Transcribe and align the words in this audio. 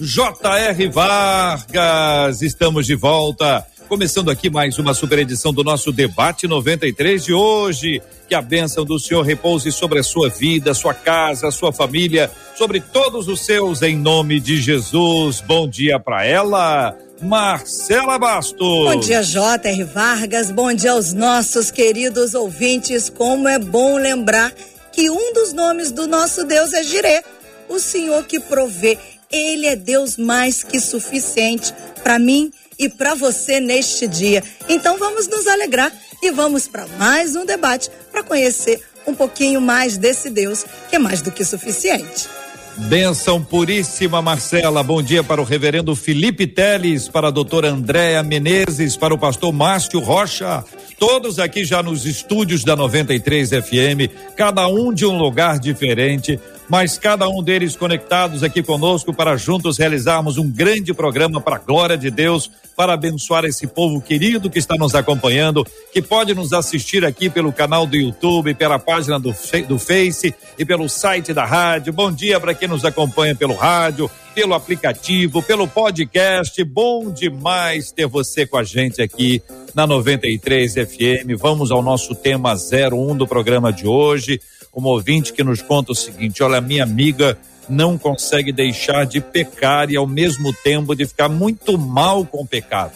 J.R. 0.00 0.88
Vargas. 0.88 2.40
Estamos 2.40 2.86
de 2.86 2.94
volta. 2.94 3.66
Começando 3.86 4.30
aqui 4.30 4.48
mais 4.48 4.78
uma 4.78 4.94
super 4.94 5.18
edição 5.18 5.52
do 5.52 5.62
nosso 5.62 5.92
debate 5.92 6.48
93 6.48 7.22
de 7.22 7.34
hoje. 7.34 8.00
Que 8.26 8.34
a 8.34 8.40
bênção 8.40 8.82
do 8.82 8.98
Senhor 8.98 9.22
repouse 9.22 9.70
sobre 9.70 9.98
a 9.98 10.02
sua 10.02 10.30
vida, 10.30 10.72
sua 10.72 10.94
casa, 10.94 11.50
sua 11.50 11.70
família, 11.70 12.30
sobre 12.56 12.80
todos 12.80 13.28
os 13.28 13.44
seus, 13.44 13.82
em 13.82 13.94
nome 13.94 14.40
de 14.40 14.58
Jesus. 14.58 15.42
Bom 15.42 15.68
dia 15.68 16.00
para 16.00 16.24
ela. 16.24 16.96
Marcela 17.20 18.18
Bastos. 18.18 18.58
Bom 18.58 18.98
dia, 18.98 19.22
J.R. 19.22 19.84
Vargas. 19.84 20.50
Bom 20.50 20.72
dia 20.72 20.92
aos 20.92 21.12
nossos 21.12 21.70
queridos 21.70 22.32
ouvintes. 22.32 23.10
Como 23.10 23.46
é 23.46 23.58
bom 23.58 23.98
lembrar 23.98 24.50
que 24.92 25.10
um 25.10 25.34
dos 25.34 25.52
nomes 25.52 25.92
do 25.92 26.06
nosso 26.06 26.46
Deus 26.46 26.72
é 26.72 26.82
Jirê, 26.82 27.22
o 27.68 27.78
Senhor 27.78 28.24
que 28.24 28.40
provê. 28.40 28.96
Ele 29.30 29.66
é 29.66 29.76
Deus 29.76 30.16
mais 30.16 30.64
que 30.64 30.80
suficiente 30.80 31.72
para 32.02 32.18
mim 32.18 32.50
e 32.76 32.88
para 32.88 33.14
você 33.14 33.60
neste 33.60 34.08
dia. 34.08 34.42
Então 34.68 34.98
vamos 34.98 35.28
nos 35.28 35.46
alegrar 35.46 35.92
e 36.20 36.32
vamos 36.32 36.66
para 36.66 36.86
mais 36.98 37.36
um 37.36 37.46
debate 37.46 37.90
para 38.10 38.24
conhecer 38.24 38.82
um 39.06 39.14
pouquinho 39.14 39.60
mais 39.60 39.96
desse 39.96 40.30
Deus 40.30 40.64
que 40.88 40.96
é 40.96 40.98
mais 40.98 41.22
do 41.22 41.30
que 41.30 41.44
suficiente. 41.44 42.28
Benção 42.76 43.42
puríssima, 43.42 44.20
Marcela. 44.20 44.82
Bom 44.82 45.02
dia 45.02 45.22
para 45.22 45.40
o 45.40 45.44
reverendo 45.44 45.94
Felipe 45.94 46.46
Teles, 46.46 47.08
para 47.08 47.28
a 47.28 47.30
doutora 47.30 47.68
Andréa 47.68 48.22
Menezes, 48.22 48.96
para 48.96 49.14
o 49.14 49.18
pastor 49.18 49.52
Márcio 49.52 50.00
Rocha. 50.00 50.64
Todos 50.98 51.38
aqui 51.38 51.64
já 51.64 51.82
nos 51.82 52.04
estúdios 52.04 52.64
da 52.64 52.74
93 52.74 53.50
FM, 53.50 54.10
cada 54.36 54.66
um 54.66 54.92
de 54.92 55.06
um 55.06 55.16
lugar 55.16 55.58
diferente, 55.58 56.38
mas 56.70 56.96
cada 56.96 57.28
um 57.28 57.42
deles 57.42 57.74
conectados 57.74 58.44
aqui 58.44 58.62
conosco 58.62 59.12
para 59.12 59.36
juntos 59.36 59.76
realizarmos 59.76 60.38
um 60.38 60.48
grande 60.48 60.94
programa 60.94 61.40
para 61.40 61.56
a 61.56 61.58
glória 61.58 61.98
de 61.98 62.12
Deus, 62.12 62.48
para 62.76 62.92
abençoar 62.92 63.44
esse 63.44 63.66
povo 63.66 64.00
querido 64.00 64.48
que 64.48 64.60
está 64.60 64.76
nos 64.76 64.94
acompanhando, 64.94 65.66
que 65.92 66.00
pode 66.00 66.32
nos 66.32 66.52
assistir 66.52 67.04
aqui 67.04 67.28
pelo 67.28 67.52
canal 67.52 67.86
do 67.86 67.96
YouTube, 67.96 68.54
pela 68.54 68.78
página 68.78 69.18
do, 69.18 69.34
do 69.66 69.78
Face 69.80 70.32
e 70.56 70.64
pelo 70.64 70.88
site 70.88 71.34
da 71.34 71.44
rádio. 71.44 71.92
Bom 71.92 72.12
dia 72.12 72.38
para 72.38 72.54
quem 72.54 72.68
nos 72.68 72.84
acompanha 72.84 73.34
pelo 73.34 73.54
rádio, 73.54 74.08
pelo 74.32 74.54
aplicativo, 74.54 75.42
pelo 75.42 75.66
podcast. 75.66 76.62
Bom 76.62 77.10
demais 77.10 77.90
ter 77.90 78.06
você 78.06 78.46
com 78.46 78.56
a 78.56 78.62
gente 78.62 79.02
aqui 79.02 79.42
na 79.74 79.88
93 79.88 80.74
FM. 80.74 81.36
Vamos 81.36 81.72
ao 81.72 81.82
nosso 81.82 82.14
tema 82.14 82.54
01 82.54 83.16
do 83.16 83.26
programa 83.26 83.72
de 83.72 83.88
hoje 83.88 84.40
uma 84.72 84.88
ouvinte 84.88 85.32
que 85.32 85.44
nos 85.44 85.62
conta 85.62 85.92
o 85.92 85.94
seguinte: 85.94 86.42
olha, 86.42 86.60
minha 86.60 86.84
amiga 86.84 87.38
não 87.68 87.96
consegue 87.96 88.52
deixar 88.52 89.06
de 89.06 89.20
pecar 89.20 89.90
e 89.90 89.96
ao 89.96 90.06
mesmo 90.06 90.52
tempo 90.52 90.94
de 90.94 91.06
ficar 91.06 91.28
muito 91.28 91.78
mal 91.78 92.24
com 92.24 92.42
o 92.42 92.46
pecado. 92.46 92.92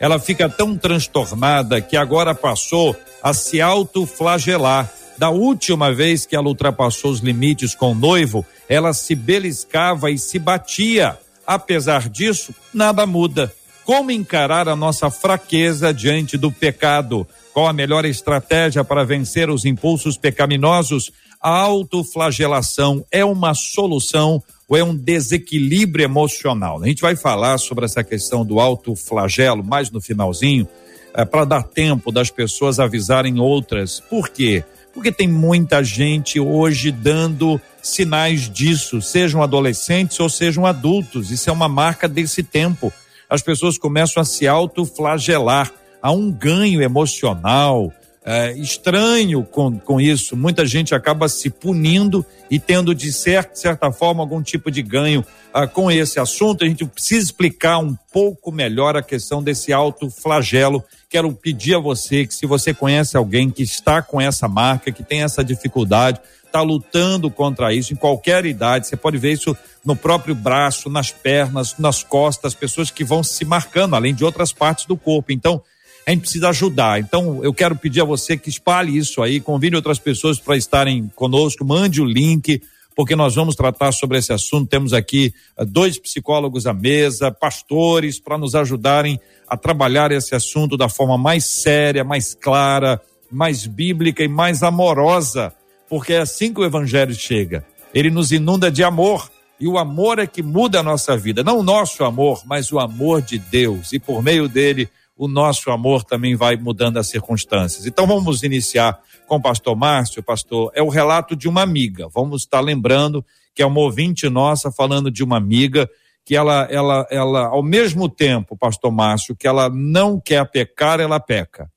Ela 0.00 0.18
fica 0.18 0.48
tão 0.48 0.76
transtornada 0.76 1.80
que 1.80 1.96
agora 1.96 2.34
passou 2.34 2.96
a 3.22 3.32
se 3.32 3.60
autoflagelar. 3.60 4.90
Da 5.16 5.30
última 5.30 5.94
vez 5.94 6.26
que 6.26 6.34
ela 6.34 6.48
ultrapassou 6.48 7.12
os 7.12 7.20
limites 7.20 7.74
com 7.74 7.92
o 7.92 7.94
noivo, 7.94 8.44
ela 8.68 8.92
se 8.92 9.14
beliscava 9.14 10.10
e 10.10 10.18
se 10.18 10.38
batia. 10.38 11.16
Apesar 11.46 12.08
disso, 12.08 12.52
nada 12.72 13.06
muda. 13.06 13.52
Como 13.84 14.10
encarar 14.10 14.68
a 14.68 14.74
nossa 14.74 15.10
fraqueza 15.10 15.92
diante 15.92 16.36
do 16.36 16.50
pecado? 16.50 17.26
Qual 17.54 17.68
a 17.68 17.72
melhor 17.72 18.04
estratégia 18.04 18.82
para 18.82 19.04
vencer 19.04 19.48
os 19.48 19.64
impulsos 19.64 20.18
pecaminosos? 20.18 21.12
A 21.40 21.50
autoflagelação 21.50 23.06
é 23.12 23.24
uma 23.24 23.54
solução 23.54 24.42
ou 24.68 24.76
é 24.76 24.82
um 24.82 24.92
desequilíbrio 24.92 26.04
emocional? 26.04 26.82
A 26.82 26.88
gente 26.88 27.00
vai 27.00 27.14
falar 27.14 27.58
sobre 27.58 27.84
essa 27.84 28.02
questão 28.02 28.44
do 28.44 28.58
autoflagelo 28.58 29.62
mais 29.62 29.88
no 29.88 30.00
finalzinho, 30.00 30.66
é, 31.14 31.24
para 31.24 31.44
dar 31.44 31.62
tempo 31.62 32.10
das 32.10 32.28
pessoas 32.28 32.80
avisarem 32.80 33.38
outras. 33.38 34.00
Por 34.00 34.30
quê? 34.30 34.64
Porque 34.92 35.12
tem 35.12 35.28
muita 35.28 35.84
gente 35.84 36.40
hoje 36.40 36.90
dando 36.90 37.60
sinais 37.80 38.50
disso, 38.50 39.00
sejam 39.00 39.40
adolescentes 39.40 40.18
ou 40.18 40.28
sejam 40.28 40.66
adultos. 40.66 41.30
Isso 41.30 41.48
é 41.48 41.52
uma 41.52 41.68
marca 41.68 42.08
desse 42.08 42.42
tempo. 42.42 42.92
As 43.30 43.42
pessoas 43.42 43.78
começam 43.78 44.20
a 44.20 44.24
se 44.24 44.48
autoflagelar 44.48 45.70
há 46.04 46.12
um 46.12 46.30
ganho 46.30 46.82
emocional 46.82 47.90
é, 48.26 48.52
estranho 48.52 49.42
com, 49.42 49.78
com 49.78 49.98
isso. 49.98 50.36
Muita 50.36 50.66
gente 50.66 50.94
acaba 50.94 51.30
se 51.30 51.48
punindo 51.48 52.24
e 52.50 52.58
tendo, 52.58 52.94
de 52.94 53.10
certa, 53.10 53.56
certa 53.56 53.90
forma, 53.90 54.22
algum 54.22 54.42
tipo 54.42 54.70
de 54.70 54.82
ganho 54.82 55.24
ah, 55.52 55.66
com 55.66 55.90
esse 55.90 56.20
assunto. 56.20 56.62
A 56.62 56.68
gente 56.68 56.84
precisa 56.84 57.24
explicar 57.24 57.78
um 57.78 57.96
pouco 58.12 58.52
melhor 58.52 58.98
a 58.98 59.02
questão 59.02 59.42
desse 59.42 59.72
alto 59.72 60.10
flagelo. 60.10 60.84
Quero 61.08 61.32
pedir 61.32 61.76
a 61.76 61.78
você 61.80 62.26
que, 62.26 62.34
se 62.34 62.44
você 62.44 62.74
conhece 62.74 63.16
alguém 63.16 63.48
que 63.48 63.62
está 63.62 64.02
com 64.02 64.20
essa 64.20 64.46
marca, 64.46 64.92
que 64.92 65.02
tem 65.02 65.22
essa 65.22 65.42
dificuldade, 65.42 66.20
está 66.44 66.60
lutando 66.60 67.30
contra 67.30 67.72
isso 67.72 67.94
em 67.94 67.96
qualquer 67.96 68.44
idade, 68.44 68.86
você 68.86 68.96
pode 68.96 69.16
ver 69.16 69.32
isso 69.32 69.56
no 69.82 69.96
próprio 69.96 70.34
braço, 70.34 70.90
nas 70.90 71.10
pernas, 71.10 71.76
nas 71.78 72.02
costas, 72.02 72.54
pessoas 72.54 72.90
que 72.90 73.04
vão 73.04 73.22
se 73.22 73.44
marcando, 73.44 73.94
além 73.94 74.14
de 74.14 74.22
outras 74.22 74.52
partes 74.52 74.84
do 74.84 74.98
corpo. 74.98 75.32
Então, 75.32 75.62
a 76.06 76.10
gente 76.10 76.22
precisa 76.22 76.50
ajudar. 76.50 77.00
Então, 77.00 77.42
eu 77.42 77.52
quero 77.52 77.74
pedir 77.76 78.02
a 78.02 78.04
você 78.04 78.36
que 78.36 78.50
espalhe 78.50 78.96
isso 78.96 79.22
aí, 79.22 79.40
convide 79.40 79.76
outras 79.76 79.98
pessoas 79.98 80.38
para 80.38 80.56
estarem 80.56 81.10
conosco, 81.14 81.64
mande 81.64 82.02
o 82.02 82.04
link, 82.04 82.60
porque 82.94 83.16
nós 83.16 83.34
vamos 83.34 83.56
tratar 83.56 83.92
sobre 83.92 84.18
esse 84.18 84.32
assunto. 84.32 84.68
Temos 84.68 84.92
aqui 84.92 85.32
uh, 85.58 85.64
dois 85.64 85.98
psicólogos 85.98 86.66
à 86.66 86.74
mesa, 86.74 87.30
pastores, 87.30 88.20
para 88.20 88.38
nos 88.38 88.54
ajudarem 88.54 89.18
a 89.48 89.56
trabalhar 89.56 90.12
esse 90.12 90.34
assunto 90.34 90.76
da 90.76 90.88
forma 90.88 91.18
mais 91.18 91.44
séria, 91.44 92.04
mais 92.04 92.34
clara, 92.34 93.00
mais 93.30 93.66
bíblica 93.66 94.22
e 94.22 94.28
mais 94.28 94.62
amorosa, 94.62 95.52
porque 95.88 96.12
é 96.12 96.20
assim 96.20 96.52
que 96.52 96.60
o 96.60 96.64
evangelho 96.64 97.14
chega. 97.14 97.64
Ele 97.92 98.10
nos 98.10 98.30
inunda 98.30 98.70
de 98.70 98.82
amor. 98.82 99.30
E 99.58 99.68
o 99.68 99.78
amor 99.78 100.18
é 100.18 100.26
que 100.26 100.42
muda 100.42 100.80
a 100.80 100.82
nossa 100.82 101.16
vida, 101.16 101.44
não 101.44 101.60
o 101.60 101.62
nosso 101.62 102.04
amor, 102.04 102.42
mas 102.44 102.72
o 102.72 102.80
amor 102.80 103.22
de 103.22 103.38
Deus. 103.38 103.92
E 103.92 104.00
por 104.00 104.20
meio 104.20 104.48
dele, 104.48 104.88
o 105.16 105.28
nosso 105.28 105.70
amor 105.70 106.02
também 106.02 106.34
vai 106.34 106.56
mudando 106.56 106.96
as 106.96 107.08
circunstâncias. 107.08 107.86
Então 107.86 108.06
vamos 108.06 108.42
iniciar 108.42 108.98
com 109.26 109.36
o 109.36 109.42
pastor 109.42 109.76
Márcio. 109.76 110.22
Pastor, 110.22 110.72
é 110.74 110.82
o 110.82 110.88
relato 110.88 111.36
de 111.36 111.48
uma 111.48 111.62
amiga. 111.62 112.08
Vamos 112.12 112.42
estar 112.42 112.60
lembrando 112.60 113.24
que 113.54 113.62
é 113.62 113.66
uma 113.66 113.80
ouvinte 113.80 114.28
nossa 114.28 114.72
falando 114.72 115.10
de 115.10 115.22
uma 115.22 115.36
amiga 115.36 115.88
que 116.24 116.34
ela, 116.34 116.66
ela, 116.70 117.06
ela, 117.10 117.46
ao 117.46 117.62
mesmo 117.62 118.08
tempo, 118.08 118.56
pastor 118.56 118.90
Márcio, 118.90 119.36
que 119.36 119.46
ela 119.46 119.68
não 119.68 120.18
quer 120.18 120.50
pecar, 120.50 120.98
ela 120.98 121.20
peca. 121.20 121.70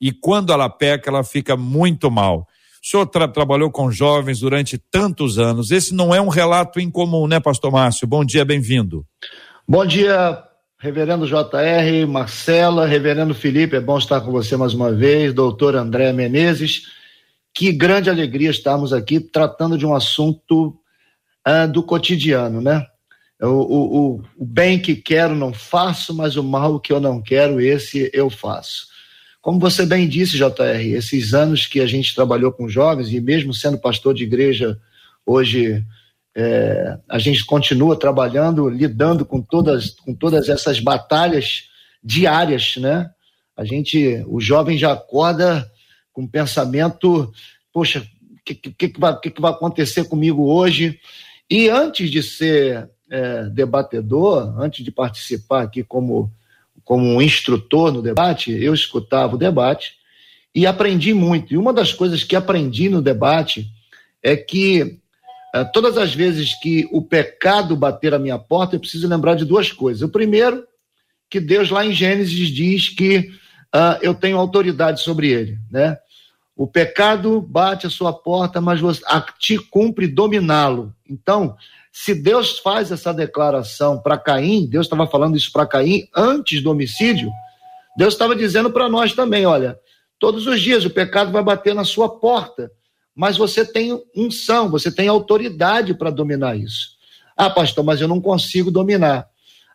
E 0.00 0.12
quando 0.12 0.52
ela 0.52 0.68
peca, 0.68 1.08
ela 1.08 1.24
fica 1.24 1.56
muito 1.56 2.10
mal. 2.10 2.46
O 2.82 2.86
senhor 2.86 3.06
tra 3.06 3.26
trabalhou 3.26 3.70
com 3.70 3.90
jovens 3.90 4.40
durante 4.40 4.76
tantos 4.76 5.38
anos. 5.38 5.70
Esse 5.70 5.94
não 5.94 6.14
é 6.14 6.20
um 6.20 6.28
relato 6.28 6.78
incomum, 6.78 7.26
né, 7.26 7.40
pastor 7.40 7.72
Márcio? 7.72 8.06
Bom 8.06 8.22
dia, 8.22 8.44
bem-vindo. 8.44 9.06
Bom 9.66 9.86
dia, 9.86 10.44
Reverendo 10.84 11.26
JR, 11.26 12.06
Marcela, 12.06 12.86
Reverendo 12.86 13.34
Felipe, 13.34 13.74
é 13.74 13.80
bom 13.80 13.96
estar 13.96 14.20
com 14.20 14.30
você 14.30 14.54
mais 14.54 14.74
uma 14.74 14.92
vez, 14.92 15.32
doutor 15.32 15.74
André 15.74 16.12
Menezes. 16.12 16.88
Que 17.54 17.72
grande 17.72 18.10
alegria 18.10 18.50
estarmos 18.50 18.92
aqui 18.92 19.18
tratando 19.18 19.78
de 19.78 19.86
um 19.86 19.94
assunto 19.94 20.78
uh, 21.48 21.66
do 21.72 21.82
cotidiano, 21.82 22.60
né? 22.60 22.86
O, 23.40 23.46
o, 23.46 24.22
o, 24.36 24.44
bem 24.44 24.78
que 24.78 24.94
quero 24.94 25.34
não 25.34 25.54
faço, 25.54 26.14
mas 26.14 26.36
o 26.36 26.44
mal 26.44 26.78
que 26.78 26.92
eu 26.92 27.00
não 27.00 27.22
quero, 27.22 27.62
esse 27.62 28.10
eu 28.12 28.28
faço. 28.28 28.88
Como 29.40 29.58
você 29.58 29.86
bem 29.86 30.06
disse, 30.06 30.36
JR, 30.36 30.84
esses 30.94 31.32
anos 31.32 31.66
que 31.66 31.80
a 31.80 31.86
gente 31.86 32.14
trabalhou 32.14 32.52
com 32.52 32.68
jovens, 32.68 33.10
e 33.10 33.22
mesmo 33.22 33.54
sendo 33.54 33.78
pastor 33.78 34.12
de 34.12 34.24
igreja 34.24 34.78
hoje 35.24 35.82
é, 36.36 36.98
a 37.08 37.18
gente 37.18 37.44
continua 37.44 37.98
trabalhando, 37.98 38.68
lidando 38.68 39.24
com 39.24 39.40
todas, 39.40 39.90
com 39.90 40.14
todas 40.14 40.48
essas 40.48 40.80
batalhas 40.80 41.68
diárias, 42.02 42.76
né? 42.76 43.10
A 43.56 43.64
gente, 43.64 44.24
o 44.26 44.40
jovem 44.40 44.76
já 44.76 44.92
acorda 44.92 45.70
com 46.12 46.22
um 46.22 46.28
pensamento, 46.28 47.32
poxa, 47.72 48.00
o 48.00 48.44
que, 48.44 48.54
que, 48.54 48.88
que, 48.88 49.00
vai, 49.00 49.18
que, 49.20 49.30
que 49.30 49.40
vai 49.40 49.52
acontecer 49.52 50.08
comigo 50.08 50.50
hoje? 50.50 50.98
E 51.48 51.68
antes 51.68 52.10
de 52.10 52.22
ser 52.22 52.90
é, 53.08 53.44
debatedor, 53.44 54.60
antes 54.60 54.84
de 54.84 54.90
participar 54.90 55.62
aqui 55.62 55.84
como, 55.84 56.32
como 56.84 57.04
um 57.04 57.22
instrutor 57.22 57.92
no 57.92 58.02
debate, 58.02 58.50
eu 58.50 58.74
escutava 58.74 59.36
o 59.36 59.38
debate 59.38 59.94
e 60.52 60.66
aprendi 60.66 61.14
muito. 61.14 61.54
E 61.54 61.56
uma 61.56 61.72
das 61.72 61.92
coisas 61.92 62.24
que 62.24 62.34
aprendi 62.34 62.88
no 62.88 63.00
debate 63.00 63.68
é 64.20 64.36
que 64.36 64.98
todas 65.62 65.96
as 65.96 66.14
vezes 66.14 66.58
que 66.60 66.88
o 66.90 67.00
pecado 67.00 67.76
bater 67.76 68.14
a 68.14 68.18
minha 68.18 68.38
porta, 68.38 68.74
eu 68.74 68.80
preciso 68.80 69.06
lembrar 69.06 69.34
de 69.36 69.44
duas 69.44 69.70
coisas. 69.70 70.02
O 70.02 70.08
primeiro, 70.08 70.66
que 71.30 71.38
Deus 71.38 71.70
lá 71.70 71.84
em 71.84 71.92
Gênesis 71.92 72.48
diz 72.48 72.88
que 72.88 73.30
uh, 73.74 73.98
eu 74.02 74.14
tenho 74.14 74.38
autoridade 74.38 75.00
sobre 75.00 75.30
ele, 75.30 75.58
né? 75.70 75.96
O 76.56 76.66
pecado 76.66 77.40
bate 77.40 77.86
a 77.86 77.90
sua 77.90 78.12
porta, 78.12 78.60
mas 78.60 78.80
você, 78.80 79.02
a 79.06 79.20
ti 79.20 79.58
cumpre 79.58 80.06
dominá-lo. 80.06 80.94
Então, 81.08 81.56
se 81.92 82.14
Deus 82.14 82.58
faz 82.60 82.92
essa 82.92 83.12
declaração 83.12 84.00
para 84.00 84.18
Caim, 84.18 84.66
Deus 84.66 84.86
estava 84.86 85.06
falando 85.06 85.36
isso 85.36 85.50
para 85.52 85.66
Caim 85.66 86.08
antes 86.14 86.62
do 86.62 86.70
homicídio, 86.70 87.30
Deus 87.96 88.14
estava 88.14 88.36
dizendo 88.36 88.70
para 88.70 88.88
nós 88.88 89.12
também: 89.12 89.46
olha, 89.46 89.78
todos 90.18 90.46
os 90.46 90.60
dias 90.60 90.84
o 90.84 90.90
pecado 90.90 91.32
vai 91.32 91.42
bater 91.42 91.74
na 91.74 91.84
sua 91.84 92.08
porta, 92.08 92.70
mas 93.14 93.36
você 93.36 93.64
tem 93.64 94.02
unção, 94.14 94.70
você 94.70 94.90
tem 94.90 95.08
autoridade 95.08 95.94
para 95.94 96.10
dominar 96.10 96.56
isso. 96.56 96.94
Ah, 97.36 97.50
pastor, 97.50 97.84
mas 97.84 98.00
eu 98.00 98.08
não 98.08 98.20
consigo 98.20 98.70
dominar. 98.70 99.26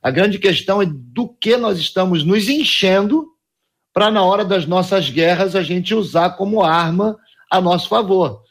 A 0.01 0.11
grande 0.11 0.39
questão 0.39 0.81
é 0.81 0.85
do 0.85 1.27
que 1.27 1.57
nós 1.57 1.77
estamos 1.77 2.23
nos 2.23 2.47
enchendo 2.47 3.27
para, 3.93 4.09
na 4.09 4.23
hora 4.23 4.45
das 4.45 4.65
nossas 4.65 5.09
guerras, 5.09 5.55
a 5.55 5.63
gente 5.63 5.93
usar 5.93 6.31
como 6.31 6.63
arma 6.63 7.17
a 7.51 7.59
nosso 7.59 7.89
favor. 7.89 8.41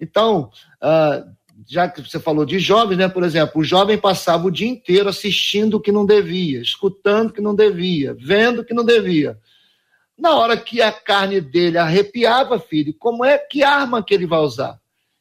Então, 0.00 0.50
uh, 0.82 1.38
já 1.66 1.88
que 1.88 2.02
você 2.02 2.18
falou 2.18 2.44
de 2.44 2.58
jovens, 2.58 2.98
né? 2.98 3.08
Por 3.08 3.22
exemplo, 3.24 3.60
o 3.60 3.64
jovem 3.64 3.96
passava 3.98 4.46
o 4.46 4.50
dia 4.50 4.68
inteiro 4.68 5.08
assistindo 5.08 5.74
o 5.74 5.80
que 5.80 5.92
não 5.92 6.04
devia, 6.04 6.60
escutando 6.60 7.30
o 7.30 7.32
que 7.32 7.40
não 7.40 7.54
devia, 7.54 8.14
vendo 8.18 8.60
o 8.60 8.64
que 8.64 8.74
não 8.74 8.84
devia. 8.84 9.38
Na 10.18 10.34
hora 10.36 10.56
que 10.56 10.82
a 10.82 10.90
carne 10.90 11.40
dele 11.40 11.78
arrepiava, 11.78 12.58
filho, 12.58 12.92
como 12.98 13.24
é 13.24 13.38
que 13.38 13.62
arma 13.62 14.02
que 14.02 14.12
ele 14.12 14.26
vai 14.26 14.40
usar? 14.40 14.78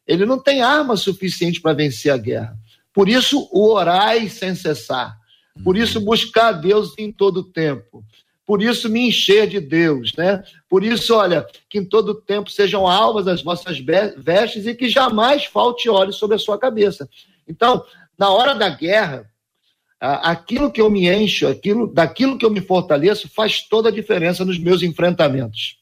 Ele 0.08 0.26
não 0.26 0.40
tem 0.40 0.62
arma 0.62 0.98
suficiente 0.98 1.62
para 1.62 1.74
vencer 1.74 2.12
a 2.12 2.18
guerra. 2.18 2.58
Por 2.94 3.08
isso, 3.08 3.48
o 3.52 3.70
orai 3.70 4.28
sem 4.28 4.56
cessar. 4.56 5.16
Por 5.64 5.78
isso, 5.78 6.02
buscar 6.02 6.54
Deus 6.54 6.96
em 6.98 7.12
todo 7.12 7.44
tempo. 7.44 8.04
Por 8.44 8.62
isso, 8.62 8.90
me 8.90 9.10
encher 9.10 9.48
de 9.48 9.60
Deus, 9.60 10.14
né? 10.18 10.44
Por 10.70 10.84
isso, 10.84 11.14
olha, 11.14 11.46
que 11.70 11.78
em 11.78 11.86
todo 11.86 12.16
tempo 12.16 12.50
sejam 12.50 12.88
alvas 12.88 13.28
as 13.28 13.44
vossas 13.44 13.78
vestes 13.78 14.66
e 14.66 14.74
que 14.74 14.90
jamais 14.90 15.46
falte 15.46 15.90
óleo 15.90 16.14
sobre 16.14 16.38
a 16.38 16.40
sua 16.40 16.58
cabeça. 16.58 17.08
Então, 17.48 17.84
na 18.18 18.30
hora 18.32 18.56
da 18.56 18.70
guerra, 18.70 19.30
aquilo 20.00 20.72
que 20.72 20.82
eu 20.82 20.90
me 20.90 21.10
encho, 21.10 21.48
aquilo, 21.48 21.92
daquilo 21.92 22.38
que 22.38 22.46
eu 22.46 22.52
me 22.52 22.62
fortaleço, 22.62 23.30
faz 23.34 23.62
toda 23.62 23.90
a 23.90 23.92
diferença 23.92 24.46
nos 24.46 24.60
meus 24.60 24.84
enfrentamentos. 24.84 25.78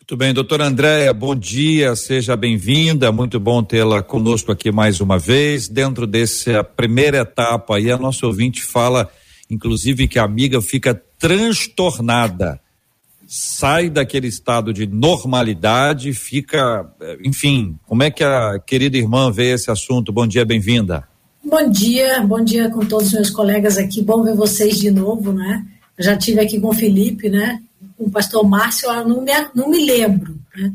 Muito 0.00 0.16
bem, 0.16 0.34
doutora 0.34 0.66
Andréia, 0.66 1.14
bom 1.14 1.36
dia, 1.36 1.94
seja 1.94 2.34
bem-vinda, 2.36 3.12
muito 3.12 3.38
bom 3.38 3.62
tê-la 3.62 4.02
conosco 4.02 4.50
aqui 4.50 4.72
mais 4.72 5.00
uma 5.00 5.18
vez. 5.18 5.68
Dentro 5.68 6.04
dessa 6.04 6.64
primeira 6.64 7.18
etapa 7.18 7.76
aí, 7.76 7.92
a 7.92 7.96
nossa 7.96 8.26
ouvinte 8.26 8.60
fala, 8.60 9.08
inclusive, 9.48 10.08
que 10.08 10.18
a 10.18 10.24
amiga 10.24 10.60
fica 10.60 11.00
transtornada, 11.16 12.60
sai 13.24 13.88
daquele 13.88 14.26
estado 14.26 14.72
de 14.72 14.84
normalidade, 14.84 16.12
fica, 16.12 16.92
enfim, 17.24 17.78
como 17.86 18.02
é 18.02 18.10
que 18.10 18.24
a 18.24 18.58
querida 18.58 18.98
irmã 18.98 19.30
vê 19.30 19.52
esse 19.52 19.70
assunto? 19.70 20.12
Bom 20.12 20.26
dia, 20.26 20.44
bem-vinda. 20.44 21.09
Bom 21.42 21.70
dia, 21.70 22.20
bom 22.20 22.44
dia 22.44 22.68
com 22.70 22.84
todos 22.84 23.08
os 23.08 23.12
meus 23.12 23.30
colegas 23.30 23.78
aqui, 23.78 24.02
bom 24.02 24.22
ver 24.22 24.34
vocês 24.34 24.78
de 24.78 24.90
novo, 24.90 25.32
né? 25.32 25.64
já 25.98 26.16
tive 26.16 26.40
aqui 26.40 26.60
com 26.60 26.68
o 26.68 26.74
Felipe, 26.74 27.28
né? 27.28 27.62
com 27.96 28.04
o 28.04 28.10
pastor 28.10 28.46
Márcio, 28.46 28.90
eu 28.90 29.08
não 29.08 29.22
me, 29.22 29.32
não 29.54 29.68
me 29.68 29.84
lembro. 29.84 30.38
Né? 30.56 30.72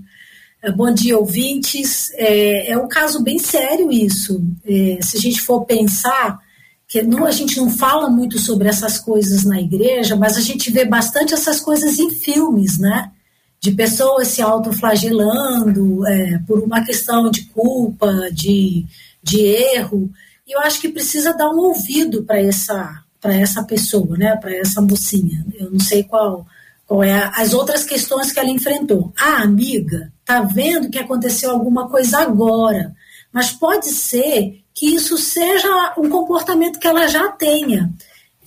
É, 0.62 0.72
bom 0.72 0.92
dia, 0.92 1.18
ouvintes. 1.18 2.12
É, 2.16 2.72
é 2.72 2.78
um 2.78 2.88
caso 2.88 3.22
bem 3.22 3.38
sério 3.38 3.92
isso. 3.92 4.44
É, 4.66 5.00
se 5.02 5.18
a 5.18 5.20
gente 5.20 5.42
for 5.42 5.66
pensar, 5.66 6.40
que 6.88 7.02
não, 7.02 7.26
a 7.26 7.32
gente 7.32 7.58
não 7.58 7.70
fala 7.70 8.10
muito 8.10 8.40
sobre 8.40 8.68
essas 8.68 9.00
coisas 9.00 9.44
na 9.44 9.60
igreja, 9.60 10.16
mas 10.16 10.38
a 10.38 10.42
gente 10.42 10.72
vê 10.72 10.86
bastante 10.86 11.34
essas 11.34 11.60
coisas 11.60 12.00
em 12.00 12.10
filmes, 12.12 12.78
né? 12.78 13.12
De 13.60 13.72
pessoas 13.72 14.28
se 14.28 14.42
autoflagelando 14.42 16.06
é, 16.08 16.40
por 16.48 16.60
uma 16.60 16.84
questão 16.84 17.30
de 17.32 17.46
culpa, 17.46 18.30
de, 18.32 18.86
de 19.24 19.40
erro. 19.42 20.10
E 20.47 20.56
eu 20.56 20.59
acho 20.59 20.80
que 20.80 20.89
precisa 20.89 21.33
dar 21.33 21.50
um 21.50 21.57
ouvido 21.57 22.24
para 22.24 22.42
essa, 22.42 23.03
essa 23.24 23.63
pessoa, 23.63 24.18
né? 24.18 24.36
Para 24.36 24.56
essa 24.56 24.81
mocinha. 24.81 25.45
Eu 25.57 25.71
não 25.71 25.80
sei 25.80 26.03
qual 26.03 26.45
qual 26.88 27.03
é 27.03 27.31
as 27.36 27.53
outras 27.53 27.83
questões 27.83 28.31
que 28.31 28.39
ela 28.39 28.50
enfrentou. 28.50 29.12
A 29.18 29.42
amiga 29.42 30.12
está 30.19 30.42
vendo 30.42 30.89
que 30.89 31.00
aconteceu 31.00 31.51
alguma 31.51 31.89
coisa 31.89 32.19
agora, 32.19 32.95
mas 33.31 33.51
pode 33.51 33.88
ser 33.88 34.62
que 34.74 34.94
isso 34.94 35.18
seja 35.18 35.94
um 35.97 36.09
comportamento 36.09 36.80
que 36.80 36.88
ela 36.88 37.07
já 37.07 37.30
tenha. 37.30 37.92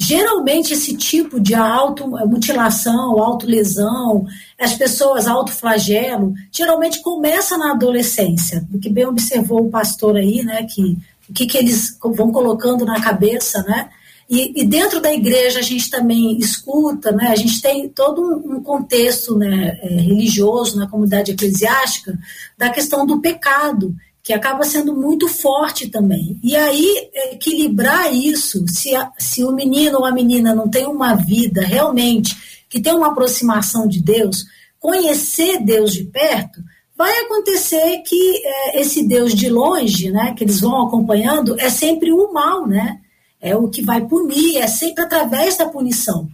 Geralmente, 0.00 0.74
esse 0.74 0.96
tipo 0.96 1.40
de 1.40 1.56
automutilação, 1.56 3.20
autolesão, 3.20 4.26
as 4.60 4.74
pessoas 4.74 5.26
autoflagelo, 5.26 6.34
geralmente 6.52 7.02
começa 7.02 7.58
na 7.58 7.72
adolescência, 7.72 8.64
do 8.70 8.78
que 8.78 8.88
bem 8.88 9.06
observou 9.06 9.66
o 9.66 9.70
pastor 9.70 10.14
aí, 10.14 10.44
né, 10.44 10.62
que 10.62 10.96
o 11.28 11.32
que, 11.32 11.46
que 11.46 11.58
eles 11.58 11.98
vão 12.00 12.32
colocando 12.32 12.84
na 12.84 13.00
cabeça, 13.00 13.62
né, 13.62 13.90
e, 14.28 14.60
e, 14.60 14.64
dentro 14.66 15.00
da 15.00 15.10
igreja 15.10 15.58
a 15.58 15.62
gente 15.62 15.88
também 15.88 16.36
escuta, 16.38 17.10
né, 17.10 17.28
a 17.28 17.36
gente 17.36 17.62
tem 17.62 17.88
todo 17.88 18.20
um 18.44 18.62
contexto 18.62 19.34
né, 19.38 19.78
é, 19.82 19.88
religioso 19.88 20.76
na 20.76 20.86
comunidade 20.86 21.32
eclesiástica 21.32 22.18
da 22.56 22.68
questão 22.68 23.06
do 23.06 23.22
pecado, 23.22 23.96
que 24.22 24.34
acaba 24.34 24.64
sendo 24.64 24.94
muito 24.94 25.26
forte 25.26 25.88
também. 25.88 26.38
E 26.42 26.54
aí, 26.54 27.08
equilibrar 27.32 28.14
isso, 28.14 28.62
se, 28.68 28.94
a, 28.94 29.10
se 29.16 29.42
o 29.42 29.50
menino 29.50 30.00
ou 30.00 30.04
a 30.04 30.12
menina 30.12 30.54
não 30.54 30.68
tem 30.68 30.86
uma 30.86 31.14
vida 31.14 31.62
realmente 31.62 32.36
que 32.68 32.78
tem 32.78 32.94
uma 32.94 33.08
aproximação 33.08 33.88
de 33.88 34.02
Deus, 34.02 34.44
conhecer 34.78 35.64
Deus 35.64 35.94
de 35.94 36.04
perto, 36.04 36.60
vai 36.98 37.12
acontecer 37.20 37.98
que 37.98 38.42
é, 38.44 38.80
esse 38.80 39.06
Deus 39.06 39.32
de 39.32 39.48
longe, 39.48 40.10
né, 40.10 40.34
que 40.36 40.44
eles 40.44 40.60
vão 40.60 40.86
acompanhando, 40.86 41.54
é 41.58 41.70
sempre 41.70 42.12
o 42.12 42.32
mal, 42.32 42.66
né? 42.66 42.98
é 43.40 43.56
o 43.56 43.68
que 43.68 43.82
vai 43.82 44.04
punir, 44.04 44.58
é 44.58 44.66
sempre 44.66 45.04
através 45.04 45.56
da 45.56 45.66
punição. 45.66 46.28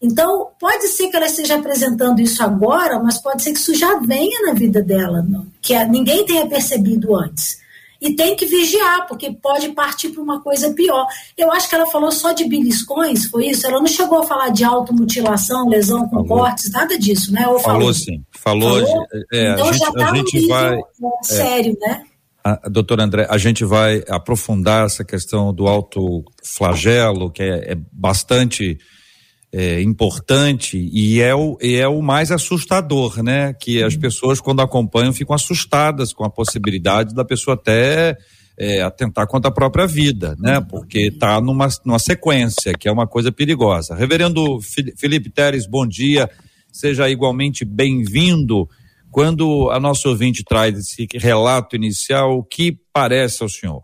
Então, 0.00 0.48
pode 0.60 0.86
ser 0.88 1.08
que 1.08 1.16
ela 1.16 1.26
esteja 1.26 1.56
apresentando 1.56 2.20
isso 2.20 2.42
agora, 2.42 3.00
mas 3.00 3.18
pode 3.18 3.42
ser 3.42 3.52
que 3.52 3.58
isso 3.58 3.74
já 3.74 3.98
venha 3.98 4.46
na 4.46 4.52
vida 4.52 4.80
dela, 4.80 5.26
que 5.60 5.76
ninguém 5.86 6.24
tenha 6.24 6.46
percebido 6.46 7.16
antes. 7.16 7.58
E 8.00 8.14
tem 8.14 8.36
que 8.36 8.46
vigiar, 8.46 9.06
porque 9.06 9.32
pode 9.32 9.70
partir 9.70 10.10
para 10.10 10.22
uma 10.22 10.40
coisa 10.40 10.72
pior. 10.72 11.06
Eu 11.36 11.50
acho 11.50 11.68
que 11.68 11.74
ela 11.74 11.86
falou 11.90 12.12
só 12.12 12.32
de 12.32 12.44
beliscões, 12.44 13.26
foi 13.26 13.46
isso? 13.46 13.66
Ela 13.66 13.80
não 13.80 13.86
chegou 13.86 14.20
a 14.20 14.26
falar 14.26 14.50
de 14.50 14.62
automutilação, 14.64 15.68
lesão 15.68 16.08
com 16.08 16.24
falou. 16.24 16.26
cortes, 16.26 16.70
nada 16.70 16.96
disso, 16.98 17.32
né? 17.32 17.46
Ou 17.48 17.58
falou, 17.58 17.80
falou 17.80 17.94
sim, 17.94 18.24
falou. 18.30 18.86
falou? 18.86 19.06
É, 19.32 19.52
então 19.52 19.68
a 19.68 19.72
gente, 19.72 19.80
já 19.80 19.88
está 19.88 20.12
no 20.12 20.22
nível 20.22 20.48
vai, 20.48 20.80
sério, 21.24 21.76
é, 21.82 21.88
né? 21.88 22.02
a, 22.44 22.68
doutora 22.68 23.04
André, 23.04 23.26
a 23.28 23.38
gente 23.38 23.64
vai 23.64 24.02
aprofundar 24.08 24.86
essa 24.86 25.04
questão 25.04 25.52
do 25.52 25.66
alto 25.66 26.24
flagelo, 26.42 27.30
que 27.30 27.42
é, 27.42 27.72
é 27.72 27.76
bastante 27.92 28.78
é, 29.52 29.80
importante 29.80 30.78
e 30.92 31.20
é, 31.20 31.34
o, 31.34 31.56
e 31.60 31.76
é 31.76 31.88
o 31.88 32.02
mais 32.02 32.30
assustador, 32.30 33.22
né? 33.22 33.54
Que 33.54 33.82
as 33.82 33.96
pessoas, 33.96 34.40
quando 34.40 34.60
acompanham, 34.60 35.12
ficam 35.12 35.34
assustadas 35.34 36.12
com 36.12 36.24
a 36.24 36.30
possibilidade 36.30 37.14
da 37.14 37.24
pessoa 37.24 37.54
até 37.54 38.16
é, 38.58 38.82
atentar 38.82 39.26
contra 39.26 39.48
a 39.48 39.54
própria 39.54 39.86
vida, 39.86 40.36
né? 40.38 40.60
Porque 40.60 41.08
está 41.08 41.40
numa, 41.40 41.68
numa 41.84 41.98
sequência, 41.98 42.74
que 42.74 42.88
é 42.88 42.92
uma 42.92 43.06
coisa 43.06 43.32
perigosa. 43.32 43.94
Reverendo 43.94 44.58
Felipe 44.96 45.30
Teres, 45.30 45.66
bom 45.66 45.86
dia. 45.86 46.28
Seja 46.70 47.08
igualmente 47.08 47.64
bem-vindo 47.64 48.68
quando 49.10 49.70
a 49.70 49.80
nossa 49.80 50.08
ouvinte 50.08 50.44
traz 50.44 50.78
esse 50.78 51.08
relato 51.14 51.74
inicial, 51.74 52.38
o 52.38 52.44
que 52.44 52.78
parece 52.92 53.42
ao 53.42 53.48
senhor? 53.48 53.82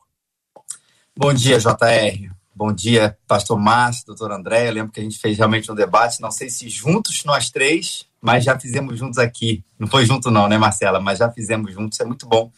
Bom 1.17 1.33
dia, 1.33 1.59
JR. 1.59 2.34
Bom 2.57 2.73
dia, 2.73 3.19
pastor 3.27 3.59
Márcio, 3.59 4.07
doutor 4.07 4.31
André. 4.31 4.69
Eu 4.69 4.73
lembro 4.75 4.93
que 4.93 5.01
a 5.01 5.03
gente 5.03 5.19
fez 5.19 5.37
realmente 5.37 5.73
um 5.73 5.75
debate, 5.75 6.21
não 6.21 6.31
sei 6.31 6.49
se 6.49 6.69
juntos 6.69 7.25
nós 7.25 7.51
três, 7.51 8.07
mas 8.21 8.45
já 8.45 8.57
fizemos 8.57 8.97
juntos 8.97 9.19
aqui. 9.19 9.65
Não 9.77 9.89
foi 9.89 10.07
junto 10.07 10.31
não, 10.31 10.47
né, 10.47 10.57
Marcela? 10.57 11.01
Mas 11.01 11.19
já 11.19 11.29
fizemos 11.29 11.73
juntos, 11.73 11.99
é 11.99 12.05
muito 12.05 12.29
bom. 12.29 12.53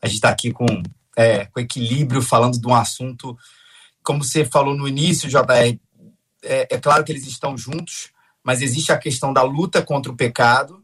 A 0.00 0.06
gente 0.06 0.16
está 0.16 0.30
aqui 0.30 0.52
com, 0.52 0.64
é, 1.14 1.44
com 1.44 1.60
equilíbrio, 1.60 2.22
falando 2.22 2.58
de 2.58 2.66
um 2.66 2.74
assunto, 2.74 3.36
como 4.02 4.24
você 4.24 4.42
falou 4.42 4.74
no 4.74 4.88
início, 4.88 5.28
JR, 5.28 5.78
é, 6.42 6.74
é 6.74 6.78
claro 6.78 7.04
que 7.04 7.12
eles 7.12 7.26
estão 7.26 7.58
juntos, 7.58 8.12
mas 8.42 8.62
existe 8.62 8.90
a 8.90 8.96
questão 8.96 9.34
da 9.34 9.42
luta 9.42 9.82
contra 9.82 10.10
o 10.10 10.16
pecado, 10.16 10.82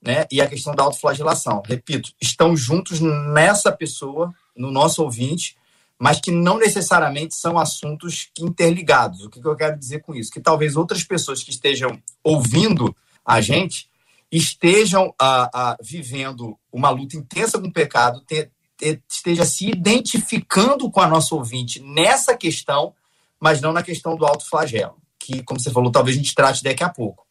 né? 0.00 0.24
E 0.32 0.40
a 0.40 0.48
questão 0.48 0.74
da 0.74 0.82
autoflagelação. 0.82 1.62
Repito, 1.66 2.10
estão 2.18 2.56
juntos 2.56 3.00
nessa 3.00 3.70
pessoa, 3.70 4.32
no 4.56 4.70
nosso 4.70 5.02
ouvinte, 5.02 5.58
mas 6.02 6.20
que 6.20 6.32
não 6.32 6.58
necessariamente 6.58 7.32
são 7.32 7.56
assuntos 7.56 8.28
interligados. 8.36 9.22
O 9.22 9.30
que 9.30 9.38
eu 9.38 9.54
quero 9.54 9.78
dizer 9.78 10.00
com 10.00 10.12
isso? 10.12 10.32
Que 10.32 10.40
talvez 10.40 10.74
outras 10.74 11.04
pessoas 11.04 11.44
que 11.44 11.50
estejam 11.52 11.96
ouvindo 12.24 12.92
a 13.24 13.40
gente 13.40 13.88
estejam 14.28 15.14
ah, 15.16 15.48
ah, 15.54 15.76
vivendo 15.80 16.58
uma 16.72 16.90
luta 16.90 17.16
intensa 17.16 17.56
com 17.56 17.68
o 17.68 17.72
pecado, 17.72 18.20
te, 18.26 18.50
te, 18.76 19.00
esteja 19.08 19.44
se 19.44 19.68
identificando 19.68 20.90
com 20.90 21.00
a 21.00 21.06
nossa 21.06 21.36
ouvinte 21.36 21.80
nessa 21.80 22.36
questão, 22.36 22.92
mas 23.38 23.60
não 23.60 23.72
na 23.72 23.84
questão 23.84 24.16
do 24.16 24.26
alto 24.26 24.44
flagelo, 24.44 24.96
que, 25.20 25.40
como 25.44 25.60
você 25.60 25.70
falou, 25.70 25.92
talvez 25.92 26.16
a 26.16 26.18
gente 26.20 26.34
trate 26.34 26.64
daqui 26.64 26.82
a 26.82 26.88
pouco. 26.88 27.24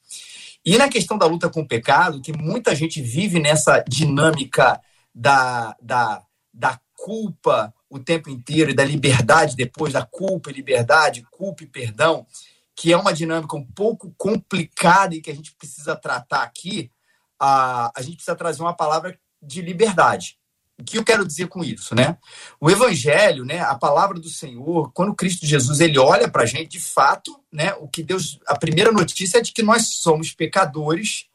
E 0.63 0.77
na 0.77 0.87
questão 0.87 1.17
da 1.17 1.25
luta 1.25 1.49
com 1.49 1.59
o 1.59 1.67
pecado, 1.67 2.21
que 2.21 2.31
muita 2.31 2.73
gente 2.73 3.01
vive 3.01 3.37
nessa 3.37 3.83
dinâmica 3.85 4.79
da, 5.13 5.75
da, 5.81 6.23
da 6.53 6.79
culpa 6.95 7.73
o 7.91 7.99
tempo 7.99 8.29
inteiro 8.29 8.71
e 8.71 8.73
da 8.73 8.85
liberdade 8.85 9.53
depois, 9.53 9.91
da 9.91 10.05
culpa 10.05 10.49
e 10.49 10.53
liberdade, 10.53 11.27
culpa 11.29 11.63
e 11.63 11.67
perdão, 11.67 12.25
que 12.73 12.93
é 12.93 12.97
uma 12.97 13.13
dinâmica 13.13 13.57
um 13.57 13.65
pouco 13.65 14.15
complicada 14.17 15.13
e 15.13 15.21
que 15.21 15.29
a 15.29 15.35
gente 15.35 15.53
precisa 15.55 15.93
tratar 15.93 16.41
aqui, 16.43 16.89
a, 17.37 17.91
a 17.93 18.01
gente 18.01 18.15
precisa 18.15 18.35
trazer 18.35 18.61
uma 18.61 18.73
palavra 18.73 19.19
de 19.41 19.61
liberdade. 19.61 20.37
O 20.79 20.83
que 20.85 20.97
eu 20.97 21.03
quero 21.03 21.27
dizer 21.27 21.47
com 21.47 21.63
isso, 21.65 21.93
né? 21.93 22.17
O 22.61 22.71
evangelho, 22.71 23.43
né, 23.43 23.59
a 23.59 23.75
palavra 23.75 24.17
do 24.17 24.29
Senhor, 24.29 24.89
quando 24.93 25.13
Cristo 25.13 25.45
Jesus 25.45 25.81
ele 25.81 25.99
olha 25.99 26.29
para 26.31 26.43
a 26.43 26.45
gente, 26.45 26.69
de 26.69 26.79
fato, 26.79 27.43
né, 27.51 27.73
o 27.73 27.89
que 27.89 28.01
Deus, 28.01 28.39
a 28.47 28.57
primeira 28.57 28.91
notícia 28.91 29.39
é 29.39 29.41
de 29.41 29.51
que 29.51 29.61
nós 29.61 29.95
somos 29.95 30.31
pecadores, 30.31 31.25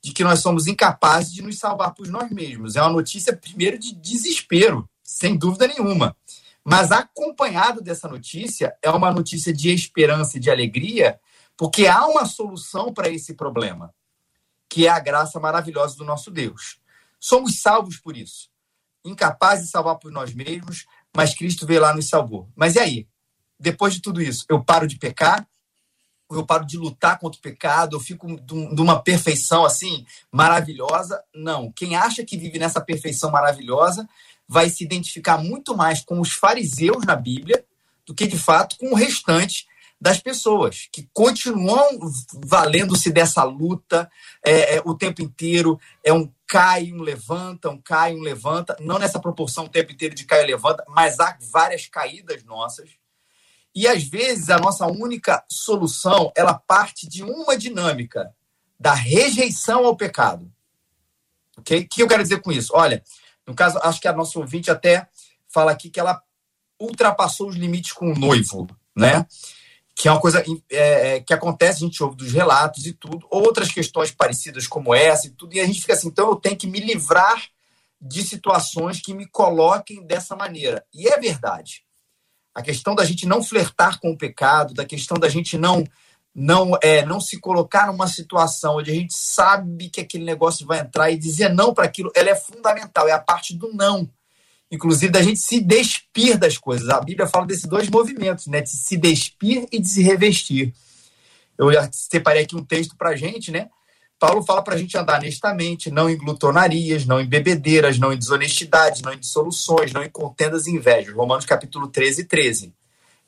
de 0.00 0.12
que 0.12 0.22
nós 0.22 0.38
somos 0.38 0.68
incapazes 0.68 1.32
de 1.32 1.42
nos 1.42 1.58
salvar 1.58 1.92
por 1.92 2.06
nós 2.06 2.30
mesmos. 2.30 2.76
É 2.76 2.80
uma 2.80 2.92
notícia 2.92 3.36
primeiro 3.36 3.78
de 3.78 3.94
desespero, 3.94 4.88
sem 5.04 5.36
dúvida 5.36 5.68
nenhuma. 5.68 6.16
Mas 6.64 6.90
acompanhado 6.90 7.80
dessa 7.80 8.08
notícia 8.08 8.74
é 8.82 8.90
uma 8.90 9.12
notícia 9.12 9.52
de 9.52 9.70
esperança 9.70 10.38
e 10.38 10.40
de 10.40 10.50
alegria, 10.50 11.20
porque 11.56 11.86
há 11.86 12.04
uma 12.06 12.24
solução 12.24 12.92
para 12.92 13.08
esse 13.08 13.34
problema, 13.34 13.94
que 14.68 14.86
é 14.86 14.90
a 14.90 14.98
graça 14.98 15.38
maravilhosa 15.38 15.96
do 15.96 16.04
nosso 16.04 16.30
Deus. 16.30 16.80
Somos 17.20 17.60
salvos 17.60 17.98
por 17.98 18.16
isso 18.16 18.52
incapazes 19.04 19.66
de 19.66 19.70
salvar 19.70 19.96
por 19.96 20.10
nós 20.10 20.32
mesmos, 20.32 20.86
mas 21.14 21.34
Cristo 21.34 21.66
veio 21.66 21.80
lá 21.80 21.92
e 21.92 21.96
nos 21.96 22.08
salvou. 22.08 22.48
Mas 22.56 22.74
e 22.74 22.78
aí? 22.78 23.08
Depois 23.60 23.94
de 23.94 24.00
tudo 24.00 24.20
isso, 24.20 24.44
eu 24.48 24.64
paro 24.64 24.86
de 24.86 24.98
pecar? 24.98 25.46
Eu 26.30 26.44
paro 26.44 26.64
de 26.64 26.76
lutar 26.76 27.18
contra 27.18 27.38
o 27.38 27.42
pecado? 27.42 27.94
Eu 27.94 28.00
fico 28.00 28.26
de 28.40 28.80
uma 28.80 29.00
perfeição 29.00 29.64
assim 29.64 30.04
maravilhosa? 30.32 31.22
Não. 31.34 31.70
Quem 31.70 31.94
acha 31.94 32.24
que 32.24 32.36
vive 32.36 32.58
nessa 32.58 32.80
perfeição 32.80 33.30
maravilhosa 33.30 34.08
vai 34.48 34.68
se 34.68 34.84
identificar 34.84 35.38
muito 35.38 35.76
mais 35.76 36.02
com 36.04 36.20
os 36.20 36.32
fariseus 36.32 37.04
na 37.04 37.16
Bíblia 37.16 37.64
do 38.06 38.14
que 38.14 38.26
de 38.26 38.38
fato 38.38 38.76
com 38.76 38.92
o 38.92 38.94
restante 38.94 39.66
das 40.00 40.20
pessoas 40.20 40.88
que 40.92 41.08
continuam 41.14 41.98
valendo-se 42.44 43.10
dessa 43.10 43.42
luta 43.42 44.10
é, 44.44 44.76
é, 44.76 44.82
o 44.84 44.94
tempo 44.94 45.22
inteiro. 45.22 45.80
É 46.02 46.12
um 46.12 46.30
cai, 46.46 46.92
um 46.92 47.00
levanta, 47.00 47.70
um 47.70 47.80
cai, 47.80 48.14
um 48.14 48.20
levanta. 48.20 48.76
Não 48.80 48.98
nessa 48.98 49.18
proporção 49.18 49.64
o 49.64 49.68
tempo 49.68 49.92
inteiro 49.92 50.14
de 50.14 50.24
cai 50.24 50.42
e 50.42 50.46
levanta, 50.46 50.84
mas 50.88 51.18
há 51.20 51.38
várias 51.50 51.86
caídas 51.86 52.44
nossas. 52.44 52.90
E 53.74 53.88
às 53.88 54.04
vezes 54.04 54.50
a 54.50 54.58
nossa 54.58 54.86
única 54.86 55.42
solução 55.48 56.30
ela 56.36 56.54
parte 56.54 57.08
de 57.08 57.22
uma 57.22 57.56
dinâmica 57.56 58.30
da 58.78 58.92
rejeição 58.92 59.86
ao 59.86 59.96
pecado. 59.96 60.52
Ok? 61.56 61.80
O 61.80 61.88
que 61.88 62.02
eu 62.02 62.08
quero 62.08 62.22
dizer 62.22 62.42
com 62.42 62.52
isso? 62.52 62.72
Olha, 62.74 63.02
no 63.46 63.54
caso, 63.54 63.78
acho 63.82 64.00
que 64.00 64.08
a 64.08 64.12
nossa 64.12 64.38
ouvinte 64.38 64.70
até 64.70 65.08
fala 65.48 65.72
aqui 65.72 65.90
que 65.90 66.00
ela 66.00 66.20
ultrapassou 66.80 67.48
os 67.48 67.56
limites 67.56 67.92
com 67.92 68.12
o 68.12 68.18
noivo, 68.18 68.66
né? 68.96 69.26
que 69.94 70.08
é 70.08 70.10
uma 70.10 70.20
coisa 70.20 70.42
é, 70.70 71.16
é, 71.16 71.20
que 71.20 71.32
acontece, 71.32 71.84
a 71.84 71.86
gente 71.86 72.02
ouve 72.02 72.16
dos 72.16 72.32
relatos 72.32 72.84
e 72.84 72.92
tudo, 72.92 73.26
outras 73.30 73.70
questões 73.70 74.10
parecidas 74.10 74.66
como 74.66 74.92
essa 74.92 75.28
e 75.28 75.30
tudo, 75.30 75.54
e 75.54 75.60
a 75.60 75.66
gente 75.66 75.80
fica 75.80 75.92
assim, 75.92 76.08
então 76.08 76.28
eu 76.30 76.36
tenho 76.36 76.56
que 76.56 76.66
me 76.66 76.80
livrar 76.80 77.44
de 78.00 78.22
situações 78.22 79.00
que 79.00 79.14
me 79.14 79.26
coloquem 79.26 80.04
dessa 80.04 80.34
maneira. 80.34 80.84
E 80.92 81.06
é 81.08 81.18
verdade. 81.18 81.84
A 82.54 82.60
questão 82.60 82.94
da 82.94 83.04
gente 83.04 83.24
não 83.24 83.42
flertar 83.42 84.00
com 84.00 84.10
o 84.10 84.18
pecado, 84.18 84.74
da 84.74 84.84
questão 84.84 85.16
da 85.16 85.28
gente 85.28 85.56
não 85.56 85.84
não 86.34 86.76
é 86.82 87.06
não 87.06 87.20
se 87.20 87.38
colocar 87.38 87.86
numa 87.86 88.08
situação 88.08 88.78
onde 88.78 88.90
a 88.90 88.94
gente 88.94 89.14
sabe 89.14 89.88
que 89.88 90.00
aquele 90.00 90.24
negócio 90.24 90.66
vai 90.66 90.80
entrar 90.80 91.10
e 91.10 91.16
dizer 91.16 91.48
não 91.50 91.72
para 91.72 91.84
aquilo, 91.84 92.10
ela 92.14 92.30
é 92.30 92.34
fundamental, 92.34 93.06
é 93.06 93.12
a 93.12 93.20
parte 93.20 93.56
do 93.56 93.72
não 93.72 94.08
inclusive 94.74 95.12
da 95.12 95.22
gente 95.22 95.38
se 95.38 95.60
despir 95.60 96.38
das 96.38 96.58
coisas. 96.58 96.88
A 96.88 97.00
Bíblia 97.00 97.26
fala 97.26 97.46
desses 97.46 97.64
dois 97.64 97.88
movimentos, 97.88 98.46
né? 98.46 98.60
De 98.60 98.70
se 98.70 98.96
despir 98.96 99.66
e 99.70 99.78
de 99.78 99.88
se 99.88 100.02
revestir. 100.02 100.74
Eu 101.56 101.72
já 101.72 101.88
separei 101.92 102.42
aqui 102.42 102.56
um 102.56 102.64
texto 102.64 102.96
para 102.96 103.10
a 103.10 103.16
gente, 103.16 103.50
né? 103.50 103.68
Paulo 104.18 104.42
fala 104.42 104.62
para 104.62 104.74
a 104.74 104.78
gente 104.78 104.96
andar 104.96 105.20
honestamente, 105.20 105.90
não 105.90 106.08
em 106.08 106.16
glutonarias, 106.16 107.04
não 107.04 107.20
em 107.20 107.26
bebedeiras, 107.26 107.98
não 107.98 108.12
em 108.12 108.18
desonestidade, 108.18 109.02
não 109.02 109.12
em 109.12 109.18
dissoluções, 109.18 109.92
não 109.92 110.02
em 110.02 110.08
contendas 110.08 110.66
e 110.66 110.70
invejas. 110.70 111.14
Romanos 111.14 111.44
capítulo 111.44 111.88
13, 111.88 112.24
13. 112.24 112.72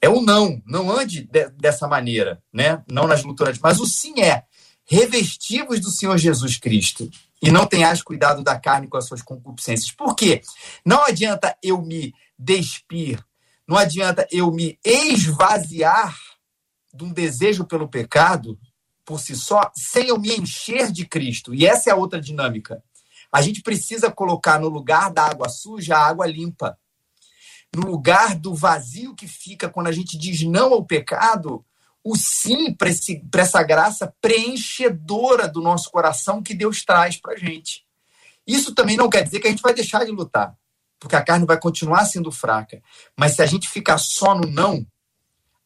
É 0.00 0.08
o 0.08 0.20
não, 0.20 0.62
não 0.66 0.90
ande 0.90 1.22
de, 1.22 1.48
dessa 1.50 1.88
maneira, 1.88 2.42
né? 2.52 2.82
Não 2.90 3.06
nas 3.06 3.22
glutonarias, 3.22 3.60
mas 3.62 3.80
o 3.80 3.86
sim 3.86 4.20
é 4.20 4.44
revestivos 4.84 5.80
do 5.80 5.90
Senhor 5.90 6.16
Jesus 6.16 6.56
Cristo 6.58 7.10
e 7.42 7.50
não 7.50 7.66
tenhas 7.66 8.02
cuidado 8.02 8.42
da 8.42 8.58
carne 8.58 8.86
com 8.86 8.96
as 8.96 9.06
suas 9.06 9.20
concupiscências. 9.20 9.90
Por 9.90 10.14
quê? 10.14 10.42
Não 10.84 11.04
adianta 11.04 11.56
eu 11.62 11.82
me 11.82 12.14
despir, 12.38 13.22
não 13.66 13.76
adianta 13.76 14.26
eu 14.30 14.50
me 14.52 14.78
esvaziar 14.84 16.16
de 16.94 17.04
um 17.04 17.12
desejo 17.12 17.64
pelo 17.64 17.88
pecado 17.88 18.58
por 19.04 19.20
si 19.20 19.36
só, 19.36 19.70
sem 19.74 20.08
eu 20.08 20.18
me 20.18 20.34
encher 20.36 20.90
de 20.90 21.06
Cristo. 21.06 21.54
E 21.54 21.66
essa 21.66 21.90
é 21.90 21.92
a 21.92 21.96
outra 21.96 22.20
dinâmica. 22.20 22.82
A 23.30 23.42
gente 23.42 23.62
precisa 23.62 24.10
colocar 24.10 24.58
no 24.58 24.68
lugar 24.68 25.12
da 25.12 25.26
água 25.26 25.48
suja 25.48 25.96
a 25.96 26.06
água 26.06 26.26
limpa. 26.26 26.78
No 27.74 27.82
lugar 27.82 28.36
do 28.36 28.54
vazio 28.54 29.14
que 29.14 29.26
fica 29.26 29.68
quando 29.68 29.88
a 29.88 29.92
gente 29.92 30.16
diz 30.16 30.42
não 30.42 30.72
ao 30.72 30.84
pecado, 30.84 31.64
o 32.02 32.16
sim 32.16 32.72
para 32.72 33.42
essa 33.42 33.62
graça 33.64 34.14
preenchedora 34.20 35.48
do 35.48 35.60
nosso 35.60 35.90
coração 35.90 36.42
que 36.42 36.54
Deus 36.54 36.84
traz 36.84 37.16
para 37.16 37.34
a 37.34 37.36
gente. 37.36 37.84
Isso 38.46 38.74
também 38.74 38.96
não 38.96 39.10
quer 39.10 39.24
dizer 39.24 39.40
que 39.40 39.48
a 39.48 39.50
gente 39.50 39.62
vai 39.62 39.74
deixar 39.74 40.04
de 40.04 40.12
lutar, 40.12 40.56
porque 41.00 41.16
a 41.16 41.22
carne 41.22 41.44
vai 41.44 41.58
continuar 41.58 42.04
sendo 42.04 42.30
fraca. 42.30 42.80
Mas 43.18 43.32
se 43.32 43.42
a 43.42 43.46
gente 43.46 43.68
ficar 43.68 43.98
só 43.98 44.36
no 44.36 44.46
não, 44.48 44.86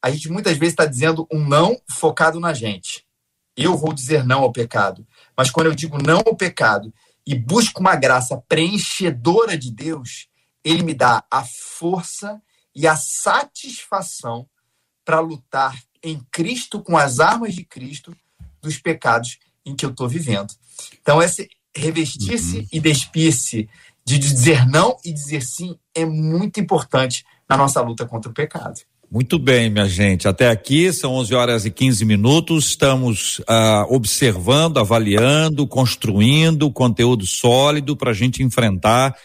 a 0.03 0.11
gente 0.11 0.31
muitas 0.31 0.57
vezes 0.57 0.73
está 0.73 0.87
dizendo 0.87 1.29
um 1.31 1.47
não 1.47 1.79
focado 1.91 2.41
na 2.41 2.55
gente. 2.55 3.05
Eu 3.55 3.77
vou 3.77 3.93
dizer 3.93 4.25
não 4.25 4.41
ao 4.41 4.51
pecado. 4.51 5.07
Mas 5.37 5.51
quando 5.51 5.67
eu 5.67 5.75
digo 5.75 5.99
não 6.03 6.23
ao 6.27 6.35
pecado 6.35 6.91
e 7.27 7.35
busco 7.35 7.81
uma 7.81 7.97
graça 7.97 8.43
preenchedora 8.49 9.59
de 9.59 9.71
Deus, 9.71 10.30
ele 10.65 10.83
me 10.83 10.95
dá 10.95 11.25
a 11.31 11.45
força 11.45 12.41
e 12.75 12.87
a 12.87 12.97
satisfação 12.97 14.47
para 15.05 15.21
lutar 15.21 15.79
em 16.03 16.21
Cristo, 16.31 16.81
com 16.81 16.97
as 16.97 17.21
armas 17.21 17.55
de 17.55 17.65
Cristo, 17.65 18.15
dos 18.63 18.79
pecados 18.79 19.39
em 19.65 19.75
que 19.75 19.85
eu 19.85 19.91
estou 19.91 20.09
vivendo. 20.09 20.53
Então, 21.01 21.23
esse 21.23 21.49
revestir-se 21.75 22.59
uhum. 22.59 22.67
e 22.73 22.81
despir-se 22.81 23.69
de 24.05 24.19
dizer 24.19 24.67
não 24.67 24.97
e 25.05 25.13
dizer 25.13 25.43
sim 25.43 25.77
é 25.95 26.05
muito 26.05 26.59
importante 26.59 27.25
na 27.49 27.57
nossa 27.57 27.81
luta 27.81 28.07
contra 28.07 28.31
o 28.31 28.35
pecado. 28.35 28.81
Muito 29.11 29.41
bem, 29.41 29.69
minha 29.69 29.89
gente. 29.89 30.29
Até 30.29 30.49
aqui 30.49 30.93
são 30.93 31.15
11 31.15 31.35
horas 31.35 31.65
e 31.65 31.71
15 31.71 32.05
minutos. 32.05 32.67
Estamos 32.67 33.43
ah, 33.49 33.85
observando, 33.89 34.79
avaliando, 34.79 35.67
construindo 35.67 36.71
conteúdo 36.71 37.27
sólido 37.27 37.97
para 37.97 38.13
a 38.13 38.15
gente 38.15 38.41
enfrentar 38.43 39.17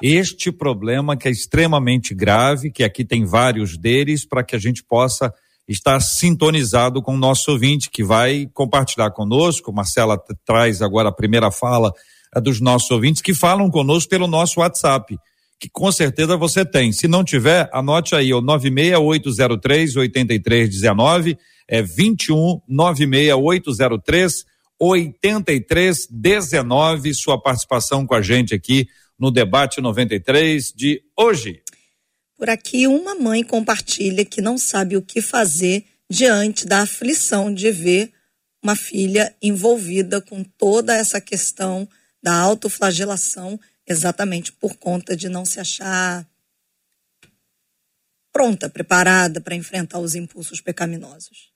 este 0.00 0.52
problema 0.52 1.16
que 1.16 1.28
é 1.28 1.30
extremamente 1.30 2.14
grave, 2.14 2.70
que 2.70 2.84
aqui 2.84 3.04
tem 3.04 3.24
vários 3.24 3.76
deles, 3.76 4.26
para 4.26 4.44
que 4.44 4.56
a 4.56 4.58
gente 4.58 4.82
possa 4.82 5.32
estar 5.68 6.00
sintonizado 6.00 7.02
com 7.02 7.14
o 7.14 7.18
nosso 7.18 7.50
ouvinte, 7.50 7.90
que 7.90 8.04
vai 8.04 8.48
compartilhar 8.52 9.10
conosco. 9.10 9.72
Marcela 9.72 10.20
traz 10.44 10.82
agora 10.82 11.08
a 11.08 11.14
primeira 11.14 11.50
fala 11.50 11.92
é 12.34 12.40
dos 12.40 12.60
nossos 12.60 12.90
ouvintes 12.90 13.20
que 13.20 13.34
falam 13.34 13.70
conosco 13.70 14.08
pelo 14.08 14.26
nosso 14.26 14.60
WhatsApp, 14.60 15.18
que 15.60 15.68
com 15.70 15.92
certeza 15.92 16.34
você 16.36 16.64
tem. 16.64 16.90
Se 16.90 17.06
não 17.06 17.22
tiver, 17.22 17.68
anote 17.72 18.14
aí, 18.14 18.32
o 18.32 18.40
96803 18.40 19.96
8319, 19.96 21.36
é 21.68 21.82
21 21.82 22.60
96803 22.66 24.46
8319, 24.80 27.14
sua 27.14 27.40
participação 27.40 28.06
com 28.06 28.14
a 28.14 28.22
gente 28.22 28.54
aqui 28.54 28.88
no 29.22 29.30
debate 29.30 29.80
93 29.80 30.72
de 30.72 31.00
hoje. 31.16 31.62
Por 32.36 32.50
aqui, 32.50 32.88
uma 32.88 33.14
mãe 33.14 33.44
compartilha 33.44 34.24
que 34.24 34.42
não 34.42 34.58
sabe 34.58 34.96
o 34.96 35.02
que 35.02 35.22
fazer 35.22 35.84
diante 36.10 36.66
da 36.66 36.80
aflição 36.80 37.54
de 37.54 37.70
ver 37.70 38.12
uma 38.60 38.74
filha 38.74 39.32
envolvida 39.40 40.20
com 40.20 40.42
toda 40.42 40.96
essa 40.96 41.20
questão 41.20 41.88
da 42.20 42.34
autoflagelação, 42.34 43.60
exatamente 43.86 44.50
por 44.50 44.74
conta 44.74 45.16
de 45.16 45.28
não 45.28 45.44
se 45.44 45.60
achar 45.60 46.26
pronta, 48.32 48.68
preparada 48.68 49.40
para 49.40 49.54
enfrentar 49.54 50.00
os 50.00 50.16
impulsos 50.16 50.60
pecaminosos. 50.60 51.51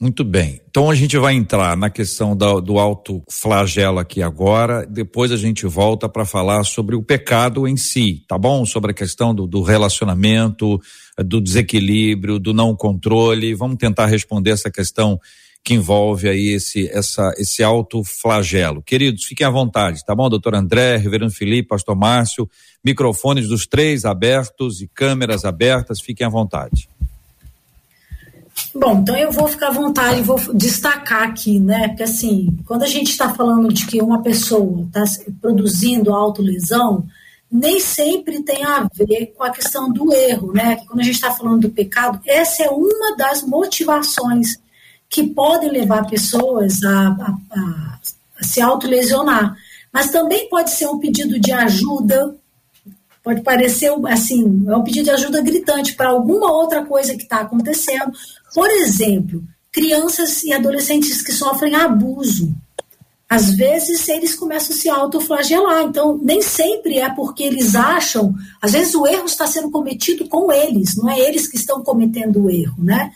Muito 0.00 0.22
bem. 0.22 0.60
Então 0.70 0.88
a 0.88 0.94
gente 0.94 1.18
vai 1.18 1.34
entrar 1.34 1.76
na 1.76 1.90
questão 1.90 2.36
do, 2.36 2.60
do 2.60 2.78
alto 2.78 3.20
flagelo 3.28 3.98
aqui 3.98 4.22
agora. 4.22 4.86
Depois 4.86 5.32
a 5.32 5.36
gente 5.36 5.66
volta 5.66 6.08
para 6.08 6.24
falar 6.24 6.62
sobre 6.62 6.94
o 6.94 7.02
pecado 7.02 7.66
em 7.66 7.76
si, 7.76 8.22
tá 8.28 8.38
bom? 8.38 8.64
Sobre 8.64 8.92
a 8.92 8.94
questão 8.94 9.34
do, 9.34 9.44
do 9.44 9.60
relacionamento, 9.60 10.80
do 11.18 11.40
desequilíbrio, 11.40 12.38
do 12.38 12.54
não 12.54 12.76
controle. 12.76 13.54
Vamos 13.54 13.76
tentar 13.76 14.06
responder 14.06 14.50
essa 14.50 14.70
questão 14.70 15.18
que 15.64 15.74
envolve 15.74 16.28
aí 16.28 16.50
esse, 16.50 16.88
essa, 16.90 17.32
esse 17.36 17.64
alto 17.64 18.04
flagelo. 18.04 18.80
Queridos, 18.80 19.24
fiquem 19.24 19.44
à 19.44 19.50
vontade, 19.50 20.04
tá 20.04 20.14
bom? 20.14 20.30
Doutor 20.30 20.54
André, 20.54 20.96
Reverendo 20.96 21.32
Felipe, 21.32 21.68
Pastor 21.68 21.96
Márcio, 21.96 22.48
microfones 22.84 23.48
dos 23.48 23.66
três 23.66 24.04
abertos 24.04 24.80
e 24.80 24.86
câmeras 24.86 25.44
abertas, 25.44 26.00
fiquem 26.00 26.24
à 26.24 26.30
vontade. 26.30 26.88
Bom, 28.74 28.98
então 29.00 29.16
eu 29.16 29.32
vou 29.32 29.48
ficar 29.48 29.68
à 29.68 29.72
vontade 29.72 30.20
e 30.20 30.22
vou 30.22 30.38
destacar 30.54 31.22
aqui, 31.22 31.58
né? 31.58 31.88
Porque 31.88 32.02
assim, 32.02 32.56
quando 32.66 32.82
a 32.82 32.86
gente 32.86 33.10
está 33.10 33.32
falando 33.32 33.72
de 33.72 33.86
que 33.86 34.00
uma 34.02 34.22
pessoa 34.22 34.82
está 34.86 35.04
produzindo 35.40 36.12
autolesão, 36.12 37.06
nem 37.50 37.80
sempre 37.80 38.42
tem 38.42 38.62
a 38.64 38.86
ver 38.92 39.32
com 39.36 39.42
a 39.42 39.50
questão 39.50 39.90
do 39.90 40.12
erro, 40.12 40.52
né? 40.52 40.76
Que 40.76 40.86
quando 40.86 41.00
a 41.00 41.02
gente 41.02 41.14
está 41.14 41.32
falando 41.32 41.62
do 41.62 41.70
pecado, 41.70 42.20
essa 42.26 42.64
é 42.64 42.68
uma 42.68 43.16
das 43.16 43.42
motivações 43.42 44.58
que 45.08 45.26
podem 45.26 45.70
levar 45.70 46.06
pessoas 46.06 46.82
a, 46.82 47.08
a, 47.08 47.38
a, 47.52 47.98
a 48.38 48.44
se 48.44 48.60
autolesionar. 48.60 49.56
Mas 49.90 50.10
também 50.10 50.48
pode 50.50 50.70
ser 50.70 50.86
um 50.86 50.98
pedido 50.98 51.40
de 51.40 51.50
ajuda, 51.50 52.36
pode 53.24 53.40
parecer 53.40 53.90
assim, 54.08 54.64
é 54.68 54.76
um 54.76 54.84
pedido 54.84 55.04
de 55.04 55.10
ajuda 55.10 55.40
gritante 55.40 55.94
para 55.94 56.10
alguma 56.10 56.52
outra 56.52 56.84
coisa 56.84 57.16
que 57.16 57.22
está 57.22 57.40
acontecendo, 57.40 58.12
por 58.54 58.70
exemplo, 58.70 59.42
crianças 59.72 60.42
e 60.42 60.52
adolescentes 60.52 61.22
que 61.22 61.32
sofrem 61.32 61.74
abuso. 61.74 62.54
Às 63.28 63.50
vezes 63.50 64.08
eles 64.08 64.34
começam 64.34 64.74
a 64.74 64.78
se 64.78 64.88
autoflagelar, 64.88 65.82
então 65.82 66.18
nem 66.22 66.40
sempre 66.40 66.98
é 66.98 67.10
porque 67.10 67.42
eles 67.42 67.74
acham, 67.74 68.34
às 68.60 68.72
vezes 68.72 68.94
o 68.94 69.06
erro 69.06 69.26
está 69.26 69.46
sendo 69.46 69.70
cometido 69.70 70.26
com 70.28 70.50
eles, 70.50 70.96
não 70.96 71.10
é 71.10 71.20
eles 71.20 71.46
que 71.46 71.58
estão 71.58 71.82
cometendo 71.82 72.44
o 72.44 72.50
erro, 72.50 72.82
né? 72.82 73.12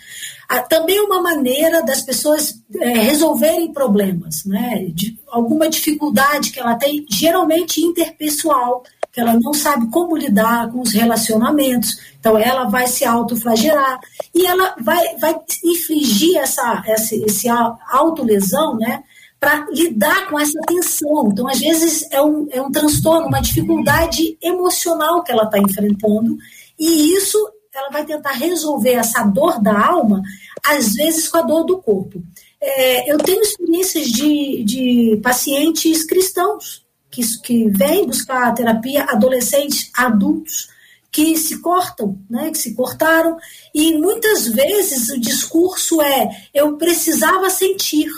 Ah, 0.47 0.61
também 0.61 1.01
uma 1.01 1.23
maneira 1.23 1.83
das 1.83 2.03
pessoas 2.03 2.61
é, 2.79 2.89
resolverem 2.91 3.73
problemas, 3.73 4.45
né? 4.45 4.85
De 4.93 5.19
alguma 5.29 5.67
dificuldade 5.67 6.51
que 6.51 6.61
ela 6.61 6.75
tem, 6.75 7.07
geralmente 7.09 7.81
interpessoal, 7.81 8.83
que 9.13 9.21
ela 9.21 9.39
não 9.39 9.53
sabe 9.53 9.89
como 9.91 10.17
lidar 10.17 10.73
com 10.73 10.81
os 10.81 10.93
relacionamentos, 10.93 11.99
então 12.19 12.39
ela 12.39 12.65
vai 12.65 12.87
se 12.87 13.05
autoflagelar 13.05 14.01
e 14.35 14.47
ela 14.47 14.75
vai, 14.81 15.19
vai 15.19 15.39
infligir 15.63 16.39
essa, 16.39 16.83
essa 16.87 17.15
esse 17.15 17.47
autolesão, 17.91 18.77
né? 18.77 19.05
Para 19.39 19.67
lidar 19.71 20.31
com 20.31 20.39
essa 20.39 20.59
tensão. 20.67 21.29
Então, 21.31 21.47
às 21.47 21.59
vezes, 21.59 22.11
é 22.11 22.23
um, 22.23 22.49
é 22.51 22.63
um 22.63 22.71
transtorno, 22.71 23.27
uma 23.27 23.43
dificuldade 23.43 24.39
emocional 24.41 25.23
que 25.23 25.33
ela 25.33 25.45
está 25.45 25.59
enfrentando, 25.59 26.39
e 26.79 27.15
isso 27.15 27.37
ela 27.75 27.91
vai 27.91 28.05
tentar 28.05 28.33
resolver 28.33 28.93
essa 28.93 29.25
dor 29.25 29.61
da 29.61 29.79
alma, 29.79 30.23
às 30.65 30.93
vezes 30.93 31.29
com 31.29 31.39
a 31.39 31.43
dor 31.43 31.65
do 31.65 31.79
corpo. 31.79 32.23
É, 32.61 33.13
eu 33.13 33.19
tenho 33.19 33.43
experiências 33.43 34.07
de, 34.07 34.63
de 34.65 35.21
pacientes 35.23 36.05
cristãos 36.07 36.82
que, 37.13 37.23
que 37.41 37.69
vêm 37.69 38.07
buscar 38.07 38.55
terapia, 38.55 39.05
adolescentes, 39.05 39.91
adultos, 39.95 40.71
que 41.13 41.37
se 41.37 41.61
cortam, 41.61 42.19
né, 42.29 42.51
que 42.51 42.57
se 42.57 42.75
cortaram, 42.75 43.37
e 43.75 43.99
muitas 43.99 44.47
vezes 44.47 45.11
o 45.11 45.21
discurso 45.21 46.01
é: 46.01 46.49
eu 46.55 46.79
precisava 46.79 47.51
sentir. 47.51 48.09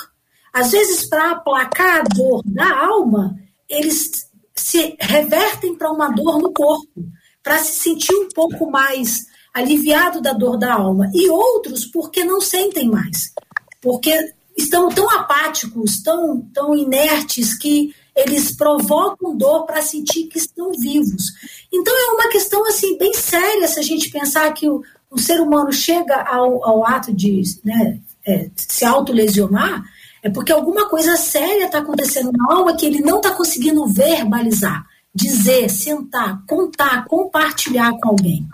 Às 0.53 0.71
vezes, 0.71 1.09
para 1.09 1.33
aplacar 1.33 2.01
a 2.01 2.03
dor 2.05 2.41
da 2.47 2.87
alma, 2.87 3.37
eles 3.69 4.31
se 4.55 4.97
revertem 5.01 5.75
para 5.75 5.91
uma 5.91 6.11
dor 6.11 6.39
no 6.39 6.53
corpo, 6.53 7.05
para 7.43 7.59
se 7.59 7.81
sentir 7.81 8.15
um 8.15 8.29
pouco 8.29 8.71
mais 8.71 9.27
aliviado 9.53 10.23
da 10.23 10.33
dor 10.33 10.57
da 10.57 10.75
alma. 10.75 11.11
E 11.13 11.29
outros 11.29 11.85
porque 11.85 12.23
não 12.23 12.41
sentem 12.41 12.89
mais, 12.89 13.35
porque 13.83 14.17
estão 14.57 14.89
tão 14.89 15.11
apáticos, 15.11 16.01
tão, 16.01 16.41
tão 16.55 16.77
inertes 16.77 17.59
que 17.59 17.93
eles 18.17 18.55
provocam 18.57 19.37
dor 19.37 19.67
para 19.67 19.83
sentir 19.83 20.27
que 20.27 20.39
estão 20.39 20.71
vivos. 20.73 21.33
Então 21.73 21.93
é 21.93 22.13
uma 22.15 22.29
questão 22.29 22.67
assim 22.69 22.97
bem 22.97 23.13
séria 23.13 23.67
se 23.67 23.81
a 23.81 23.83
gente 23.83 24.11
pensar 24.11 24.53
que 24.53 24.69
o, 24.69 24.83
o 25.11 25.19
ser 25.19 25.41
humano 25.41 25.73
chega 25.73 26.23
ao, 26.23 26.65
ao 26.65 26.87
ato 26.87 27.13
de 27.13 27.43
né, 27.65 28.01
é, 28.27 28.51
se 28.57 28.85
autolesionar, 28.85 29.85
é 30.23 30.31
porque 30.31 30.53
alguma 30.53 30.89
coisa 30.89 31.17
séria 31.17 31.67
está 31.67 31.79
acontecendo 31.79 32.33
na 32.33 32.55
alma 32.55 32.77
que 32.77 32.87
ele 32.87 33.01
não 33.01 33.19
está 33.19 33.33
conseguindo 33.33 33.87
verbalizar, 33.87 34.87
dizer, 35.15 35.69
sentar, 35.69 36.43
contar, 36.47 37.05
compartilhar 37.07 37.93
com 38.01 38.11
alguém. 38.11 38.49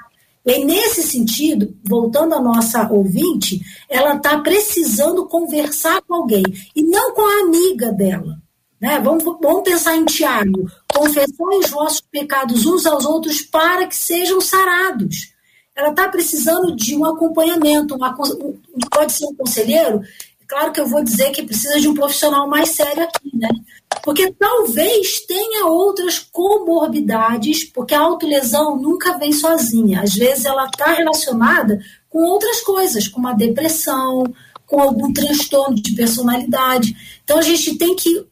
E 0.44 0.64
nesse 0.64 1.02
sentido, 1.02 1.76
voltando 1.84 2.34
à 2.34 2.40
nossa 2.40 2.90
ouvinte, 2.90 3.60
ela 3.88 4.16
está 4.16 4.38
precisando 4.38 5.26
conversar 5.26 6.02
com 6.02 6.14
alguém 6.14 6.42
e 6.74 6.82
não 6.82 7.14
com 7.14 7.22
a 7.22 7.44
amiga 7.44 7.92
dela. 7.92 8.40
Né? 8.80 8.98
Vamos, 9.00 9.22
vamos 9.24 9.62
pensar 9.62 9.96
em 9.96 10.04
Tiago. 10.04 10.70
Confessar 10.92 11.44
os 11.58 11.70
vossos 11.70 12.00
pecados 12.00 12.64
uns 12.64 12.86
aos 12.86 13.04
outros 13.04 13.42
para 13.42 13.86
que 13.86 13.94
sejam 13.94 14.40
sarados. 14.40 15.32
Ela 15.76 15.90
está 15.90 16.08
precisando 16.08 16.74
de 16.74 16.96
um 16.96 17.04
acompanhamento, 17.04 17.94
uma, 17.94 18.14
pode 18.14 19.12
ser 19.12 19.26
um 19.26 19.34
conselheiro. 19.34 20.00
Claro 20.48 20.72
que 20.72 20.80
eu 20.80 20.86
vou 20.86 21.04
dizer 21.04 21.30
que 21.30 21.44
precisa 21.44 21.78
de 21.78 21.88
um 21.88 21.94
profissional 21.94 22.48
mais 22.48 22.70
sério 22.70 23.04
aqui, 23.04 23.30
né? 23.34 23.48
Porque 24.02 24.32
talvez 24.32 25.20
tenha 25.26 25.66
outras 25.66 26.18
comorbidades, 26.18 27.64
porque 27.64 27.94
a 27.94 28.00
autolesão 28.00 28.76
nunca 28.76 29.16
vem 29.18 29.32
sozinha. 29.32 30.02
Às 30.02 30.14
vezes 30.14 30.44
ela 30.44 30.64
está 30.64 30.92
relacionada 30.92 31.80
com 32.08 32.18
outras 32.18 32.60
coisas, 32.62 33.06
como 33.06 33.28
a 33.28 33.32
depressão, 33.32 34.24
com 34.70 34.80
algum 34.80 35.12
transtorno 35.12 35.74
de 35.74 35.96
personalidade. 35.96 36.94
Então 37.24 37.38
a 37.38 37.42
gente 37.42 37.76
tem 37.76 37.96
que 37.96 38.24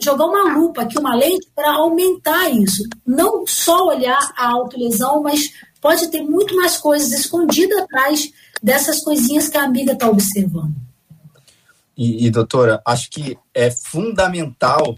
jogar 0.00 0.26
uma 0.26 0.56
lupa 0.56 0.82
aqui, 0.82 0.96
uma 0.96 1.16
lente, 1.16 1.48
para 1.52 1.72
aumentar 1.72 2.48
isso. 2.48 2.84
Não 3.04 3.44
só 3.44 3.88
olhar 3.88 4.32
a 4.36 4.52
autolesão, 4.52 5.20
mas 5.20 5.50
pode 5.80 6.08
ter 6.08 6.22
muito 6.22 6.54
mais 6.54 6.76
coisas 6.76 7.10
escondidas 7.10 7.76
atrás 7.80 8.30
dessas 8.62 9.00
coisinhas 9.00 9.48
que 9.48 9.58
a 9.58 9.64
amiga 9.64 9.92
está 9.92 10.08
observando. 10.08 10.76
E, 11.96 12.26
e, 12.26 12.30
doutora, 12.30 12.80
acho 12.86 13.10
que 13.10 13.36
é 13.52 13.68
fundamental, 13.68 14.96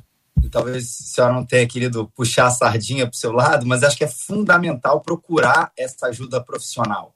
talvez 0.50 0.84
a 0.84 1.14
senhora 1.14 1.32
não 1.32 1.46
tenha 1.46 1.66
querido 1.66 2.12
puxar 2.14 2.48
a 2.48 2.50
sardinha 2.50 3.06
para 3.06 3.14
o 3.14 3.18
seu 3.18 3.32
lado, 3.32 3.66
mas 3.66 3.82
acho 3.82 3.96
que 3.96 4.04
é 4.04 4.08
fundamental 4.08 5.00
procurar 5.00 5.72
essa 5.74 6.08
ajuda 6.08 6.44
profissional. 6.44 7.14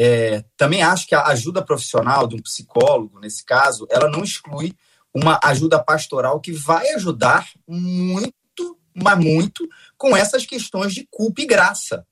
É, 0.00 0.44
também 0.56 0.80
acho 0.80 1.08
que 1.08 1.14
a 1.16 1.26
ajuda 1.26 1.60
profissional 1.60 2.28
de 2.28 2.36
um 2.36 2.40
psicólogo, 2.40 3.18
nesse 3.18 3.44
caso, 3.44 3.84
ela 3.90 4.08
não 4.08 4.22
exclui 4.22 4.72
uma 5.12 5.40
ajuda 5.42 5.82
pastoral 5.82 6.38
que 6.38 6.52
vai 6.52 6.88
ajudar 6.90 7.48
muito, 7.66 8.78
mas 8.94 9.18
muito, 9.18 9.68
com 9.96 10.16
essas 10.16 10.46
questões 10.46 10.94
de 10.94 11.04
culpa 11.10 11.42
e 11.42 11.46
graça. 11.46 12.06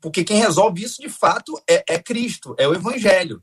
Porque 0.00 0.24
quem 0.24 0.40
resolve 0.40 0.82
isso, 0.82 1.02
de 1.02 1.10
fato, 1.10 1.60
é, 1.68 1.84
é 1.86 1.98
Cristo, 1.98 2.54
é 2.58 2.66
o 2.66 2.74
Evangelho. 2.74 3.42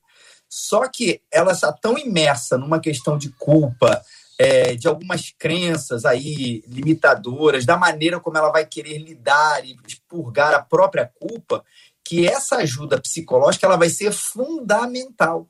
Só 0.49 0.87
que 0.87 1.21
ela 1.31 1.51
está 1.51 1.71
tão 1.71 1.95
imersa 1.99 2.57
numa 2.57 2.79
questão 2.79 3.15
de 3.15 3.29
culpa, 3.29 4.01
é, 4.39 4.75
de 4.75 4.87
algumas 4.87 5.31
crenças 5.37 6.03
aí 6.03 6.63
limitadoras, 6.67 7.63
da 7.63 7.77
maneira 7.77 8.19
como 8.19 8.39
ela 8.39 8.49
vai 8.49 8.65
querer 8.65 8.97
lidar 8.97 9.63
e 9.63 9.77
expurgar 9.87 10.55
a 10.55 10.63
própria 10.63 11.05
culpa, 11.19 11.63
que 12.03 12.27
essa 12.27 12.57
ajuda 12.57 12.99
psicológica 12.99 13.65
ela 13.65 13.77
vai 13.77 13.89
ser 13.89 14.11
fundamental. 14.11 15.47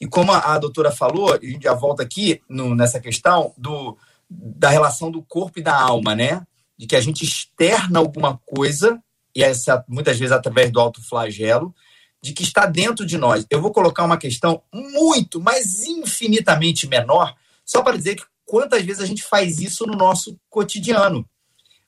E 0.00 0.06
como 0.06 0.32
a, 0.32 0.54
a 0.54 0.58
doutora 0.58 0.90
falou, 0.90 1.32
a 1.32 1.38
gente 1.38 1.62
já 1.62 1.74
volta 1.74 2.02
aqui 2.02 2.40
no, 2.48 2.74
nessa 2.74 2.98
questão 2.98 3.54
do, 3.56 3.96
da 4.28 4.68
relação 4.68 5.10
do 5.10 5.22
corpo 5.22 5.60
e 5.60 5.62
da 5.62 5.78
alma, 5.78 6.14
né? 6.14 6.44
De 6.76 6.86
que 6.86 6.96
a 6.96 7.00
gente 7.00 7.24
externa 7.24 7.98
alguma 7.98 8.38
coisa, 8.44 9.00
e 9.34 9.42
essa, 9.42 9.84
muitas 9.88 10.18
vezes 10.18 10.32
através 10.32 10.72
do 10.72 10.80
autoflagelo, 10.80 11.74
de 12.20 12.32
que 12.32 12.42
está 12.42 12.66
dentro 12.66 13.04
de 13.04 13.18
nós. 13.18 13.46
Eu 13.50 13.60
vou 13.60 13.72
colocar 13.72 14.04
uma 14.04 14.16
questão 14.16 14.62
muito, 14.72 15.40
mas 15.40 15.84
infinitamente 15.84 16.88
menor, 16.88 17.34
só 17.64 17.82
para 17.82 17.96
dizer 17.96 18.16
que 18.16 18.24
quantas 18.44 18.82
vezes 18.82 19.02
a 19.02 19.06
gente 19.06 19.22
faz 19.22 19.60
isso 19.60 19.86
no 19.86 19.96
nosso 19.96 20.38
cotidiano 20.48 21.28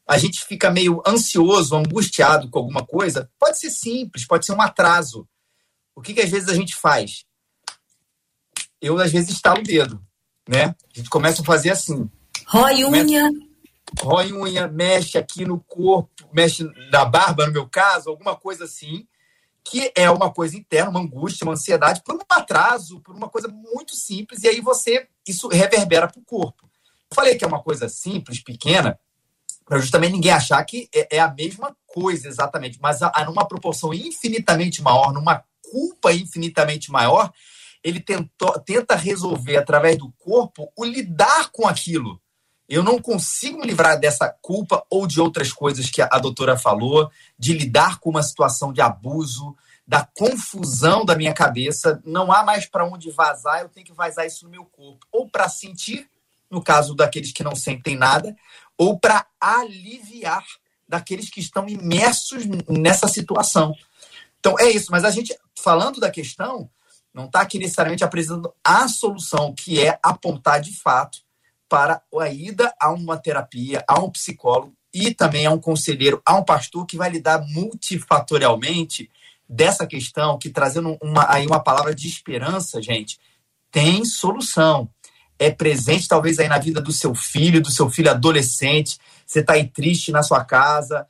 a 0.07 0.19
gente 0.19 0.45
fica 0.45 0.71
meio 0.71 1.03
ansioso, 1.07 1.77
angustiado 1.77 2.49
com 2.51 2.59
alguma 2.59 2.85
coisa, 2.85 3.31
pode 3.39 3.59
ser 3.59 3.71
simples, 3.71 4.27
pode 4.27 4.45
ser 4.45 4.53
um 4.53 4.61
atraso. 4.61 5.27
O 5.95 6.03
que, 6.03 6.13
que 6.13 6.21
às 6.21 6.31
vezes 6.31 6.49
a 6.49 6.55
gente 6.55 6.75
faz? 6.75 7.25
Eu, 8.81 8.99
às 8.99 9.11
vezes, 9.11 9.31
estalo 9.31 9.61
o 9.61 9.63
dedo, 9.63 10.05
né? 10.47 10.75
A 10.95 10.99
gente 10.99 11.09
começa 11.09 11.41
a 11.41 11.45
fazer 11.45 11.71
assim. 11.71 12.11
Rói 12.47 12.85
unha. 12.85 13.31
Rói 14.01 14.33
unha, 14.33 14.69
mexe 14.69 15.17
aqui 15.17 15.47
no 15.47 15.59
corpo, 15.61 16.29
mexe 16.33 16.65
na 16.91 17.05
barba, 17.05 17.47
no 17.47 17.53
meu 17.53 17.69
caso, 17.69 18.11
alguma 18.11 18.37
coisa 18.37 18.65
assim, 18.65 19.07
que 19.63 19.91
é 19.97 20.11
uma 20.11 20.31
coisa 20.31 20.57
interna, 20.57 20.91
uma 20.91 21.01
angústia, 21.01 21.45
uma 21.45 21.55
ansiedade, 21.55 22.03
por 22.05 22.15
um 22.15 22.21
atraso, 22.29 23.01
por 23.01 23.17
uma 23.17 23.31
coisa 23.31 23.49
muito 23.49 23.97
simples, 23.97 24.43
e 24.43 24.49
aí 24.49 24.61
você, 24.61 25.09
isso 25.27 25.49
reverbera 25.49 26.07
para 26.07 26.21
o 26.21 26.25
corpo. 26.25 26.69
Eu 27.11 27.15
falei 27.15 27.37
que 27.37 27.45
é 27.45 27.49
uma 27.49 27.63
coisa 27.63 27.89
simples, 27.89 28.43
pequena, 28.43 28.99
para 29.65 29.79
justamente 29.79 30.13
ninguém 30.13 30.31
achar 30.31 30.63
que 30.65 30.89
é, 30.95 31.17
é, 31.17 31.21
a 31.21 31.33
mesma 31.33 31.75
coisa 31.87 32.29
exatamente, 32.29 32.79
mas 32.81 33.03
a, 33.03 33.11
a, 33.15 33.25
numa 33.25 33.47
proporção 33.47 33.95
infinitamente 33.95 34.83
maior, 34.83 35.13
numa 35.13 35.43
culpa 35.63 36.13
infinitamente 36.13 36.91
maior, 36.91 37.33
ele 37.83 38.01
tentou, 38.01 38.59
tenta 38.61 38.95
resolver 38.95 39.57
através 39.57 39.99
do 39.99 40.13
corpo 40.19 40.71
o 40.77 40.85
lidar 40.85 41.51
com 41.51 41.67
aquilo. 41.67 42.21
Eu 42.67 42.83
não 42.83 42.99
consigo 42.99 43.61
me 43.61 43.67
livrar 43.67 44.01
dessa 44.01 44.29
culpa 44.41 44.85
ou 44.91 45.07
de 45.07 45.21
outras 45.21 45.53
coisas 45.53 45.91
que 45.91 46.01
a, 46.01 46.09
a 46.11 46.19
doutora 46.19 46.57
falou, 46.57 47.11
de 47.39 47.53
lidar 47.53 47.99
com 48.01 48.09
uma 48.09 48.23
situação 48.23 48.73
de 48.73 48.81
abuso, 48.81 49.55
da 49.87 50.03
confusão 50.03 51.05
da 51.05 51.15
minha 51.15 51.35
cabeça. 51.35 52.01
Não 52.05 52.33
há 52.33 52.43
mais 52.43 52.65
para 52.67 52.87
onde 52.87 53.11
vazar, 53.11 53.61
eu 53.61 53.69
tenho 53.69 53.87
que 53.87 53.93
vazar 53.93 54.27
isso 54.27 54.45
no 54.45 54.51
meu 54.51 54.65
corpo. 54.65 55.07
Ou 55.13 55.29
para 55.29 55.49
sentir, 55.49 56.09
no 56.51 56.63
caso 56.63 56.95
daqueles 56.95 57.33
que 57.33 57.45
não 57.45 57.55
sentem 57.55 57.97
nada, 57.97 58.35
ou 58.79 58.99
para 58.99 59.27
aliviar 59.41 60.45
daqueles 60.89 61.31
que 61.31 61.41
estão 61.41 61.69
imersos 61.69 62.45
nessa 62.69 63.09
situação. 63.09 63.75
Então 64.39 64.59
é 64.59 64.71
isso, 64.71 64.91
mas 64.91 65.05
a 65.05 65.11
gente, 65.11 65.37
falando 65.59 66.01
da 66.01 66.11
questão, 66.11 66.69
não 67.13 67.27
está 67.27 67.41
aqui 67.41 67.59
necessariamente 67.59 68.05
apresentando 68.05 68.53
a 68.63 68.89
solução, 68.89 69.55
que 69.55 69.81
é 69.81 69.99
apontar 70.03 70.61
de 70.61 70.73
fato 70.73 71.19
para 71.69 72.03
a 72.21 72.29
ida 72.29 72.75
a 72.79 72.93
uma 72.93 73.17
terapia, 73.17 73.85
a 73.89 74.01
um 74.01 74.11
psicólogo 74.11 74.75
e 74.93 75.15
também 75.15 75.47
a 75.47 75.51
um 75.51 75.59
conselheiro, 75.59 76.21
a 76.25 76.37
um 76.37 76.45
pastor 76.45 76.87
que 76.87 76.97
vai 76.97 77.11
lidar 77.11 77.45
multifatorialmente 77.49 79.11
dessa 79.49 79.87
questão, 79.87 80.39
que 80.39 80.51
trazendo 80.51 80.97
uma, 81.03 81.33
aí 81.33 81.47
uma 81.47 81.61
palavra 81.61 81.95
de 81.95 82.07
esperança, 82.07 82.83
gente, 82.83 83.19
tem 83.71 84.05
solução 84.05 84.89
é 85.39 85.51
presente 85.51 86.09
talvez 86.09 86.39
aí 86.39 86.49
na 86.49 86.59
vida 86.59 86.81
do 86.81 86.93
seu 86.93 87.15
filho, 87.15 87.61
do 87.61 87.71
seu 87.71 87.91
filho 87.91 88.11
adolescente. 88.11 88.99
Você 89.27 89.41
está 89.41 89.55
aí 89.55 89.67
triste 89.67 90.13
na 90.13 90.23
sua 90.23 90.45
casa, 90.45 91.07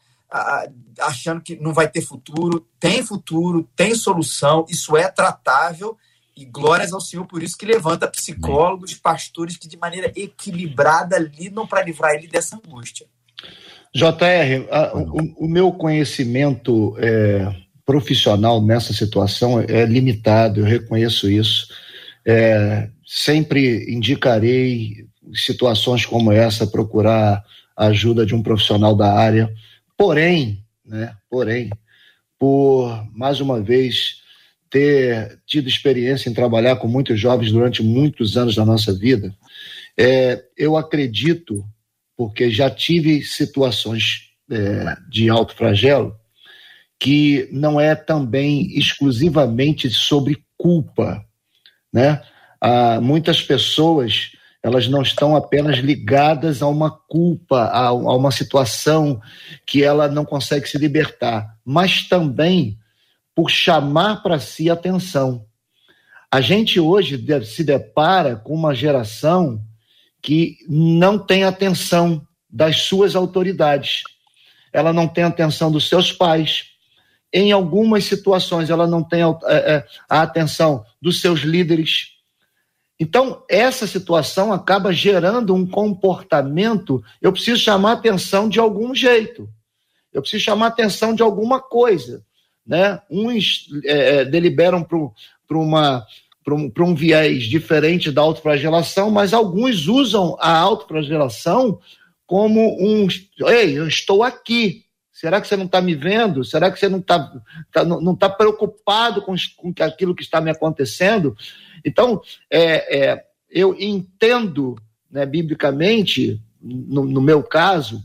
achando 1.00 1.40
que 1.40 1.56
não 1.56 1.72
vai 1.72 1.88
ter 1.88 2.00
futuro. 2.00 2.66
Tem 2.80 3.02
futuro, 3.02 3.68
tem 3.76 3.94
solução, 3.94 4.64
isso 4.68 4.96
é 4.96 5.08
tratável. 5.08 5.96
E 6.36 6.44
glórias 6.44 6.92
ao 6.92 7.00
Senhor 7.00 7.24
por 7.26 7.42
isso 7.42 7.56
que 7.56 7.64
levanta 7.64 8.08
psicólogos, 8.08 8.94
pastores 8.94 9.56
que 9.56 9.68
de 9.68 9.76
maneira 9.76 10.12
equilibrada 10.16 11.16
lidam 11.16 11.64
para 11.64 11.82
livrar 11.82 12.14
ele 12.14 12.26
dessa 12.26 12.56
angústia. 12.56 13.06
JR, 13.94 14.66
a, 14.72 14.96
o, 14.96 15.44
o, 15.44 15.48
meu 15.48 15.70
conhecimento 15.70 16.96
é, 16.98 17.54
profissional 17.86 18.60
nessa 18.60 18.92
situação 18.92 19.60
é 19.60 19.84
limitado, 19.84 20.58
eu 20.58 20.64
reconheço 20.64 21.30
isso. 21.30 21.68
É, 22.26 22.88
sempre 23.06 23.92
indicarei 23.92 25.06
situações 25.34 26.04
como 26.06 26.32
essa 26.32 26.66
procurar 26.66 27.42
a 27.76 27.86
ajuda 27.86 28.24
de 28.24 28.34
um 28.34 28.42
profissional 28.42 28.94
da 28.94 29.12
área. 29.12 29.52
Porém, 29.96 30.62
né, 30.84 31.14
porém, 31.30 31.70
por 32.38 33.06
mais 33.12 33.40
uma 33.40 33.60
vez 33.60 34.22
ter 34.70 35.38
tido 35.46 35.68
experiência 35.68 36.28
em 36.28 36.34
trabalhar 36.34 36.76
com 36.76 36.88
muitos 36.88 37.18
jovens 37.18 37.52
durante 37.52 37.82
muitos 37.82 38.36
anos 38.36 38.56
da 38.56 38.64
nossa 38.64 38.92
vida, 38.92 39.34
é, 39.96 40.44
eu 40.56 40.76
acredito, 40.76 41.64
porque 42.16 42.50
já 42.50 42.68
tive 42.68 43.22
situações 43.22 44.30
é, 44.50 44.96
de 45.08 45.28
alto 45.28 45.54
flagelo, 45.54 46.16
que 46.98 47.48
não 47.52 47.80
é 47.80 47.94
também 47.94 48.76
exclusivamente 48.76 49.90
sobre 49.90 50.44
culpa, 50.56 51.24
né? 51.92 52.20
Ah, 52.60 53.00
muitas 53.00 53.42
pessoas 53.42 54.32
elas 54.64 54.88
não 54.88 55.02
estão 55.02 55.36
apenas 55.36 55.76
ligadas 55.76 56.62
a 56.62 56.66
uma 56.66 56.90
culpa, 56.90 57.64
a, 57.64 57.88
a 57.88 57.92
uma 57.92 58.30
situação 58.30 59.20
que 59.66 59.84
ela 59.84 60.08
não 60.08 60.24
consegue 60.24 60.66
se 60.66 60.78
libertar, 60.78 61.54
mas 61.62 62.08
também 62.08 62.78
por 63.34 63.50
chamar 63.50 64.22
para 64.22 64.38
si 64.38 64.70
atenção. 64.70 65.44
A 66.30 66.40
gente 66.40 66.80
hoje 66.80 67.22
se 67.44 67.62
depara 67.62 68.36
com 68.36 68.54
uma 68.54 68.74
geração 68.74 69.60
que 70.22 70.56
não 70.66 71.18
tem 71.18 71.44
atenção 71.44 72.26
das 72.48 72.84
suas 72.84 73.14
autoridades. 73.14 74.02
Ela 74.72 74.94
não 74.94 75.06
tem 75.06 75.24
atenção 75.24 75.70
dos 75.70 75.90
seus 75.90 76.10
pais. 76.10 76.70
Em 77.30 77.52
algumas 77.52 78.04
situações, 78.04 78.70
ela 78.70 78.86
não 78.86 79.02
tem 79.04 79.20
é, 79.20 79.26
é, 79.46 79.86
a 80.08 80.22
atenção 80.22 80.86
dos 81.02 81.20
seus 81.20 81.40
líderes 81.40 82.13
então, 83.04 83.44
essa 83.50 83.86
situação 83.86 84.50
acaba 84.50 84.90
gerando 84.90 85.54
um 85.54 85.66
comportamento. 85.66 87.04
Eu 87.20 87.32
preciso 87.32 87.60
chamar 87.60 87.92
atenção 87.92 88.48
de 88.48 88.58
algum 88.58 88.94
jeito. 88.94 89.46
Eu 90.10 90.22
preciso 90.22 90.42
chamar 90.42 90.68
atenção 90.68 91.14
de 91.14 91.22
alguma 91.22 91.60
coisa. 91.60 92.24
Né? 92.66 92.98
Uns 93.10 93.68
é, 93.84 94.20
é 94.20 94.24
deliberam 94.24 94.82
para 94.82 95.58
uma 95.58 96.06
para 96.42 96.54
um, 96.54 96.70
um, 96.78 96.94
viés 96.94 97.44
diferente 97.44 98.10
da 98.10 98.20
autoflagelação, 98.20 99.10
mas 99.10 99.32
alguns 99.32 99.86
usam 99.86 100.36
a 100.38 100.56
autoflagelação 100.58 101.78
como 102.26 102.60
um. 102.82 103.06
Ei, 103.46 103.78
eu 103.78 103.86
estou 103.86 104.22
aqui. 104.22 104.84
Será 105.12 105.42
que 105.42 105.48
você 105.48 105.56
não 105.56 105.66
está 105.66 105.80
me 105.80 105.94
vendo? 105.94 106.42
Será 106.42 106.70
que 106.70 106.78
você 106.78 106.88
não 106.88 107.00
está 107.00 107.32
tá, 107.70 107.84
não 107.84 108.12
está 108.12 108.30
preocupado 108.30 109.20
com, 109.20 109.34
com 109.56 109.74
aquilo 109.82 110.14
que 110.14 110.22
está 110.22 110.40
me 110.40 110.50
acontecendo? 110.50 111.36
Então, 111.84 112.22
é, 112.50 112.98
é, 112.98 113.26
eu 113.50 113.76
entendo, 113.78 114.76
né, 115.10 115.26
biblicamente, 115.26 116.40
no, 116.60 117.04
no 117.04 117.20
meu 117.20 117.42
caso, 117.42 118.02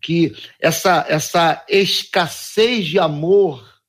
que 0.00 0.32
essa, 0.60 1.04
essa 1.08 1.64
escassez 1.68 2.86
de 2.86 2.98
amor, 2.98 3.82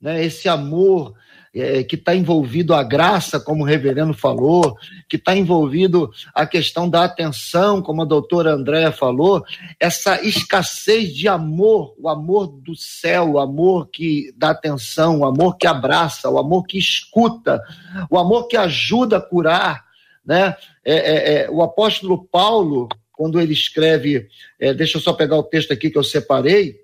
né, 0.00 0.24
esse 0.24 0.48
amor 0.48 1.17
é, 1.54 1.82
que 1.82 1.96
está 1.96 2.14
envolvido 2.14 2.74
a 2.74 2.82
graça, 2.82 3.40
como 3.40 3.62
o 3.62 3.66
reverendo 3.66 4.12
falou, 4.12 4.76
que 5.08 5.16
está 5.16 5.36
envolvido 5.36 6.10
a 6.34 6.46
questão 6.46 6.88
da 6.88 7.04
atenção, 7.04 7.82
como 7.82 8.02
a 8.02 8.04
doutora 8.04 8.52
Andréa 8.52 8.92
falou, 8.92 9.44
essa 9.80 10.22
escassez 10.22 11.14
de 11.14 11.28
amor, 11.28 11.94
o 11.98 12.08
amor 12.08 12.46
do 12.46 12.76
céu, 12.76 13.32
o 13.32 13.38
amor 13.38 13.88
que 13.90 14.32
dá 14.36 14.50
atenção, 14.50 15.20
o 15.20 15.24
amor 15.24 15.56
que 15.56 15.66
abraça, 15.66 16.28
o 16.28 16.38
amor 16.38 16.64
que 16.66 16.78
escuta, 16.78 17.62
o 18.10 18.18
amor 18.18 18.46
que 18.48 18.56
ajuda 18.56 19.16
a 19.16 19.22
curar. 19.22 19.84
Né? 20.24 20.54
É, 20.84 20.94
é, 20.94 21.42
é 21.42 21.50
o 21.50 21.62
apóstolo 21.62 22.24
Paulo, 22.24 22.88
quando 23.12 23.40
ele 23.40 23.52
escreve, 23.52 24.28
é, 24.60 24.74
deixa 24.74 24.98
eu 24.98 25.02
só 25.02 25.12
pegar 25.12 25.36
o 25.36 25.42
texto 25.42 25.72
aqui 25.72 25.90
que 25.90 25.98
eu 25.98 26.04
separei, 26.04 26.76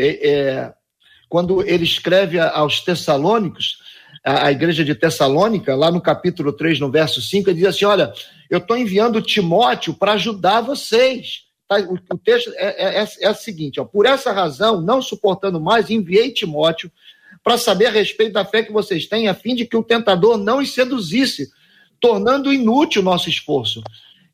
é, 0.00 0.72
quando 1.28 1.62
ele 1.62 1.84
escreve 1.84 2.38
aos 2.38 2.80
Tessalônicos, 2.80 3.78
a, 4.24 4.46
a 4.46 4.52
igreja 4.52 4.84
de 4.84 4.94
Tessalônica, 4.94 5.74
lá 5.74 5.90
no 5.90 6.00
capítulo 6.00 6.52
3, 6.52 6.80
no 6.80 6.90
verso 6.90 7.20
5, 7.20 7.50
ele 7.50 7.58
diz 7.58 7.68
assim: 7.68 7.84
Olha, 7.84 8.12
eu 8.50 8.58
estou 8.58 8.76
enviando 8.76 9.22
Timóteo 9.22 9.94
para 9.94 10.12
ajudar 10.12 10.60
vocês. 10.60 11.44
Tá? 11.66 11.78
O, 11.80 11.94
o, 12.14 12.18
texto 12.18 12.52
é, 12.56 12.98
é, 12.98 13.02
é, 13.02 13.08
é 13.20 13.30
o 13.30 13.34
seguinte: 13.34 13.80
ó, 13.80 13.84
por 13.84 14.06
essa 14.06 14.32
razão, 14.32 14.80
não 14.80 15.02
suportando 15.02 15.60
mais, 15.60 15.90
enviei 15.90 16.32
Timóteo 16.32 16.90
para 17.42 17.58
saber 17.58 17.86
a 17.86 17.90
respeito 17.90 18.32
da 18.32 18.44
fé 18.44 18.62
que 18.62 18.72
vocês 18.72 19.06
têm, 19.06 19.28
a 19.28 19.34
fim 19.34 19.54
de 19.54 19.64
que 19.64 19.76
o 19.76 19.82
tentador 19.82 20.36
não 20.36 20.58
os 20.58 20.72
seduzisse, 20.72 21.50
tornando 22.00 22.52
inútil 22.52 23.02
o 23.02 23.04
nosso 23.04 23.28
esforço. 23.28 23.82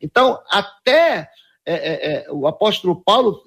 Então, 0.01 0.39
até 0.51 1.29
é, 1.67 1.75
é, 1.75 2.17
é, 2.27 2.27
o 2.31 2.47
apóstolo 2.47 3.03
Paulo, 3.03 3.43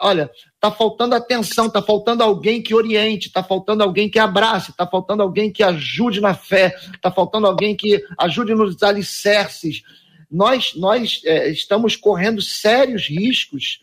olha, 0.00 0.28
está 0.54 0.72
faltando 0.72 1.14
atenção, 1.14 1.66
está 1.66 1.80
faltando 1.80 2.24
alguém 2.24 2.60
que 2.60 2.74
oriente, 2.74 3.28
está 3.28 3.44
faltando 3.44 3.84
alguém 3.84 4.10
que 4.10 4.18
abrace, 4.18 4.72
está 4.72 4.84
faltando 4.86 5.22
alguém 5.22 5.52
que 5.52 5.62
ajude 5.62 6.20
na 6.20 6.34
fé, 6.34 6.74
está 6.92 7.12
faltando 7.12 7.46
alguém 7.46 7.76
que 7.76 8.04
ajude 8.18 8.54
nos 8.54 8.82
alicerces. 8.82 9.82
Nós, 10.28 10.74
nós 10.74 11.20
é, 11.24 11.48
estamos 11.48 11.94
correndo 11.94 12.42
sérios 12.42 13.06
riscos, 13.08 13.80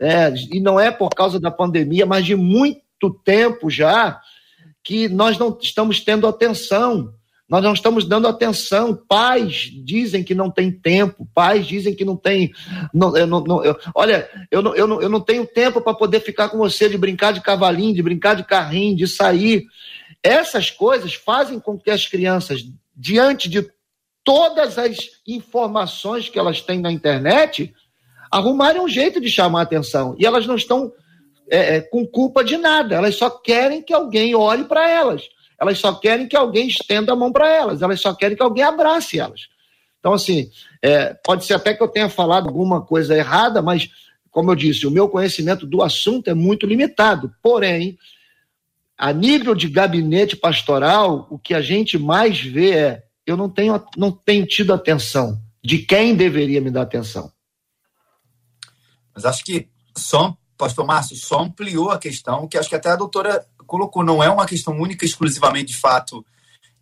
é, 0.00 0.32
e 0.50 0.58
não 0.58 0.80
é 0.80 0.90
por 0.90 1.10
causa 1.10 1.38
da 1.38 1.50
pandemia, 1.50 2.06
mas 2.06 2.24
de 2.24 2.34
muito 2.34 3.10
tempo 3.22 3.68
já, 3.68 4.18
que 4.82 5.08
nós 5.08 5.36
não 5.36 5.58
estamos 5.60 6.00
tendo 6.00 6.26
atenção. 6.26 7.12
Nós 7.48 7.62
não 7.62 7.72
estamos 7.72 8.04
dando 8.04 8.26
atenção. 8.26 8.94
Pais 8.94 9.70
dizem 9.84 10.24
que 10.24 10.34
não 10.34 10.50
tem 10.50 10.72
tempo, 10.72 11.28
pais 11.32 11.66
dizem 11.66 11.94
que 11.94 12.04
não 12.04 12.16
tem. 12.16 12.52
Não, 12.92 13.16
eu 13.16 13.26
não, 13.26 13.40
não, 13.40 13.64
eu, 13.64 13.78
olha, 13.94 14.28
eu 14.50 14.60
não, 14.60 14.74
eu, 14.74 14.86
não, 14.86 15.00
eu 15.00 15.08
não 15.08 15.20
tenho 15.20 15.46
tempo 15.46 15.80
para 15.80 15.94
poder 15.94 16.20
ficar 16.20 16.48
com 16.48 16.58
você, 16.58 16.88
de 16.88 16.98
brincar 16.98 17.32
de 17.32 17.40
cavalinho, 17.40 17.94
de 17.94 18.02
brincar 18.02 18.34
de 18.34 18.44
carrinho, 18.44 18.96
de 18.96 19.06
sair. 19.06 19.64
Essas 20.22 20.70
coisas 20.70 21.14
fazem 21.14 21.60
com 21.60 21.78
que 21.78 21.90
as 21.90 22.06
crianças, 22.06 22.64
diante 22.96 23.48
de 23.48 23.70
todas 24.24 24.76
as 24.76 24.96
informações 25.24 26.28
que 26.28 26.38
elas 26.38 26.60
têm 26.60 26.80
na 26.80 26.90
internet, 26.90 27.72
arrumarem 28.28 28.82
um 28.82 28.88
jeito 28.88 29.20
de 29.20 29.30
chamar 29.30 29.62
atenção. 29.62 30.16
E 30.18 30.26
elas 30.26 30.48
não 30.48 30.56
estão 30.56 30.92
é, 31.48 31.76
é, 31.76 31.80
com 31.80 32.04
culpa 32.04 32.42
de 32.42 32.56
nada. 32.56 32.96
Elas 32.96 33.14
só 33.14 33.30
querem 33.30 33.82
que 33.82 33.94
alguém 33.94 34.34
olhe 34.34 34.64
para 34.64 34.90
elas. 34.90 35.22
Elas 35.58 35.78
só 35.78 35.94
querem 35.94 36.28
que 36.28 36.36
alguém 36.36 36.68
estenda 36.68 37.12
a 37.12 37.16
mão 37.16 37.32
para 37.32 37.48
elas. 37.48 37.82
Elas 37.82 38.00
só 38.00 38.14
querem 38.14 38.36
que 38.36 38.42
alguém 38.42 38.64
abrace 38.64 39.18
elas. 39.18 39.48
Então, 39.98 40.12
assim, 40.12 40.50
é, 40.82 41.14
pode 41.14 41.44
ser 41.44 41.54
até 41.54 41.74
que 41.74 41.82
eu 41.82 41.88
tenha 41.88 42.08
falado 42.08 42.46
alguma 42.46 42.80
coisa 42.80 43.16
errada, 43.16 43.60
mas, 43.60 43.88
como 44.30 44.50
eu 44.50 44.54
disse, 44.54 44.86
o 44.86 44.90
meu 44.90 45.08
conhecimento 45.08 45.66
do 45.66 45.82
assunto 45.82 46.28
é 46.28 46.34
muito 46.34 46.66
limitado. 46.66 47.34
Porém, 47.42 47.98
a 48.96 49.12
nível 49.12 49.54
de 49.54 49.68
gabinete 49.68 50.36
pastoral, 50.36 51.26
o 51.30 51.38
que 51.38 51.54
a 51.54 51.60
gente 51.60 51.98
mais 51.98 52.40
vê 52.40 52.70
é: 52.70 53.02
eu 53.26 53.36
não 53.36 53.50
tenho, 53.50 53.82
não 53.96 54.12
tenho 54.12 54.46
tido 54.46 54.72
atenção 54.72 55.40
de 55.62 55.78
quem 55.78 56.14
deveria 56.14 56.60
me 56.60 56.70
dar 56.70 56.82
atenção. 56.82 57.32
Mas 59.12 59.24
acho 59.24 59.44
que 59.44 59.68
só, 59.96 60.36
pastor 60.56 60.86
Márcio, 60.86 61.16
só 61.16 61.40
ampliou 61.40 61.90
a 61.90 61.98
questão, 61.98 62.46
que 62.46 62.56
acho 62.56 62.68
que 62.68 62.76
até 62.76 62.90
a 62.90 62.96
doutora 62.96 63.44
colocou, 63.66 64.04
não 64.04 64.22
é 64.22 64.30
uma 64.30 64.46
questão 64.46 64.78
única 64.78 65.04
exclusivamente 65.04 65.72
de 65.72 65.78
fato 65.78 66.24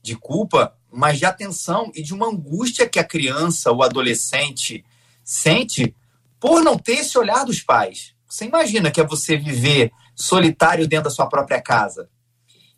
de 0.02 0.14
culpa, 0.16 0.76
mas 0.92 1.18
de 1.18 1.24
atenção 1.24 1.90
e 1.94 2.02
de 2.02 2.14
uma 2.14 2.28
angústia 2.28 2.88
que 2.88 2.98
a 2.98 3.04
criança, 3.04 3.72
o 3.72 3.82
adolescente 3.82 4.84
sente 5.24 5.96
por 6.38 6.62
não 6.62 6.78
ter 6.78 6.98
esse 7.00 7.18
olhar 7.18 7.44
dos 7.44 7.60
pais. 7.62 8.14
Você 8.28 8.44
imagina 8.44 8.90
que 8.90 9.00
é 9.00 9.06
você 9.06 9.36
viver 9.36 9.90
solitário 10.14 10.86
dentro 10.86 11.04
da 11.04 11.10
sua 11.10 11.26
própria 11.26 11.60
casa. 11.60 12.08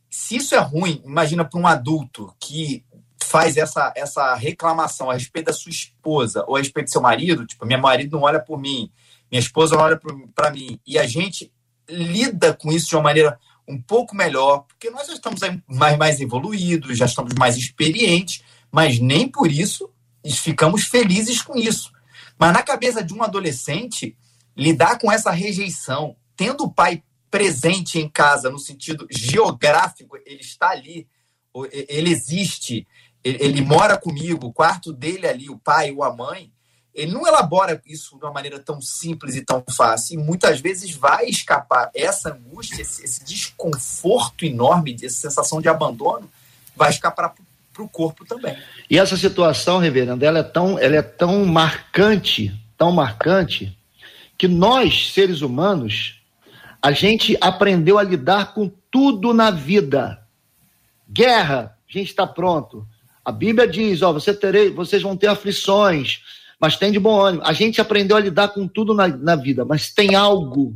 Se 0.09 0.37
isso 0.37 0.55
é 0.55 0.59
ruim, 0.59 1.03
imagina 1.05 1.45
para 1.45 1.61
um 1.61 1.66
adulto 1.66 2.33
que 2.38 2.85
faz 3.23 3.57
essa, 3.57 3.92
essa 3.97 4.35
reclamação 4.35 5.11
a 5.11 5.14
respeito 5.14 5.47
da 5.47 5.53
sua 5.53 5.71
esposa 5.71 6.45
ou 6.47 6.57
a 6.57 6.59
respeito 6.59 6.87
do 6.87 6.92
seu 6.92 7.01
marido, 7.01 7.45
tipo, 7.45 7.66
minha 7.66 7.79
marido 7.79 8.16
não 8.16 8.23
olha 8.23 8.40
por 8.40 8.59
mim, 8.59 8.90
minha 9.31 9.40
esposa 9.40 9.75
não 9.75 9.83
olha 9.83 10.01
para 10.35 10.51
mim, 10.51 10.81
e 10.87 10.99
a 10.99 11.07
gente 11.07 11.53
lida 11.88 12.55
com 12.55 12.71
isso 12.71 12.88
de 12.88 12.97
uma 12.97 13.03
maneira 13.03 13.38
um 13.69 13.81
pouco 13.81 14.15
melhor, 14.15 14.65
porque 14.69 14.91
nós 14.91 15.07
já 15.07 15.15
estamos 15.15 15.41
mais, 15.67 15.99
mais 15.99 16.21
evoluídos, 16.21 16.97
já 16.97 17.07
estamos 17.07 17.35
mais 17.35 17.57
experientes, 17.57 18.43
mas 18.71 18.99
nem 18.99 19.29
por 19.29 19.51
isso 19.51 19.91
ficamos 20.25 20.85
felizes 20.85 21.43
com 21.43 21.57
isso. 21.57 21.93
Mas 22.39 22.53
na 22.53 22.63
cabeça 22.63 23.03
de 23.03 23.15
um 23.15 23.23
adolescente, 23.23 24.17
lidar 24.57 24.99
com 24.99 25.11
essa 25.11 25.31
rejeição, 25.31 26.17
tendo 26.37 26.65
o 26.65 26.73
pai 26.73 27.03
presente 27.31 27.99
em 27.99 28.09
casa, 28.09 28.51
no 28.51 28.59
sentido 28.59 29.07
geográfico, 29.11 30.17
ele 30.25 30.41
está 30.41 30.71
ali, 30.71 31.09
ele 31.71 32.11
existe, 32.11 32.87
ele, 33.23 33.63
mora 33.63 33.97
comigo, 33.97 34.47
o 34.47 34.53
quarto 34.53 34.93
dele 34.93 35.27
ali, 35.27 35.51
o 35.51 35.59
pai 35.59 35.91
ou 35.91 36.05
a 36.05 36.15
mãe, 36.15 36.53
ele 36.97 37.13
não 37.13 37.27
elabora 37.27 37.81
isso 37.87 38.19
de 38.19 38.25
uma 38.25 38.33
maneira 38.33 38.59
tão 38.59 38.81
simples 38.81 39.37
e 39.37 39.45
tão 39.45 39.63
fácil. 39.71 40.19
E 40.19 40.23
muitas 40.23 40.61
vezes 40.61 40.93
vai 40.93 41.27
escapar 41.27 41.91
essa 41.95 42.31
angústia, 42.33 42.81
esse, 42.81 43.05
esse 43.05 43.23
desconforto 43.23 44.47
enorme, 44.47 44.97
essa 45.03 45.29
sensação 45.29 45.61
de 45.61 45.69
abandono, 45.69 46.29
vai 46.75 46.89
escapar 46.89 47.35
para 47.73 47.83
o 47.83 47.89
corpo 47.89 48.25
também. 48.25 48.57
E 48.89 48.99
essa 48.99 49.15
situação, 49.15 49.79
reverendo, 49.79 50.25
ela 50.25 50.39
é 50.39 50.43
tão, 50.43 50.79
ela 50.79 50.97
é 50.97 51.03
tão 51.03 51.45
marcante, 51.45 52.59
tão 52.79 52.91
marcante, 52.91 53.77
que 54.39 54.49
nós, 54.49 55.13
seres 55.13 55.43
humanos, 55.43 56.23
a 56.81 56.93
gente 56.93 57.37
aprendeu 57.43 57.99
a 57.99 58.03
lidar 58.03 58.55
com 58.55 58.71
tudo 58.91 59.35
na 59.35 59.51
vida. 59.51 60.23
Guerra, 61.07 61.77
a 61.87 61.93
gente 61.93 62.09
está 62.09 62.27
pronto. 62.27 62.87
A 63.23 63.31
Bíblia 63.31 63.69
diz, 63.69 64.01
ó, 64.01 64.13
você 64.15 64.33
terei, 64.33 64.71
vocês 64.71 65.03
vão 65.03 65.17
ter 65.17 65.27
aflições, 65.27 66.21
mas 66.61 66.77
tem 66.77 66.90
de 66.90 66.99
bom 66.99 67.21
ânimo. 67.21 67.42
A 67.45 67.53
gente 67.53 67.81
aprendeu 67.81 68.16
a 68.16 68.21
lidar 68.21 68.49
com 68.49 68.66
tudo 68.66 68.95
na, 68.95 69.09
na 69.09 69.37
vida, 69.37 69.64
mas 69.64 69.92
tem 69.92 70.14
algo 70.14 70.75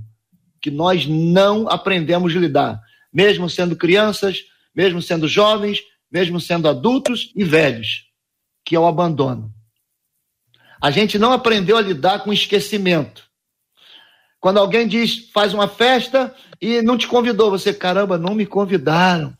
que 0.60 0.70
nós 0.70 1.06
não 1.06 1.68
aprendemos 1.68 2.36
a 2.36 2.38
lidar, 2.38 2.80
mesmo 3.12 3.48
sendo 3.48 3.74
crianças, 3.74 4.38
mesmo 4.74 5.00
sendo 5.00 5.26
jovens, 5.26 5.80
mesmo 6.10 6.40
sendo 6.40 6.68
adultos 6.68 7.32
e 7.34 7.44
velhos, 7.44 8.04
que 8.64 8.76
é 8.76 8.80
o 8.80 8.86
abandono. 8.86 9.52
A 10.80 10.90
gente 10.90 11.18
não 11.18 11.32
aprendeu 11.32 11.76
a 11.76 11.82
lidar 11.82 12.24
com 12.24 12.32
esquecimento. 12.32 13.24
Quando 14.38 14.58
alguém 14.58 14.88
diz, 14.88 15.30
faz 15.32 15.52
uma 15.52 15.68
festa 15.68 16.34
e 16.60 16.80
não 16.80 16.96
te 16.96 17.06
convidou, 17.06 17.50
você, 17.50 17.72
caramba, 17.74 18.16
não 18.16 18.34
me 18.34 18.46
convidaram. 18.46 19.34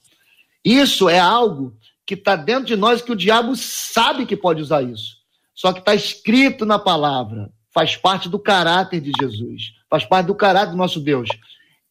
Isso 0.62 1.09
é 1.09 1.18
algo 1.18 1.74
que 2.07 2.14
está 2.14 2.37
dentro 2.37 2.66
de 2.66 2.76
nós 2.76 3.00
que 3.00 3.12
o 3.12 3.16
diabo 3.16 3.57
sabe 3.57 4.26
que 4.26 4.37
pode 4.37 4.61
usar 4.61 4.83
isso. 4.83 5.19
Só 5.61 5.75
que 5.75 5.81
está 5.81 5.94
escrito 5.94 6.64
na 6.64 6.79
palavra, 6.79 7.53
faz 7.70 7.94
parte 7.94 8.31
do 8.31 8.38
caráter 8.38 8.99
de 8.99 9.12
Jesus, 9.20 9.75
faz 9.90 10.07
parte 10.07 10.29
do 10.29 10.35
caráter 10.35 10.70
do 10.70 10.77
nosso 10.79 10.99
Deus. 10.99 11.29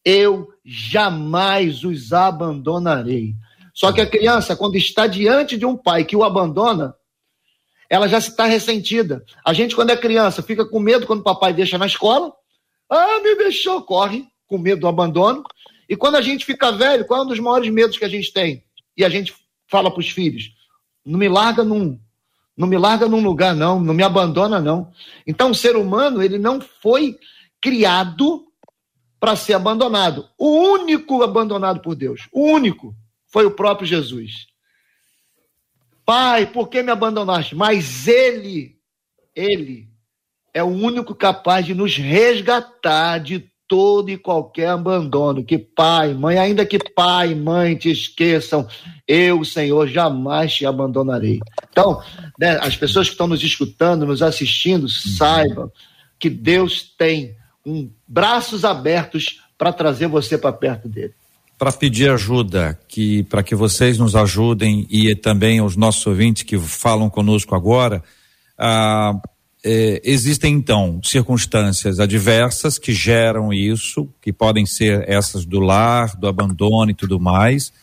Eu 0.04 0.52
jamais 0.66 1.84
os 1.84 2.12
abandonarei. 2.12 3.36
Só 3.72 3.92
que 3.92 4.02
a 4.02 4.10
criança, 4.10 4.56
quando 4.56 4.76
está 4.76 5.06
diante 5.06 5.56
de 5.56 5.68
um 5.68 5.78
pai 5.78 6.04
que 6.04 6.16
o 6.16 6.24
abandona, 6.24 6.96
ela 7.88 8.08
já 8.08 8.18
está 8.18 8.46
ressentida. 8.46 9.24
A 9.46 9.54
gente, 9.54 9.76
quando 9.76 9.92
é 9.92 9.96
criança, 9.96 10.42
fica 10.42 10.66
com 10.66 10.80
medo 10.80 11.06
quando 11.06 11.20
o 11.20 11.24
papai 11.24 11.54
deixa 11.54 11.78
na 11.78 11.86
escola. 11.86 12.34
Ah, 12.90 13.20
me 13.20 13.36
deixou, 13.36 13.84
corre, 13.84 14.26
com 14.48 14.58
medo 14.58 14.82
do 14.82 14.88
abandono. 14.88 15.44
E 15.88 15.96
quando 15.96 16.16
a 16.16 16.22
gente 16.22 16.44
fica 16.44 16.72
velho, 16.72 17.06
qual 17.06 17.20
é 17.20 17.24
um 17.24 17.28
dos 17.28 17.40
maiores 17.40 17.72
medos 17.72 18.00
que 18.00 18.06
a 18.06 18.10
gente 18.10 18.34
tem? 18.34 18.64
E 18.98 19.06
a 19.06 19.10
gente 19.10 19.32
fala 19.68 19.92
para 19.92 20.00
os 20.00 20.10
filhos: 20.10 20.56
não 21.06 21.20
me 21.20 21.30
larga 21.30 21.64
num, 21.64 22.00
não 22.60 22.68
me 22.68 22.78
larga 22.78 23.08
num 23.08 23.24
lugar, 23.24 23.56
não. 23.56 23.80
Não 23.80 23.94
me 23.94 24.04
abandona, 24.04 24.60
não. 24.60 24.92
Então, 25.26 25.52
o 25.52 25.56
ser 25.56 25.78
humano, 25.78 26.22
ele 26.22 26.38
não 26.38 26.60
foi 26.60 27.18
criado 27.62 28.46
para 29.18 29.38
ser 29.38 29.54
abandonado. 29.54 30.28
O 30.38 30.74
único 30.74 31.24
abandonado 31.24 31.80
por 31.80 31.96
Deus, 31.96 32.28
o 32.34 32.44
único, 32.44 32.94
foi 33.28 33.46
o 33.46 33.52
próprio 33.52 33.88
Jesus. 33.88 34.48
Pai, 36.06 36.48
por 36.48 36.68
que 36.68 36.84
me 36.84 36.92
abandonaste? 36.92 37.56
Mas 37.56 38.10
Ele, 38.10 38.76
Ele 39.34 39.88
é 40.54 40.62
o 40.62 40.68
único 40.68 41.16
capaz 41.16 41.66
de 41.66 41.74
nos 41.74 41.96
resgatar 41.96 43.20
de 43.20 43.50
todo 43.70 44.10
e 44.10 44.18
qualquer 44.18 44.70
abandono. 44.70 45.46
Que 45.46 45.58
pai, 45.58 46.14
mãe, 46.14 46.38
ainda 46.38 46.66
que 46.66 46.80
pai, 46.80 47.36
mãe 47.36 47.76
te 47.76 47.92
esqueçam, 47.92 48.68
eu, 49.08 49.46
Senhor, 49.46 49.88
jamais 49.88 50.52
te 50.54 50.66
abandonarei. 50.66 51.40
Então, 51.70 52.02
né, 52.40 52.58
as 52.62 52.78
pessoas 52.78 53.08
que 53.08 53.14
estão 53.14 53.28
nos 53.28 53.44
escutando, 53.44 54.06
nos 54.06 54.22
assistindo, 54.22 54.88
saibam 54.88 55.70
que 56.18 56.30
Deus 56.30 56.94
tem 56.98 57.36
um, 57.66 57.90
braços 58.08 58.64
abertos 58.64 59.42
para 59.58 59.74
trazer 59.74 60.08
você 60.08 60.38
para 60.38 60.54
perto 60.54 60.88
dele. 60.88 61.14
Para 61.58 61.74
pedir 61.74 62.10
ajuda, 62.10 62.80
que 62.88 63.24
para 63.24 63.44
que 63.44 63.54
vocês 63.54 63.98
nos 63.98 64.16
ajudem 64.16 64.88
e 64.90 65.14
também 65.14 65.60
os 65.60 65.76
nossos 65.76 66.06
ouvintes 66.08 66.44
que 66.44 66.58
falam 66.58 67.10
conosco 67.10 67.54
agora, 67.54 68.02
ah, 68.58 69.20
é, 69.62 70.02
existem 70.06 70.54
então 70.54 71.02
circunstâncias 71.04 72.00
adversas 72.00 72.78
que 72.78 72.94
geram 72.94 73.52
isso, 73.52 74.08
que 74.22 74.32
podem 74.32 74.66
ser 74.66 75.04
essas 75.10 75.44
do 75.44 75.60
lar, 75.60 76.16
do 76.16 76.28
abandono 76.28 76.92
e 76.92 76.94
tudo 76.94 77.20
mais. 77.20 77.74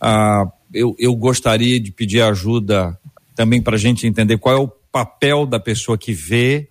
Ah, 0.00 0.46
eu, 0.72 0.96
eu 0.98 1.14
gostaria 1.14 1.78
de 1.78 1.92
pedir 1.92 2.22
ajuda 2.22 2.98
também 3.40 3.62
para 3.62 3.76
a 3.76 3.78
gente 3.78 4.06
entender 4.06 4.36
qual 4.36 4.54
é 4.54 4.58
o 4.58 4.68
papel 4.68 5.46
da 5.46 5.58
pessoa 5.58 5.96
que 5.96 6.12
vê 6.12 6.68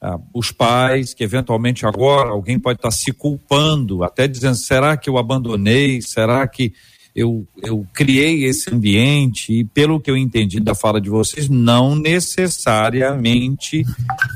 ah, 0.00 0.20
os 0.32 0.52
pais, 0.52 1.12
que 1.12 1.24
eventualmente 1.24 1.84
agora 1.84 2.30
alguém 2.30 2.60
pode 2.60 2.78
estar 2.78 2.90
tá 2.90 2.94
se 2.94 3.10
culpando, 3.10 4.04
até 4.04 4.28
dizendo: 4.28 4.54
será 4.54 4.96
que 4.96 5.10
eu 5.10 5.18
abandonei? 5.18 6.00
Será 6.00 6.46
que 6.46 6.72
eu, 7.12 7.44
eu 7.60 7.84
criei 7.92 8.44
esse 8.44 8.72
ambiente 8.72 9.52
e, 9.52 9.64
pelo 9.64 9.98
que 9.98 10.08
eu 10.08 10.16
entendi 10.16 10.60
da 10.60 10.76
fala 10.76 11.00
de 11.00 11.10
vocês, 11.10 11.48
não 11.48 11.96
necessariamente 11.96 13.82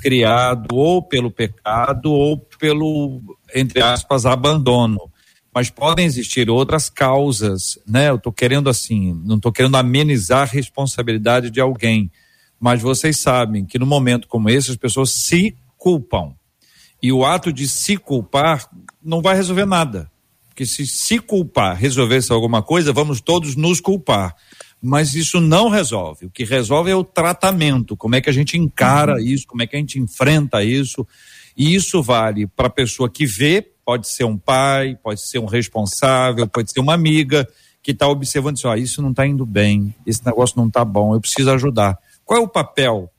criado 0.02 0.74
ou 0.74 1.00
pelo 1.00 1.30
pecado 1.30 2.10
ou 2.10 2.36
pelo, 2.58 3.20
entre 3.54 3.80
aspas, 3.80 4.26
abandono. 4.26 5.09
Mas 5.54 5.68
podem 5.68 6.06
existir 6.06 6.48
outras 6.48 6.88
causas, 6.88 7.78
né? 7.86 8.08
Eu 8.08 8.16
estou 8.16 8.32
querendo 8.32 8.70
assim, 8.70 9.12
não 9.24 9.36
estou 9.36 9.52
querendo 9.52 9.76
amenizar 9.76 10.42
a 10.42 10.52
responsabilidade 10.52 11.50
de 11.50 11.60
alguém, 11.60 12.10
mas 12.58 12.80
vocês 12.80 13.20
sabem 13.20 13.64
que 13.64 13.78
no 13.78 13.86
momento 13.86 14.28
como 14.28 14.48
esse 14.48 14.70
as 14.70 14.76
pessoas 14.76 15.10
se 15.10 15.56
culpam. 15.76 16.34
E 17.02 17.10
o 17.12 17.24
ato 17.24 17.52
de 17.52 17.66
se 17.66 17.96
culpar 17.96 18.68
não 19.02 19.22
vai 19.22 19.34
resolver 19.34 19.64
nada 19.64 20.10
porque 20.60 20.66
se 20.66 20.86
se 20.86 21.18
culpar 21.18 21.74
resolvesse 21.74 22.30
alguma 22.30 22.62
coisa, 22.62 22.92
vamos 22.92 23.22
todos 23.22 23.56
nos 23.56 23.80
culpar. 23.80 24.36
Mas 24.82 25.14
isso 25.14 25.40
não 25.40 25.70
resolve. 25.70 26.26
O 26.26 26.30
que 26.30 26.44
resolve 26.44 26.90
é 26.90 26.94
o 26.94 27.02
tratamento, 27.02 27.96
como 27.96 28.14
é 28.14 28.20
que 28.20 28.28
a 28.28 28.32
gente 28.32 28.58
encara 28.58 29.14
uhum. 29.14 29.20
isso, 29.20 29.46
como 29.46 29.62
é 29.62 29.66
que 29.66 29.74
a 29.74 29.78
gente 29.78 29.98
enfrenta 29.98 30.62
isso. 30.62 31.06
E 31.56 31.74
isso 31.74 32.02
vale 32.02 32.46
para 32.46 32.66
a 32.66 32.70
pessoa 32.70 33.08
que 33.08 33.24
vê, 33.24 33.66
pode 33.90 34.08
ser 34.08 34.22
um 34.22 34.38
pai, 34.38 34.96
pode 35.02 35.20
ser 35.20 35.40
um 35.40 35.46
responsável, 35.46 36.46
pode 36.46 36.70
ser 36.70 36.78
uma 36.78 36.94
amiga 36.94 37.44
que 37.82 37.90
está 37.90 38.06
observando 38.06 38.56
isso, 38.56 38.68
ah, 38.68 38.78
isso 38.78 39.02
não 39.02 39.10
está 39.10 39.26
indo 39.26 39.44
bem, 39.44 39.92
esse 40.06 40.24
negócio 40.24 40.56
não 40.56 40.68
está 40.68 40.84
bom, 40.84 41.12
eu 41.12 41.20
preciso 41.20 41.50
ajudar. 41.50 41.98
Qual 42.24 42.38
é 42.38 42.40
o 42.40 42.46
papel 42.46 43.10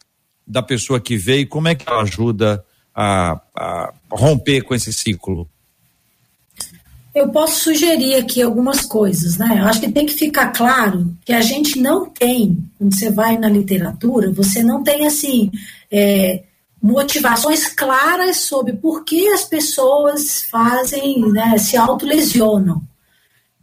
da 0.48 0.64
pessoa 0.64 1.02
que 1.02 1.18
vê 1.18 1.40
e 1.40 1.46
como 1.46 1.68
é 1.68 1.76
que 1.76 1.84
ela 1.86 2.04
ajuda 2.04 2.64
a, 2.96 3.42
a 3.54 3.94
romper 4.10 4.62
com 4.62 4.74
esse 4.74 4.94
ciclo? 4.94 5.46
Eu 7.14 7.28
posso 7.28 7.66
sugerir 7.66 8.16
aqui 8.16 8.42
algumas 8.42 8.86
coisas, 8.86 9.38
né? 9.38 9.58
Eu 9.60 9.66
acho 9.66 9.82
que 9.82 9.92
tem 9.92 10.06
que 10.06 10.14
ficar 10.14 10.54
claro 10.54 11.14
que 11.26 11.34
a 11.34 11.42
gente 11.42 11.82
não 11.82 12.10
tem, 12.10 12.58
quando 12.78 12.96
você 12.96 13.12
vai 13.12 13.38
na 13.38 13.50
literatura, 13.50 14.32
você 14.32 14.64
não 14.64 14.82
tem 14.82 15.06
assim 15.06 15.52
é, 15.92 16.44
motivações 16.82 17.68
claras 17.68 18.38
sobre 18.38 18.74
por 18.74 19.04
que 19.04 19.28
as 19.30 19.44
pessoas 19.44 20.42
fazem, 20.44 21.22
né, 21.32 21.58
se 21.58 21.78
autolesionam. 21.78 22.82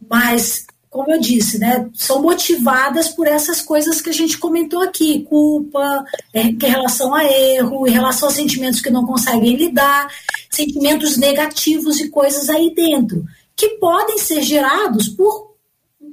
Mas, 0.09 0.65
como 0.89 1.11
eu 1.11 1.19
disse, 1.19 1.59
né, 1.59 1.89
são 1.93 2.21
motivadas 2.21 3.09
por 3.09 3.27
essas 3.27 3.61
coisas 3.61 3.99
que 4.01 4.09
a 4.09 4.13
gente 4.13 4.37
comentou 4.37 4.81
aqui: 4.81 5.23
culpa, 5.23 6.05
é, 6.33 6.43
em 6.43 6.57
relação 6.57 7.13
a 7.13 7.25
erro, 7.25 7.87
em 7.87 7.91
relação 7.91 8.29
a 8.29 8.31
sentimentos 8.31 8.81
que 8.81 8.89
não 8.89 9.05
conseguem 9.05 9.55
lidar, 9.55 10.07
sentimentos 10.49 11.17
negativos 11.17 11.99
e 11.99 12.09
coisas 12.09 12.49
aí 12.49 12.73
dentro 12.73 13.25
que 13.59 13.71
podem 13.71 14.17
ser 14.17 14.41
gerados 14.41 15.09
por 15.09 15.48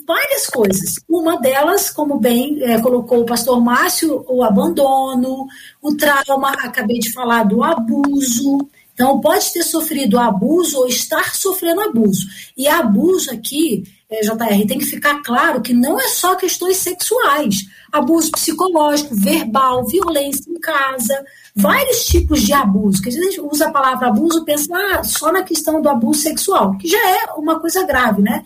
várias 0.06 0.46
coisas. 0.46 0.94
Uma 1.08 1.38
delas, 1.40 1.90
como 1.90 2.18
bem 2.18 2.62
é, 2.62 2.80
colocou 2.80 3.20
o 3.22 3.26
pastor 3.26 3.60
Márcio, 3.60 4.24
o 4.28 4.42
abandono, 4.42 5.46
o 5.82 5.94
trauma, 5.94 6.52
acabei 6.52 6.98
de 6.98 7.12
falar 7.12 7.44
do 7.44 7.62
abuso. 7.62 8.68
Então, 8.94 9.20
pode 9.20 9.52
ter 9.52 9.62
sofrido 9.62 10.18
abuso 10.18 10.78
ou 10.78 10.86
estar 10.86 11.34
sofrendo 11.34 11.82
abuso. 11.82 12.26
E 12.56 12.66
abuso 12.66 13.30
aqui, 13.30 13.84
é, 14.08 14.20
JR, 14.20 14.66
tem 14.66 14.78
que 14.78 14.86
ficar 14.86 15.20
claro 15.22 15.60
que 15.60 15.74
não 15.74 16.00
é 16.00 16.08
só 16.08 16.34
questões 16.34 16.78
sexuais. 16.78 17.66
Abuso 17.92 18.30
psicológico, 18.30 19.14
verbal, 19.14 19.84
violência 19.84 20.50
em 20.50 20.58
casa, 20.58 21.22
vários 21.54 22.06
tipos 22.06 22.40
de 22.42 22.54
abuso, 22.54 23.02
que 23.02 23.10
a 23.10 23.12
gente 23.12 23.40
usa 23.40 23.66
a 23.66 23.70
palavra 23.70 24.08
abuso, 24.08 24.44
pensa 24.44 24.68
ah, 24.74 25.04
só 25.04 25.30
na 25.30 25.42
questão 25.42 25.82
do 25.82 25.88
abuso 25.90 26.20
sexual, 26.20 26.78
que 26.78 26.88
já 26.88 27.10
é 27.10 27.32
uma 27.36 27.60
coisa 27.60 27.84
grave, 27.84 28.22
né? 28.22 28.44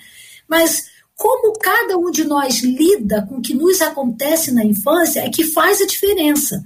Mas 0.49 0.90
como 1.21 1.53
cada 1.59 1.99
um 1.99 2.11
de 2.11 2.25
nós 2.25 2.61
lida 2.61 3.27
com 3.29 3.37
o 3.37 3.43
que 3.43 3.53
nos 3.53 3.83
acontece 3.83 4.51
na 4.53 4.65
infância 4.65 5.21
é 5.21 5.29
que 5.29 5.45
faz 5.45 5.79
a 5.79 5.87
diferença. 5.87 6.65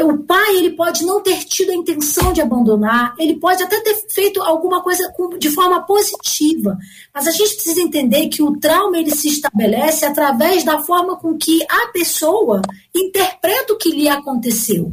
O 0.00 0.18
pai 0.18 0.58
ele 0.58 0.72
pode 0.72 1.02
não 1.02 1.22
ter 1.22 1.42
tido 1.44 1.70
a 1.70 1.74
intenção 1.74 2.30
de 2.30 2.42
abandonar, 2.42 3.14
ele 3.18 3.36
pode 3.36 3.62
até 3.62 3.80
ter 3.80 3.94
feito 4.10 4.42
alguma 4.42 4.82
coisa 4.82 5.10
de 5.38 5.48
forma 5.48 5.80
positiva, 5.80 6.76
mas 7.14 7.26
a 7.26 7.30
gente 7.30 7.54
precisa 7.54 7.80
entender 7.80 8.28
que 8.28 8.42
o 8.42 8.54
trauma 8.58 8.98
ele 8.98 9.12
se 9.12 9.28
estabelece 9.28 10.04
através 10.04 10.62
da 10.62 10.82
forma 10.82 11.16
com 11.16 11.38
que 11.38 11.62
a 11.66 11.86
pessoa 11.86 12.60
interpreta 12.94 13.72
o 13.72 13.78
que 13.78 13.92
lhe 13.92 14.10
aconteceu. 14.10 14.92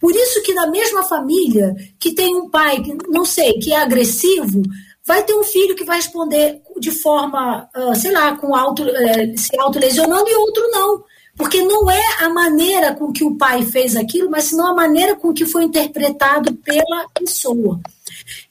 Por 0.00 0.12
isso 0.12 0.42
que 0.42 0.52
na 0.52 0.66
mesma 0.66 1.04
família 1.04 1.72
que 2.00 2.12
tem 2.12 2.34
um 2.34 2.50
pai, 2.50 2.82
que 2.82 2.98
não 3.08 3.24
sei, 3.24 3.60
que 3.60 3.72
é 3.72 3.76
agressivo, 3.76 4.60
vai 5.06 5.22
ter 5.22 5.34
um 5.34 5.44
filho 5.44 5.76
que 5.76 5.84
vai 5.84 5.96
responder 5.96 6.60
de 6.78 6.90
forma, 6.90 7.68
uh, 7.76 7.94
sei 7.94 8.12
lá, 8.12 8.36
com 8.36 8.54
auto, 8.54 8.82
uh, 8.82 9.38
se 9.38 9.58
autolesionando 9.58 10.28
e 10.28 10.34
outro 10.34 10.62
não. 10.70 11.04
Porque 11.36 11.62
não 11.62 11.90
é 11.90 12.02
a 12.20 12.28
maneira 12.28 12.94
com 12.94 13.12
que 13.12 13.24
o 13.24 13.36
pai 13.36 13.64
fez 13.64 13.96
aquilo, 13.96 14.30
mas 14.30 14.44
senão 14.44 14.68
a 14.68 14.74
maneira 14.74 15.16
com 15.16 15.34
que 15.34 15.44
foi 15.44 15.64
interpretado 15.64 16.54
pela 16.54 17.08
pessoa. 17.12 17.80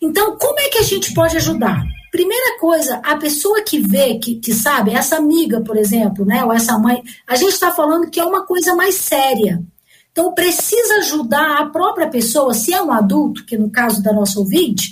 Então, 0.01 0.37
como 0.37 0.59
é 0.59 0.67
que 0.67 0.79
a 0.79 0.83
gente 0.83 1.13
pode 1.13 1.37
ajudar? 1.37 1.81
Primeira 2.11 2.59
coisa, 2.59 3.01
a 3.03 3.15
pessoa 3.15 3.61
que 3.61 3.79
vê, 3.79 4.15
que, 4.15 4.35
que 4.35 4.53
sabe, 4.53 4.93
essa 4.93 5.15
amiga, 5.15 5.61
por 5.61 5.77
exemplo, 5.77 6.25
né, 6.25 6.43
ou 6.43 6.51
essa 6.51 6.77
mãe, 6.77 7.01
a 7.25 7.35
gente 7.35 7.53
está 7.53 7.71
falando 7.71 8.09
que 8.09 8.19
é 8.19 8.25
uma 8.25 8.45
coisa 8.45 8.75
mais 8.75 8.95
séria. 8.95 9.63
Então, 10.11 10.33
precisa 10.33 10.95
ajudar 10.97 11.59
a 11.59 11.65
própria 11.67 12.07
pessoa, 12.07 12.53
se 12.53 12.73
é 12.73 12.81
um 12.83 12.91
adulto, 12.91 13.45
que 13.45 13.57
no 13.57 13.71
caso 13.71 14.03
da 14.03 14.11
nossa 14.11 14.39
ouvinte, 14.39 14.91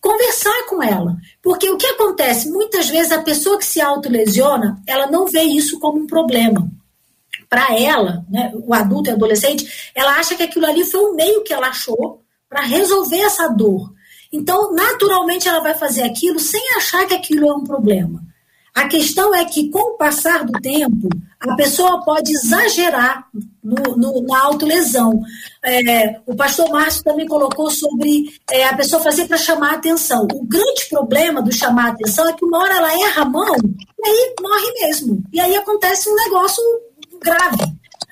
conversar 0.00 0.66
com 0.68 0.82
ela. 0.82 1.16
Porque 1.42 1.68
o 1.70 1.76
que 1.76 1.86
acontece? 1.86 2.50
Muitas 2.50 2.88
vezes 2.88 3.12
a 3.12 3.22
pessoa 3.22 3.58
que 3.58 3.64
se 3.64 3.80
autolesiona, 3.80 4.80
ela 4.86 5.06
não 5.06 5.26
vê 5.26 5.42
isso 5.42 5.78
como 5.78 6.00
um 6.00 6.06
problema. 6.06 6.70
Para 7.48 7.78
ela, 7.78 8.24
né, 8.28 8.52
o 8.54 8.74
adulto 8.74 9.10
e 9.10 9.12
adolescente, 9.12 9.90
ela 9.94 10.12
acha 10.16 10.34
que 10.34 10.42
aquilo 10.42 10.66
ali 10.66 10.84
foi 10.84 11.00
um 11.00 11.14
meio 11.14 11.42
que 11.42 11.52
ela 11.52 11.68
achou 11.68 12.22
para 12.48 12.60
resolver 12.60 13.20
essa 13.20 13.48
dor. 13.48 13.92
Então, 14.32 14.74
naturalmente, 14.74 15.48
ela 15.48 15.60
vai 15.60 15.74
fazer 15.74 16.02
aquilo 16.02 16.38
sem 16.38 16.62
achar 16.76 17.06
que 17.06 17.14
aquilo 17.14 17.48
é 17.48 17.54
um 17.54 17.64
problema. 17.64 18.22
A 18.74 18.86
questão 18.86 19.34
é 19.34 19.44
que, 19.44 19.70
com 19.70 19.94
o 19.94 19.96
passar 19.96 20.44
do 20.44 20.52
tempo, 20.60 21.08
a 21.40 21.54
pessoa 21.54 22.02
pode 22.04 22.32
exagerar 22.32 23.28
no, 23.62 23.96
no, 23.96 24.22
na 24.22 24.40
autolesão. 24.40 25.20
É, 25.64 26.20
o 26.26 26.34
pastor 26.34 26.68
Márcio 26.70 27.04
também 27.04 27.26
colocou 27.28 27.70
sobre 27.70 28.24
é, 28.50 28.64
a 28.64 28.76
pessoa 28.76 29.02
fazer 29.02 29.26
para 29.26 29.36
chamar 29.36 29.72
a 29.72 29.76
atenção. 29.76 30.26
O 30.34 30.44
grande 30.44 30.86
problema 30.90 31.40
do 31.40 31.52
chamar 31.52 31.86
a 31.86 31.92
atenção 31.92 32.28
é 32.28 32.32
que 32.32 32.44
uma 32.44 32.58
hora 32.58 32.76
ela 32.76 33.00
erra 33.00 33.22
a 33.22 33.24
mão 33.24 33.54
e 33.56 34.08
aí 34.08 34.34
morre 34.40 34.72
mesmo. 34.80 35.22
E 35.32 35.40
aí 35.40 35.54
acontece 35.54 36.08
um 36.08 36.14
negócio 36.14 36.62
grave. 37.20 37.62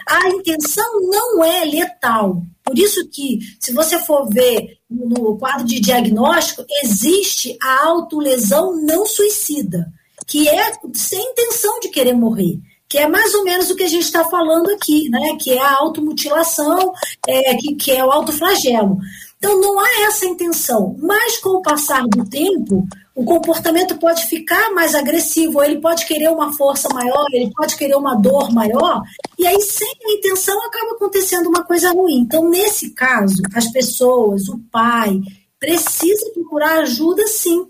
A 0.06 0.28
intenção 0.28 1.00
não 1.10 1.42
é 1.42 1.64
letal. 1.64 2.40
Por 2.62 2.78
isso 2.78 3.08
que, 3.08 3.40
se 3.60 3.72
você 3.72 3.98
for 4.00 4.28
ver 4.28 4.78
no 4.88 5.36
quadro 5.36 5.66
de 5.66 5.80
diagnóstico, 5.80 6.64
existe 6.82 7.56
a 7.60 7.86
autolesão 7.86 8.80
não 8.82 9.04
suicida 9.04 9.92
que 10.26 10.48
é 10.48 10.72
sem 10.94 11.22
intenção 11.30 11.78
de 11.78 11.88
querer 11.88 12.12
morrer 12.12 12.58
que 12.88 12.98
é 12.98 13.08
mais 13.08 13.34
ou 13.34 13.44
menos 13.44 13.70
o 13.70 13.76
que 13.76 13.84
a 13.84 13.88
gente 13.88 14.04
está 14.04 14.24
falando 14.24 14.70
aqui, 14.70 15.08
né? 15.08 15.36
Que 15.40 15.52
é 15.52 15.62
a 15.62 15.76
automutilação, 15.78 16.92
é, 17.26 17.54
que, 17.56 17.74
que 17.74 17.92
é 17.92 18.04
o 18.04 18.10
autoflagelo. 18.10 18.98
Então 19.38 19.60
não 19.60 19.78
há 19.78 20.02
essa 20.06 20.26
intenção, 20.26 20.96
mas 20.98 21.38
com 21.38 21.50
o 21.50 21.62
passar 21.62 22.06
do 22.06 22.24
tempo, 22.28 22.86
o 23.14 23.24
comportamento 23.24 23.96
pode 23.96 24.24
ficar 24.26 24.72
mais 24.72 24.94
agressivo, 24.94 25.62
ele 25.62 25.80
pode 25.80 26.06
querer 26.06 26.30
uma 26.30 26.52
força 26.54 26.88
maior, 26.92 27.26
ele 27.32 27.50
pode 27.54 27.76
querer 27.76 27.96
uma 27.96 28.14
dor 28.14 28.52
maior, 28.52 29.02
e 29.38 29.46
aí 29.46 29.60
sem 29.60 29.88
a 29.88 30.12
intenção 30.12 30.58
acaba 30.66 30.92
acontecendo 30.92 31.48
uma 31.48 31.64
coisa 31.64 31.92
ruim. 31.92 32.20
Então, 32.20 32.48
nesse 32.48 32.90
caso, 32.90 33.42
as 33.54 33.70
pessoas, 33.70 34.48
o 34.48 34.58
pai, 34.70 35.20
precisa 35.58 36.30
procurar 36.32 36.80
ajuda 36.80 37.26
sim 37.26 37.66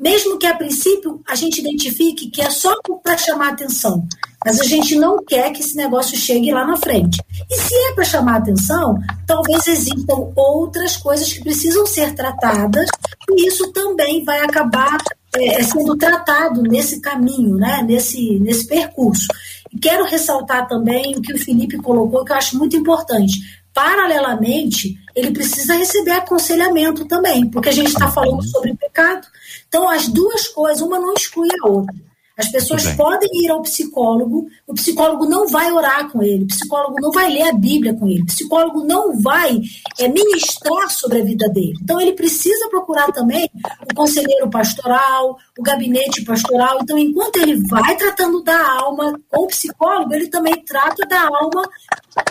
mesmo 0.00 0.38
que 0.38 0.46
a 0.46 0.56
princípio 0.56 1.20
a 1.28 1.34
gente 1.34 1.60
identifique 1.60 2.30
que 2.30 2.40
é 2.40 2.50
só 2.50 2.74
para 3.04 3.18
chamar 3.18 3.50
atenção, 3.50 4.08
mas 4.44 4.58
a 4.58 4.64
gente 4.64 4.96
não 4.96 5.22
quer 5.22 5.52
que 5.52 5.60
esse 5.60 5.76
negócio 5.76 6.16
chegue 6.16 6.50
lá 6.50 6.66
na 6.66 6.76
frente. 6.76 7.22
E 7.50 7.56
se 7.56 7.74
é 7.74 7.92
para 7.92 8.04
chamar 8.04 8.38
atenção, 8.38 8.98
talvez 9.26 9.66
existam 9.66 10.32
outras 10.34 10.96
coisas 10.96 11.30
que 11.30 11.42
precisam 11.42 11.84
ser 11.84 12.14
tratadas, 12.14 12.88
e 13.28 13.46
isso 13.46 13.70
também 13.72 14.24
vai 14.24 14.42
acabar 14.42 14.96
é, 15.34 15.62
sendo 15.62 15.94
tratado 15.96 16.62
nesse 16.62 17.00
caminho, 17.00 17.56
né, 17.56 17.82
nesse, 17.82 18.40
nesse 18.40 18.66
percurso. 18.66 19.26
E 19.70 19.78
quero 19.78 20.04
ressaltar 20.04 20.66
também 20.66 21.16
o 21.16 21.20
que 21.20 21.34
o 21.34 21.38
Felipe 21.38 21.76
colocou, 21.76 22.24
que 22.24 22.32
eu 22.32 22.36
acho 22.36 22.56
muito 22.56 22.76
importante. 22.76 23.38
Paralelamente, 23.72 24.98
ele 25.14 25.30
precisa 25.30 25.74
receber 25.74 26.12
aconselhamento 26.12 27.04
também, 27.06 27.48
porque 27.48 27.68
a 27.68 27.72
gente 27.72 27.88
está 27.88 28.10
falando 28.10 28.42
sobre 28.42 28.74
pecado, 28.74 29.26
então, 29.68 29.88
as 29.88 30.08
duas 30.08 30.48
coisas, 30.48 30.82
uma 30.82 30.98
não 30.98 31.14
exclui 31.14 31.48
a 31.62 31.68
outra. 31.68 31.94
As 32.40 32.48
pessoas 32.48 32.86
podem 32.94 33.28
ir 33.44 33.50
ao 33.50 33.60
psicólogo, 33.60 34.48
o 34.66 34.72
psicólogo 34.72 35.26
não 35.26 35.46
vai 35.46 35.70
orar 35.70 36.10
com 36.10 36.22
ele, 36.22 36.44
o 36.44 36.46
psicólogo 36.46 36.96
não 36.98 37.10
vai 37.10 37.30
ler 37.30 37.42
a 37.42 37.52
Bíblia 37.52 37.92
com 37.92 38.08
ele, 38.08 38.22
o 38.22 38.26
psicólogo 38.26 38.82
não 38.82 39.20
vai 39.20 39.60
é, 39.98 40.08
ministrar 40.08 40.90
sobre 40.90 41.20
a 41.20 41.24
vida 41.24 41.50
dele. 41.50 41.74
Então, 41.82 42.00
ele 42.00 42.14
precisa 42.14 42.66
procurar 42.70 43.12
também 43.12 43.46
o 43.90 43.94
conselheiro 43.94 44.48
pastoral, 44.48 45.36
o 45.58 45.62
gabinete 45.62 46.24
pastoral. 46.24 46.78
Então, 46.82 46.96
enquanto 46.96 47.36
ele 47.36 47.60
vai 47.66 47.94
tratando 47.94 48.42
da 48.42 48.58
alma 48.78 49.20
com 49.28 49.44
o 49.44 49.48
psicólogo, 49.48 50.14
ele 50.14 50.28
também 50.28 50.64
trata 50.64 51.06
da 51.06 51.20
alma 51.20 51.62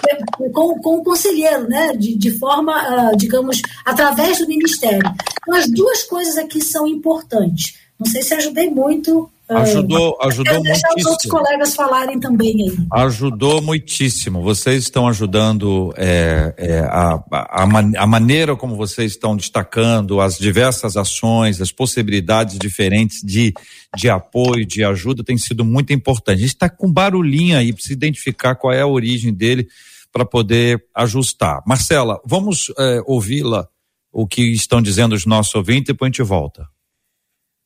é, 0.07 0.17
com, 0.51 0.81
com 0.81 0.97
o 0.97 1.03
conselheiro, 1.03 1.69
né? 1.69 1.93
de, 1.95 2.15
de 2.15 2.31
forma, 2.39 3.11
uh, 3.11 3.15
digamos, 3.15 3.61
através 3.85 4.39
do 4.39 4.47
ministério. 4.47 5.13
Então, 5.43 5.55
as 5.55 5.69
duas 5.69 6.03
coisas 6.03 6.35
aqui 6.35 6.59
são 6.61 6.87
importantes. 6.87 7.77
Não 7.99 8.09
sei 8.09 8.23
se 8.23 8.33
ajudei 8.33 8.69
muito 8.71 9.29
Ajudou, 9.49 10.15
é, 10.21 10.27
ajudou 10.27 10.53
eu 10.53 10.63
muitíssimo. 10.63 10.93
os 10.95 11.05
outros 11.05 11.31
colegas 11.31 11.75
falarem 11.75 12.19
também 12.19 12.55
aí. 12.61 12.77
Ajudou 13.03 13.61
muitíssimo. 13.61 14.43
Vocês 14.43 14.83
estão 14.83 15.07
ajudando 15.07 15.91
é, 15.97 16.53
é, 16.55 16.79
a, 16.81 17.19
a, 17.31 17.63
a, 17.97 18.07
maneira 18.07 18.55
como 18.55 18.75
vocês 18.75 19.11
estão 19.11 19.35
destacando 19.35 20.21
as 20.21 20.37
diversas 20.37 20.95
ações, 20.95 21.59
as 21.59 21.71
possibilidades 21.71 22.59
diferentes 22.59 23.21
de, 23.23 23.51
de 23.97 24.07
apoio, 24.07 24.65
de 24.65 24.83
ajuda, 24.83 25.23
tem 25.23 25.37
sido 25.37 25.65
muito 25.65 25.91
importante. 25.91 26.37
A 26.37 26.41
gente 26.41 26.49
está 26.49 26.69
com 26.69 26.91
barulhinho 26.91 27.57
aí, 27.57 27.73
precisa 27.73 27.95
identificar 27.95 28.53
qual 28.53 28.71
é 28.71 28.81
a 28.81 28.87
origem 28.87 29.33
dele 29.33 29.67
para 30.11 30.25
poder 30.25 30.83
ajustar. 30.95 31.63
Marcela, 31.65 32.19
vamos 32.23 32.71
é, 32.77 33.01
ouvi-la, 33.07 33.67
o 34.11 34.27
que 34.27 34.43
estão 34.53 34.79
dizendo 34.79 35.13
os 35.13 35.25
nossos 35.25 35.55
ouvintes, 35.55 35.89
e 35.89 35.93
depois 35.93 36.07
a 36.07 36.11
gente 36.11 36.23
volta. 36.23 36.67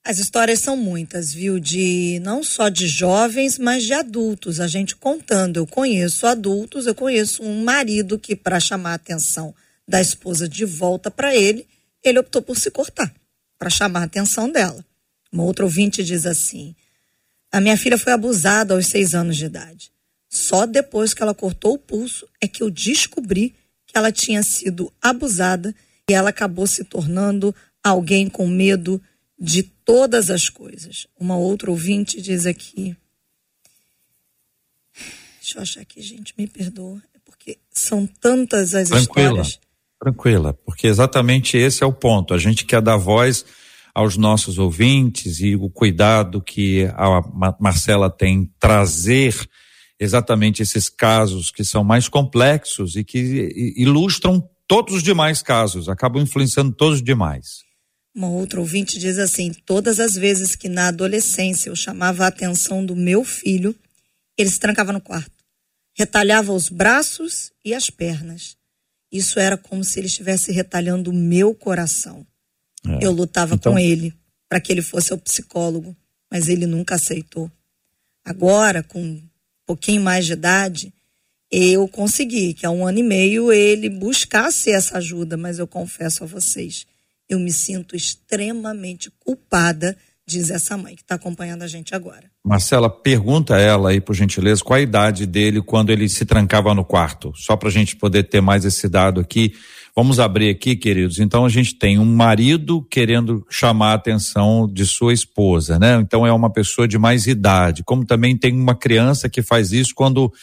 As 0.06 0.20
histórias 0.20 0.60
são 0.60 0.76
muitas, 0.76 1.34
viu? 1.34 1.60
De 1.60 2.20
não 2.22 2.44
só 2.44 2.68
de 2.68 2.88
jovens, 2.88 3.58
mas 3.58 3.84
de 3.84 3.94
adultos. 3.94 4.60
A 4.60 4.68
gente 4.68 4.98
contando. 4.98 5.58
Eu 5.58 5.66
conheço 5.66 6.28
adultos, 6.28 6.86
eu 6.86 6.94
conheço 6.94 7.42
um 7.42 7.64
marido 7.64 8.20
que, 8.20 8.36
para 8.36 8.60
chamar 8.60 8.92
a 8.92 8.96
atenção 8.96 9.56
da 9.88 10.02
esposa 10.02 10.48
de 10.48 10.66
volta 10.66 11.10
para 11.10 11.34
ele, 11.34 11.66
ele 12.04 12.20
optou 12.20 12.42
por 12.42 12.58
se 12.58 12.70
cortar, 12.70 13.14
para 13.58 13.70
chamar 13.70 14.02
a 14.02 14.06
atenção 14.06 14.52
dela. 14.52 14.84
Uma 15.32 15.44
outra 15.44 15.64
ouvinte 15.64 16.04
diz 16.04 16.26
assim: 16.26 16.76
A 17.50 17.62
minha 17.62 17.78
filha 17.78 17.98
foi 17.98 18.12
abusada 18.12 18.74
aos 18.74 18.88
seis 18.88 19.16
anos 19.16 19.38
de 19.38 19.46
idade. 19.46 19.90
Só 20.30 20.66
depois 20.66 21.14
que 21.14 21.24
ela 21.24 21.34
cortou 21.34 21.76
o 21.76 21.80
pulso 21.80 22.28
é 22.42 22.48
que 22.48 22.62
eu 22.62 22.70
descobri 22.70 23.56
que 23.88 23.98
ela 23.98 24.12
tinha 24.12 24.44
sido 24.44 24.92
abusada 25.02 25.74
e 26.10 26.14
ela 26.14 26.32
acabou 26.32 26.68
se 26.68 26.84
tornando 26.84 27.56
alguém 27.82 28.28
com 28.28 28.48
medo 28.48 29.02
de 29.40 29.64
todas 29.64 30.30
as 30.30 30.50
coisas. 30.50 31.08
Uma 31.20 31.38
outra 31.38 31.70
ouvinte 31.70 32.22
diz 32.22 32.46
aqui. 32.46 32.96
Deixa 35.40 35.58
eu 35.58 35.62
achar 35.62 35.82
aqui, 35.82 36.02
gente, 36.02 36.34
me 36.38 36.48
perdoa. 36.48 37.02
É 37.14 37.20
porque 37.26 37.58
são 37.72 38.08
tantas 38.08 38.74
as 38.74 38.90
tranquila, 38.90 39.42
histórias. 39.42 39.60
Tranquila, 40.00 40.54
porque 40.54 40.88
exatamente 40.88 41.58
esse 41.58 41.84
é 41.84 41.86
o 41.86 41.94
ponto. 41.94 42.34
A 42.34 42.38
gente 42.38 42.66
quer 42.66 42.82
dar 42.82 42.98
voz 42.98 43.46
aos 43.94 44.18
nossos 44.18 44.58
ouvintes 44.58 45.40
e 45.40 45.56
o 45.56 45.70
cuidado 45.70 46.42
que 46.42 46.86
a 46.96 47.22
Marcela 47.60 48.10
tem 48.10 48.52
trazer 48.60 49.36
exatamente 50.00 50.62
esses 50.62 50.90
casos 50.90 51.52
que 51.52 51.64
são 51.64 51.84
mais 51.84 52.08
complexos 52.08 52.96
e 52.96 53.04
que 53.04 53.74
ilustram 53.78 54.44
todos 54.68 54.96
os 54.96 55.04
demais 55.04 55.42
casos, 55.42 55.88
acabam 55.88 56.22
influenciando 56.22 56.74
todos 56.74 56.96
os 56.96 57.04
demais. 57.04 57.64
Uma 58.16 58.30
outra 58.30 58.60
ouvinte 58.60 59.00
diz 59.00 59.18
assim: 59.18 59.52
todas 59.66 60.00
as 60.00 60.14
vezes 60.14 60.56
que 60.56 60.70
na 60.70 60.90
adolescência 60.90 61.70
eu 61.70 61.76
chamava 61.76 62.24
a 62.24 62.28
atenção 62.28 62.86
do 62.86 62.96
meu 62.96 63.24
filho, 63.24 63.76
ele 64.38 64.50
se 64.50 64.60
trancava 64.60 64.94
no 64.94 65.02
quarto, 65.02 65.32
retalhava 65.96 66.54
os 66.54 66.70
braços 66.70 67.52
e 67.66 67.74
as 67.74 67.90
pernas. 67.90 68.56
Isso 69.12 69.40
era 69.40 69.58
como 69.58 69.84
se 69.84 70.00
ele 70.00 70.08
estivesse 70.08 70.52
retalhando 70.52 71.12
o 71.12 71.14
meu 71.14 71.54
coração. 71.54 72.26
É. 72.86 73.06
Eu 73.06 73.12
lutava 73.12 73.56
então... 73.56 73.74
com 73.74 73.80
ele 73.80 74.14
para 74.50 74.60
que 74.60 74.72
ele 74.72 74.82
fosse 74.82 75.12
ao 75.12 75.18
psicólogo, 75.18 75.96
mas 76.30 76.48
ele 76.48 76.68
nunca 76.68 76.96
aceitou. 76.96 77.52
Agora, 78.24 78.84
com 78.84 79.22
pouquinho 79.66 80.02
mais 80.02 80.26
de 80.26 80.34
idade, 80.34 80.94
eu 81.52 81.88
consegui 81.88 82.54
que 82.54 82.66
há 82.66 82.72
um 82.72 82.86
ano 82.86 83.00
e 83.00 83.04
meio 83.04 83.52
ele 83.52 83.90
buscasse 83.90 84.72
essa 84.72 84.98
ajuda, 84.98 85.38
mas 85.38 85.60
eu 85.60 85.68
confesso 85.68 86.24
a 86.24 86.28
vocês, 86.28 86.86
eu 87.34 87.40
me 87.40 87.52
sinto 87.52 87.96
extremamente 87.96 89.12
culpada, 89.20 89.98
diz 90.26 90.50
essa 90.50 90.78
mãe 90.78 90.96
que 90.96 91.02
está 91.02 91.16
acompanhando 91.16 91.64
a 91.64 91.68
gente 91.68 91.94
agora. 91.94 92.32
Marcela, 92.44 92.90
pergunta 92.90 93.58
ela 93.58 93.90
aí, 93.90 94.00
por 94.00 94.16
gentileza, 94.16 94.64
qual 94.64 94.78
a 94.78 94.82
idade 94.82 95.26
dele 95.26 95.62
quando 95.62 95.90
ele 95.90 96.08
se 96.08 96.26
trancava 96.26 96.74
no 96.74 96.86
quarto, 96.86 97.34
só 97.36 97.56
para 97.56 97.70
a 97.70 97.72
gente 97.72 97.96
poder 97.96 98.24
ter 98.24 98.42
mais 98.42 98.66
esse 98.66 98.88
dado 98.88 99.20
aqui. 99.20 99.54
Vamos 99.96 100.20
abrir 100.20 100.50
aqui, 100.50 100.76
queridos. 100.76 101.20
Então 101.20 101.46
a 101.46 101.50
gente 101.50 101.76
tem 101.76 102.00
um 102.00 102.06
marido 102.06 102.82
querendo 102.90 103.46
chamar 103.50 103.92
a 103.92 103.96
atenção 103.96 104.68
de 104.72 104.86
sua 104.88 105.14
esposa, 105.14 105.78
né? 105.78 105.96
Então 106.02 106.26
é 106.26 106.34
uma 106.34 106.52
pessoa 106.52 106.88
de 106.88 106.98
mais 106.98 107.28
idade. 107.28 107.84
Como 107.84 108.04
também 108.04 108.36
tem 108.36 108.54
uma 108.54 108.74
criança 108.74 109.30
que 109.30 109.44
faz 109.44 109.72
isso 109.72 109.94
quando 109.94 110.34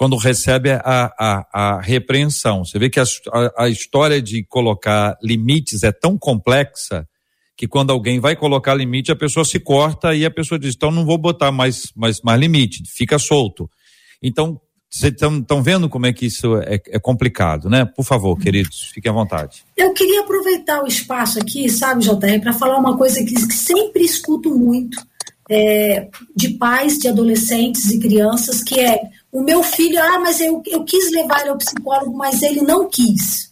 quando 0.00 0.16
recebe 0.16 0.70
a, 0.70 0.80
a, 0.82 1.46
a 1.52 1.80
repreensão. 1.82 2.64
Você 2.64 2.78
vê 2.78 2.88
que 2.88 2.98
a, 2.98 3.04
a, 3.34 3.64
a 3.64 3.68
história 3.68 4.22
de 4.22 4.42
colocar 4.42 5.14
limites 5.22 5.82
é 5.82 5.92
tão 5.92 6.16
complexa 6.16 7.06
que 7.54 7.68
quando 7.68 7.90
alguém 7.90 8.18
vai 8.18 8.34
colocar 8.34 8.72
limite, 8.72 9.12
a 9.12 9.14
pessoa 9.16 9.44
se 9.44 9.60
corta 9.60 10.14
e 10.14 10.24
a 10.24 10.30
pessoa 10.30 10.58
diz, 10.58 10.74
então 10.74 10.90
não 10.90 11.04
vou 11.04 11.18
botar 11.18 11.52
mais, 11.52 11.92
mais, 11.94 12.22
mais 12.22 12.40
limite, 12.40 12.82
fica 12.86 13.18
solto. 13.18 13.68
Então, 14.22 14.58
vocês 14.90 15.12
estão 15.12 15.62
vendo 15.62 15.86
como 15.86 16.06
é 16.06 16.14
que 16.14 16.24
isso 16.24 16.56
é, 16.62 16.80
é, 16.88 16.98
complicado, 16.98 17.68
né? 17.68 17.84
Por 17.84 18.02
favor, 18.02 18.38
queridos, 18.38 18.90
fiquem 18.94 19.10
à 19.10 19.14
vontade. 19.14 19.64
Eu 19.76 19.92
queria 19.92 20.22
aproveitar 20.22 20.82
o 20.82 20.86
espaço 20.86 21.38
aqui, 21.38 21.68
sabe, 21.68 22.04
JR, 22.04 22.40
para 22.40 22.54
falar 22.54 22.78
uma 22.78 22.96
coisa 22.96 23.22
que, 23.22 23.38
sempre 23.52 24.02
escuto 24.02 24.48
muito 24.48 24.98
é, 25.50 26.08
de 26.34 26.54
pais, 26.54 26.96
de 26.96 27.06
adolescentes 27.06 27.90
e 27.90 28.00
crianças, 28.00 28.62
que 28.62 28.80
é 28.80 28.98
o 29.32 29.42
meu 29.42 29.62
filho, 29.62 30.02
ah, 30.02 30.18
mas 30.18 30.40
eu, 30.40 30.62
eu 30.66 30.84
quis 30.84 31.10
levar 31.12 31.40
ele 31.40 31.50
ao 31.50 31.58
psicólogo, 31.58 32.16
mas 32.16 32.42
ele 32.42 32.62
não 32.62 32.88
quis. 32.88 33.50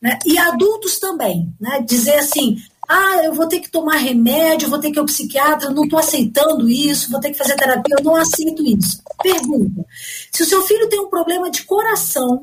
Né? 0.00 0.18
E 0.26 0.38
adultos 0.38 0.98
também, 0.98 1.52
né? 1.60 1.80
Dizer 1.86 2.16
assim, 2.16 2.56
ah, 2.88 3.22
eu 3.24 3.32
vou 3.32 3.46
ter 3.46 3.60
que 3.60 3.70
tomar 3.70 3.96
remédio, 3.96 4.68
vou 4.68 4.78
ter 4.78 4.90
que 4.90 4.98
ir 4.98 5.00
ao 5.00 5.06
psiquiatra, 5.06 5.70
não 5.70 5.84
estou 5.84 5.98
aceitando 5.98 6.68
isso, 6.68 7.10
vou 7.10 7.20
ter 7.20 7.30
que 7.30 7.38
fazer 7.38 7.56
terapia, 7.56 7.96
eu 7.98 8.04
não 8.04 8.16
aceito 8.16 8.62
isso. 8.66 9.00
Pergunta: 9.22 9.84
se 10.32 10.42
o 10.42 10.46
seu 10.46 10.62
filho 10.62 10.88
tem 10.88 11.00
um 11.00 11.08
problema 11.08 11.50
de 11.50 11.62
coração 11.64 12.40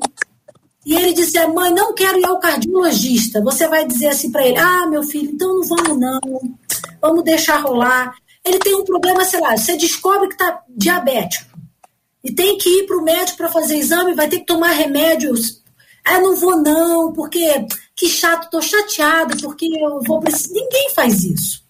e 0.86 0.94
ele 0.94 1.12
disser, 1.12 1.52
mãe, 1.52 1.72
não 1.72 1.94
quero 1.94 2.18
ir 2.18 2.24
ao 2.24 2.40
cardiologista, 2.40 3.42
você 3.42 3.68
vai 3.68 3.86
dizer 3.86 4.08
assim 4.08 4.32
para 4.32 4.46
ele: 4.46 4.58
ah, 4.58 4.86
meu 4.86 5.02
filho, 5.02 5.30
então 5.30 5.54
não 5.54 5.64
vamos 5.64 5.98
não, 5.98 6.20
vamos 7.00 7.24
deixar 7.24 7.60
rolar. 7.60 8.14
Ele 8.44 8.58
tem 8.58 8.74
um 8.74 8.84
problema, 8.84 9.24
sei 9.24 9.40
lá, 9.40 9.56
você 9.56 9.76
descobre 9.76 10.28
que 10.28 10.34
está 10.34 10.62
diabético 10.68 11.58
e 12.28 12.32
tem 12.34 12.58
que 12.58 12.68
ir 12.68 12.86
para 12.86 12.98
o 12.98 13.02
médico 13.02 13.38
para 13.38 13.48
fazer 13.48 13.78
exame, 13.78 14.12
vai 14.12 14.28
ter 14.28 14.40
que 14.40 14.44
tomar 14.44 14.72
remédios. 14.72 15.62
Ah, 16.04 16.20
não 16.20 16.36
vou 16.36 16.56
não, 16.56 17.10
porque 17.10 17.66
que 17.96 18.06
chato, 18.06 18.50
tô 18.50 18.60
chateada 18.60 19.34
porque 19.40 19.66
eu 19.66 20.02
vou 20.02 20.20
precisar. 20.20 20.52
Ninguém 20.52 20.90
faz 20.94 21.24
isso. 21.24 21.62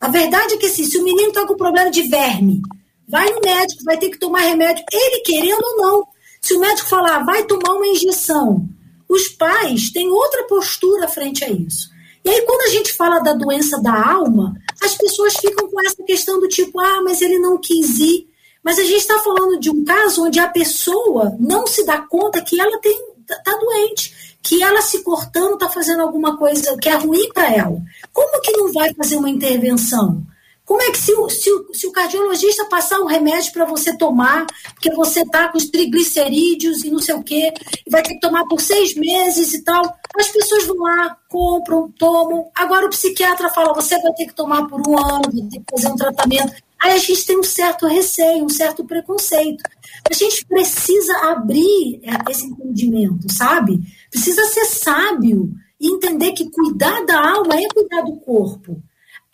A 0.00 0.08
verdade 0.08 0.54
é 0.54 0.56
que 0.56 0.64
assim, 0.64 0.84
se 0.84 0.96
o 0.96 1.04
menino 1.04 1.28
está 1.28 1.46
com 1.46 1.56
problema 1.56 1.90
de 1.90 2.04
verme, 2.04 2.62
vai 3.06 3.30
no 3.30 3.40
médico, 3.44 3.84
vai 3.84 3.98
ter 3.98 4.08
que 4.08 4.18
tomar 4.18 4.40
remédio, 4.40 4.82
ele 4.90 5.20
querendo 5.20 5.62
ou 5.62 5.76
não. 5.76 6.08
Se 6.40 6.54
o 6.54 6.60
médico 6.60 6.88
falar, 6.88 7.22
vai 7.24 7.44
tomar 7.44 7.74
uma 7.74 7.86
injeção, 7.86 8.66
os 9.06 9.28
pais 9.28 9.90
têm 9.90 10.08
outra 10.08 10.44
postura 10.44 11.06
frente 11.06 11.44
a 11.44 11.50
isso. 11.50 11.90
E 12.24 12.30
aí, 12.30 12.42
quando 12.42 12.62
a 12.62 12.70
gente 12.70 12.94
fala 12.94 13.18
da 13.18 13.34
doença 13.34 13.78
da 13.82 14.10
alma, 14.10 14.54
as 14.80 14.96
pessoas 14.96 15.36
ficam 15.36 15.68
com 15.68 15.80
essa 15.82 16.02
questão 16.02 16.40
do 16.40 16.48
tipo, 16.48 16.80
ah, 16.80 17.02
mas 17.02 17.20
ele 17.20 17.38
não 17.38 17.58
quis 17.58 17.98
ir. 17.98 18.27
Mas 18.62 18.78
a 18.78 18.82
gente 18.82 18.98
está 18.98 19.18
falando 19.20 19.58
de 19.58 19.70
um 19.70 19.84
caso 19.84 20.24
onde 20.24 20.38
a 20.38 20.48
pessoa 20.48 21.36
não 21.38 21.66
se 21.66 21.84
dá 21.84 22.00
conta 22.00 22.42
que 22.42 22.60
ela 22.60 22.78
está 22.78 23.58
doente 23.58 24.28
que 24.42 24.62
ela 24.62 24.80
se 24.80 25.02
cortando 25.02 25.54
está 25.54 25.68
fazendo 25.68 26.00
alguma 26.00 26.36
coisa 26.36 26.76
que 26.78 26.88
é 26.88 26.94
ruim 26.94 27.28
para 27.34 27.54
ela. 27.54 27.78
Como 28.12 28.40
que 28.40 28.52
não 28.52 28.72
vai 28.72 28.94
fazer 28.94 29.16
uma 29.16 29.28
intervenção? 29.28 30.22
Como 30.64 30.82
é 30.82 30.90
que 30.90 30.98
se 30.98 31.12
o, 31.14 31.30
se 31.30 31.50
o, 31.50 31.74
se 31.74 31.86
o 31.86 31.92
cardiologista 31.92 32.64
passar 32.66 33.00
um 33.00 33.06
remédio 33.06 33.52
para 33.54 33.64
você 33.64 33.96
tomar, 33.96 34.46
porque 34.74 34.90
você 34.94 35.22
está 35.22 35.48
com 35.48 35.56
os 35.56 35.70
triglicerídeos 35.70 36.84
e 36.84 36.90
não 36.90 36.98
sei 36.98 37.14
o 37.14 37.22
quê, 37.22 37.54
e 37.86 37.90
vai 37.90 38.02
ter 38.02 38.14
que 38.14 38.20
tomar 38.20 38.44
por 38.44 38.60
seis 38.60 38.94
meses 38.94 39.54
e 39.54 39.64
tal, 39.64 39.82
as 40.18 40.28
pessoas 40.28 40.66
vão 40.66 40.76
lá, 40.76 41.16
compram, 41.26 41.90
tomam. 41.98 42.50
Agora 42.54 42.84
o 42.84 42.90
psiquiatra 42.90 43.48
fala, 43.48 43.72
você 43.72 43.98
vai 44.00 44.12
ter 44.12 44.26
que 44.26 44.34
tomar 44.34 44.66
por 44.66 44.86
um 44.86 44.98
ano, 44.98 45.22
vai 45.32 45.48
ter 45.50 45.58
que 45.58 45.64
fazer 45.70 45.88
um 45.88 45.96
tratamento. 45.96 46.52
Aí 46.80 46.92
a 46.92 46.98
gente 46.98 47.26
tem 47.26 47.38
um 47.38 47.42
certo 47.42 47.86
receio, 47.86 48.44
um 48.44 48.48
certo 48.48 48.84
preconceito. 48.84 49.62
A 50.08 50.14
gente 50.14 50.46
precisa 50.46 51.12
abrir 51.30 52.00
é, 52.02 52.30
esse 52.30 52.46
entendimento, 52.46 53.32
sabe? 53.32 53.80
Precisa 54.10 54.44
ser 54.44 54.64
sábio 54.66 55.50
e 55.80 55.92
entender 55.92 56.32
que 56.32 56.50
cuidar 56.50 57.04
da 57.04 57.18
alma 57.34 57.56
é 57.56 57.68
cuidar 57.68 58.02
do 58.02 58.16
corpo. 58.16 58.80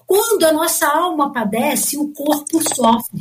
Quando 0.06 0.44
a 0.44 0.52
nossa 0.52 0.86
alma 0.86 1.32
padece, 1.32 1.96
o 1.96 2.08
corpo 2.08 2.60
sofre. 2.74 3.20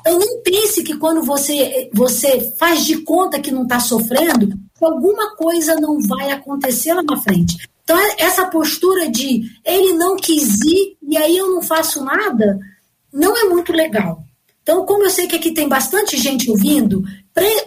Então 0.00 0.18
não 0.18 0.42
pense 0.42 0.82
que 0.82 0.96
quando 0.96 1.22
você, 1.22 1.90
você 1.92 2.52
faz 2.58 2.84
de 2.84 2.98
conta 3.02 3.40
que 3.40 3.50
não 3.50 3.62
está 3.62 3.80
sofrendo, 3.80 4.52
alguma 4.80 5.34
coisa 5.36 5.74
não 5.76 5.98
vai 6.00 6.30
acontecer 6.30 6.92
lá 6.92 7.02
na 7.02 7.16
frente. 7.16 7.56
Então, 7.82 7.98
essa 8.18 8.46
postura 8.46 9.08
de 9.10 9.42
ele 9.64 9.92
não 9.94 10.16
quis 10.16 10.58
ir 10.62 10.96
e 11.02 11.16
aí 11.16 11.36
eu 11.36 11.50
não 11.50 11.62
faço 11.62 12.02
nada, 12.02 12.58
não 13.14 13.36
é 13.36 13.44
muito 13.44 13.72
legal. 13.72 14.24
Então, 14.60 14.84
como 14.84 15.04
eu 15.04 15.10
sei 15.10 15.28
que 15.28 15.36
aqui 15.36 15.52
tem 15.52 15.68
bastante 15.68 16.16
gente 16.16 16.50
ouvindo, 16.50 17.04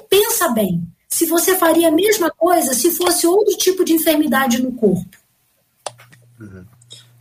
pensa 0.10 0.50
bem 0.50 0.86
se 1.08 1.26
você 1.26 1.56
faria 1.56 1.88
a 1.88 1.92
mesma 1.92 2.30
coisa 2.30 2.74
se 2.74 2.92
fosse 2.92 3.26
outro 3.26 3.56
tipo 3.56 3.86
de 3.86 3.94
enfermidade 3.94 4.62
no 4.62 4.74
corpo. 4.74 5.08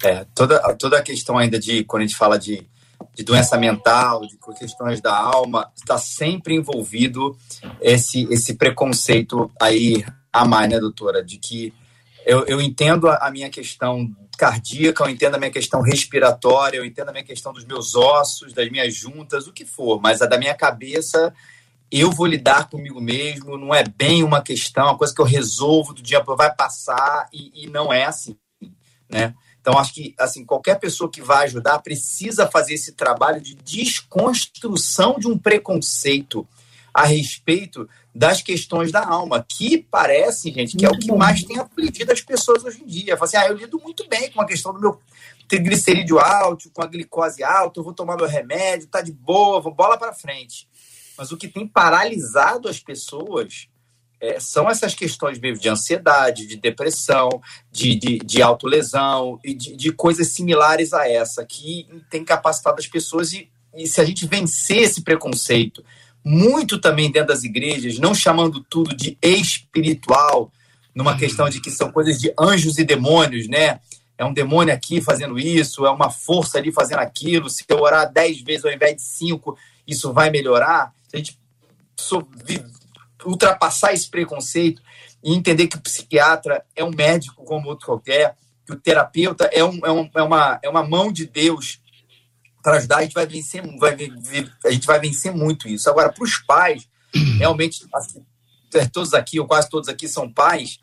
É, 0.03 0.27
toda, 0.35 0.59
toda 0.75 0.99
a 0.99 1.03
questão 1.03 1.39
ainda 1.39 1.59
de, 1.59 1.85
quando 1.85 2.03
a 2.03 2.07
gente 2.07 2.17
fala 2.17 2.39
de, 2.39 2.67
de 3.15 3.23
doença 3.23 3.57
mental, 3.57 4.23
de 4.23 4.37
questões 4.59 5.01
da 5.01 5.17
alma, 5.17 5.71
está 5.77 5.97
sempre 5.97 6.57
envolvido 6.57 7.37
esse, 7.81 8.27
esse 8.31 8.55
preconceito 8.55 9.51
aí 9.61 10.05
a 10.33 10.45
mais, 10.45 10.69
né, 10.69 10.81
doutora? 10.81 11.23
De 11.23 11.39
que 11.39 11.73
eu, 12.27 12.45
eu 12.47 12.61
entendo 12.61 13.09
a, 13.09 13.19
a 13.19 13.31
minha 13.31 13.49
questão 13.49 14.11
cardíaca, 14.37 15.05
eu 15.05 15.11
entendo 15.11 15.35
a 15.35 15.39
minha 15.39 15.51
questão 15.51 15.81
respiratória, 15.81 16.77
eu 16.77 16.85
entendo 16.85 17.09
a 17.09 17.13
minha 17.13 17.25
questão 17.25 17.53
dos 17.53 17.65
meus 17.65 17.95
ossos, 17.95 18.53
das 18.53 18.71
minhas 18.71 18.95
juntas, 18.95 19.47
o 19.47 19.53
que 19.53 19.65
for, 19.65 20.01
mas 20.01 20.23
a 20.23 20.27
da 20.27 20.39
minha 20.39 20.55
cabeça 20.55 21.35
eu 21.91 22.11
vou 22.11 22.27
lidar 22.27 22.69
comigo 22.69 23.01
mesmo, 23.01 23.57
não 23.57 23.75
é 23.75 23.85
bem 23.85 24.23
uma 24.23 24.43
questão, 24.43 24.87
uma 24.87 24.99
coisa 24.99 25.15
que 25.15 25.21
eu 25.21 25.25
resolvo 25.25 25.95
do 25.95 26.03
dia 26.03 26.23
para 26.23 26.35
vai 26.35 26.55
passar 26.55 27.29
e, 27.33 27.65
e, 27.65 27.67
não 27.69 27.93
é 27.93 28.05
assim, 28.05 28.37
né? 29.09 29.35
Então 29.61 29.79
acho 29.79 29.95
que 29.95 30.15
assim 30.19 30.45
qualquer 30.45 30.79
pessoa 30.79 31.11
que 31.11 31.21
vai 31.21 31.45
ajudar 31.45 31.81
precisa 31.81 32.47
fazer 32.47 32.75
esse 32.75 32.93
trabalho 32.93 33.41
de 33.41 33.55
desconstrução 33.55 35.19
de 35.19 35.27
um 35.27 35.37
preconceito 35.37 36.47
a 36.95 37.05
respeito 37.05 37.89
das 38.17 38.41
questões 38.41 38.91
da 38.91 39.07
alma, 39.07 39.45
que 39.47 39.77
parece, 39.91 40.51
gente, 40.51 40.75
que 40.75 40.87
é 40.87 40.89
o 40.89 40.99
que 40.99 41.13
mais 41.13 41.45
tem 41.45 41.59
afligido 41.59 42.13
as 42.13 42.23
pessoas 42.23 42.65
hoje 42.65 42.83
em 42.83 42.87
dia. 42.87 43.17
Fala 43.17 43.27
assim, 43.27 43.37
ah, 43.37 43.49
eu 43.49 43.55
lido 43.55 43.79
muito 43.79 44.09
bem 44.09 44.31
com 44.31 44.41
a 44.41 44.47
questão 44.47 44.73
do 44.73 44.81
meu 44.81 44.99
triglicerídeo 45.47 46.19
alto, 46.19 46.71
com 46.71 46.83
a 46.83 46.87
glicose 46.87 47.45
alta, 47.45 47.79
eu 47.79 47.85
vou 47.85 47.93
tomar 47.93 48.17
meu 48.17 48.27
remédio, 48.27 48.89
tá 48.89 49.03
de 49.03 49.13
boa, 49.13 49.61
vou 49.61 49.73
bola 49.73 49.99
para 49.99 50.15
frente. 50.15 50.67
Mas 51.17 51.31
o 51.31 51.37
que 51.37 51.47
tem 51.47 51.69
paralisado 51.69 52.69
as 52.69 52.81
pessoas 52.81 53.69
é, 54.19 54.41
são 54.41 54.69
essas 54.69 54.95
questões 54.95 55.39
mesmo 55.39 55.61
de 55.61 55.69
ansiedade, 55.69 56.47
de 56.47 56.57
depressão, 56.57 57.29
de, 57.71 57.95
de, 57.97 58.19
de 58.19 58.41
autolesão 58.41 59.39
e 59.45 59.53
de, 59.53 59.77
de 59.77 59.93
coisas 59.93 60.29
similares 60.29 60.95
a 60.95 61.07
essa, 61.07 61.45
que 61.45 61.87
tem 62.11 62.25
capacitado 62.25 62.81
as 62.81 62.87
pessoas 62.87 63.35
e, 63.35 63.51
e 63.75 63.87
se 63.87 64.01
a 64.01 64.05
gente 64.05 64.27
vencer 64.27 64.79
esse 64.79 65.03
preconceito, 65.03 65.85
muito 66.29 66.81
também 66.81 67.09
dentro 67.09 67.29
das 67.29 67.45
igrejas, 67.45 68.01
não 68.01 68.13
chamando 68.13 68.61
tudo 68.69 68.97
de 68.97 69.17
espiritual, 69.23 70.51
numa 70.93 71.13
uhum. 71.13 71.19
questão 71.19 71.49
de 71.49 71.61
que 71.61 71.71
são 71.71 71.93
coisas 71.93 72.19
de 72.19 72.35
anjos 72.37 72.79
e 72.79 72.85
demônios, 72.85 73.47
né? 73.47 73.79
É 74.19 74.25
um 74.25 74.33
demônio 74.33 74.75
aqui 74.75 75.01
fazendo 75.01 75.39
isso, 75.39 75.87
é 75.87 75.91
uma 75.91 76.11
força 76.11 76.59
ali 76.59 76.73
fazendo 76.73 76.99
aquilo. 76.99 77.49
Se 77.49 77.65
eu 77.69 77.79
orar 77.79 78.13
dez 78.13 78.41
vezes 78.41 78.65
ao 78.65 78.73
invés 78.73 78.97
de 78.97 79.03
cinco, 79.03 79.57
isso 79.87 80.13
vai 80.13 80.29
melhorar. 80.29 80.93
Se 81.07 81.15
a 81.15 81.19
gente 81.19 81.39
ultrapassar 83.25 83.93
esse 83.93 84.11
preconceito 84.11 84.83
e 85.23 85.33
entender 85.33 85.69
que 85.69 85.77
o 85.77 85.81
psiquiatra 85.81 86.65
é 86.75 86.83
um 86.83 86.91
médico 86.91 87.45
como 87.45 87.69
outro 87.69 87.87
qualquer, 87.87 88.35
que 88.67 88.73
o 88.73 88.77
terapeuta 88.77 89.49
é, 89.53 89.63
um, 89.63 89.79
é, 89.85 89.93
um, 89.93 90.11
é, 90.13 90.23
uma, 90.23 90.59
é 90.61 90.69
uma 90.69 90.83
mão 90.83 91.13
de 91.13 91.25
Deus 91.25 91.79
para 92.67 92.79
ajudar, 92.79 92.97
a 92.97 93.03
gente 93.03 93.15
vai 93.15 93.27
vencer, 93.27 93.63
vai, 93.79 93.97
a 94.65 94.71
gente 94.73 94.87
vai 94.89 94.99
vencer 94.99 95.33
muito 95.33 95.69
isso. 95.69 95.89
Agora, 95.89 96.13
para 96.13 96.25
os 96.25 96.37
pais, 96.39 96.89
realmente, 97.39 97.87
assim, 97.95 98.27
é, 98.75 98.85
todos 98.87 99.15
aqui, 99.15 99.39
ou 99.39 99.47
quase 99.47 99.71
todos 99.71 99.89
aqui, 99.89 100.09
são 100.09 100.29
pais, 100.29 100.81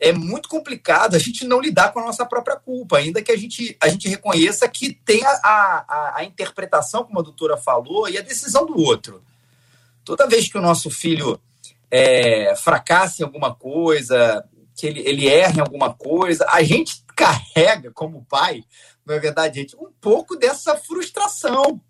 é 0.00 0.14
muito 0.14 0.48
complicado 0.48 1.14
a 1.14 1.18
gente 1.18 1.44
não 1.44 1.60
lidar 1.60 1.92
com 1.92 2.00
a 2.00 2.06
nossa 2.06 2.24
própria 2.24 2.56
culpa, 2.56 2.96
ainda 2.96 3.20
que 3.20 3.30
a 3.30 3.36
gente, 3.36 3.76
a 3.82 3.88
gente 3.88 4.08
reconheça 4.08 4.66
que 4.66 4.94
tem 5.04 5.22
a, 5.26 5.30
a, 5.44 6.12
a 6.16 6.24
interpretação, 6.24 7.04
como 7.04 7.20
a 7.20 7.22
doutora 7.22 7.58
falou, 7.58 8.08
e 8.08 8.16
a 8.16 8.22
decisão 8.22 8.64
do 8.64 8.80
outro. 8.80 9.22
Toda 10.06 10.26
vez 10.26 10.50
que 10.50 10.56
o 10.56 10.62
nosso 10.62 10.88
filho 10.88 11.38
é, 11.90 12.56
fracasse 12.56 13.20
em 13.20 13.26
alguma 13.26 13.54
coisa, 13.54 14.42
que 14.74 14.86
ele, 14.86 15.00
ele 15.00 15.26
erre 15.26 15.58
em 15.58 15.60
alguma 15.60 15.92
coisa, 15.92 16.46
a 16.48 16.62
gente 16.62 17.04
carrega 17.14 17.90
como 17.90 18.24
pai, 18.24 18.64
não 19.06 19.14
é 19.14 19.18
verdade, 19.18 19.60
gente, 19.60 19.76
um 19.76 19.90
pouco 20.00 20.36
dessa 20.36 20.76
frustração, 20.76 21.80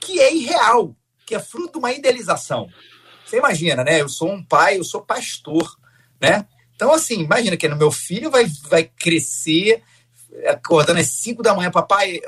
que 0.00 0.20
é 0.20 0.34
irreal, 0.34 0.94
que 1.24 1.34
é 1.34 1.38
fruto 1.38 1.74
de 1.74 1.78
uma 1.78 1.92
idealização. 1.92 2.68
Você 3.24 3.38
imagina, 3.38 3.84
né? 3.84 4.00
Eu 4.00 4.08
sou 4.08 4.30
um 4.30 4.42
pai, 4.42 4.78
eu 4.78 4.84
sou 4.84 5.02
pastor, 5.02 5.78
né? 6.20 6.46
Então, 6.74 6.92
assim, 6.92 7.20
imagina 7.20 7.56
que 7.56 7.68
meu 7.68 7.90
filho 7.90 8.30
vai, 8.30 8.46
vai 8.68 8.84
crescer 8.84 9.82
acordando 10.46 11.00
às 11.00 11.08
5 11.08 11.42
da 11.42 11.54
manhã, 11.54 11.70
papai, 11.70 12.20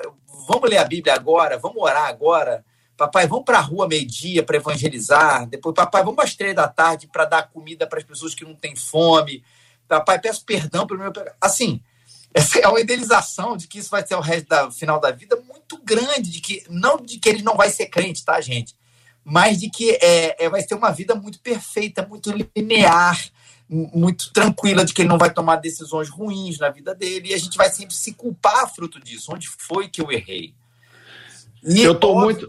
vamos 0.49 0.69
ler 0.69 0.79
a 0.79 0.85
Bíblia 0.85 1.15
agora, 1.15 1.59
vamos 1.59 1.83
orar 1.83 2.07
agora, 2.07 2.65
Papai, 3.01 3.27
vamos 3.27 3.47
para 3.47 3.57
a 3.57 3.63
rua 3.63 3.89
meio-dia 3.89 4.43
para 4.43 4.59
evangelizar. 4.59 5.47
Depois, 5.47 5.75
papai, 5.75 6.05
vamos 6.05 6.23
às 6.23 6.35
três 6.35 6.55
da 6.55 6.69
tarde 6.69 7.07
para 7.07 7.25
dar 7.25 7.49
comida 7.49 7.87
para 7.87 7.99
as 7.99 8.05
pessoas 8.05 8.35
que 8.35 8.45
não 8.45 8.55
têm 8.55 8.77
fome. 8.77 9.43
Papai, 9.89 10.21
peço 10.21 10.45
perdão 10.45 10.87
pelo 10.87 11.01
meu. 11.01 11.11
Assim, 11.41 11.83
essa 12.33 12.59
é 12.59 12.69
uma 12.69 12.81
idealização 12.81 13.57
de 13.57 13.67
que 13.67 13.79
isso 13.79 13.91
vai 13.91 14.07
ser 14.07 14.15
o 14.15 14.21
resto 14.21 14.49
do 14.49 14.73
final 14.73 15.01
da 15.01 15.11
vida 15.11 15.37
muito 15.37 15.79
grande, 15.83 16.31
de 16.31 16.41
que 16.41 16.65
não 16.69 16.97
de 16.99 17.19
que 17.19 17.29
ele 17.29 17.43
não 17.43 17.57
vai 17.57 17.71
ser 17.71 17.87
crente, 17.87 18.25
tá, 18.25 18.41
gente? 18.41 18.77
Mas 19.25 19.61
de 19.61 19.69
que 19.69 19.91
é, 20.01 20.45
é 20.45 20.49
vai 20.49 20.63
ser 20.63 20.75
uma 20.75 20.91
vida 20.91 21.15
muito 21.15 21.41
perfeita, 21.41 22.07
muito 22.07 22.33
linear, 22.57 23.21
muito 23.69 24.33
tranquila, 24.33 24.85
de 24.85 24.93
que 24.93 25.03
ele 25.03 25.09
não 25.09 25.19
vai 25.19 25.33
tomar 25.33 25.57
decisões 25.57 26.09
ruins 26.09 26.59
na 26.59 26.71
vida 26.71 26.95
dele, 26.95 27.31
e 27.31 27.35
a 27.35 27.39
gente 27.39 27.57
vai 27.57 27.71
sempre 27.71 27.95
se 27.95 28.15
culpar 28.15 28.73
fruto 28.73 29.01
disso. 29.01 29.33
Onde 29.33 29.49
foi 29.49 29.89
que 29.89 30.01
eu 30.01 30.11
errei? 30.11 30.55
E 31.63 31.83
eu 31.83 31.95
tô 31.95 32.19
muito 32.19 32.47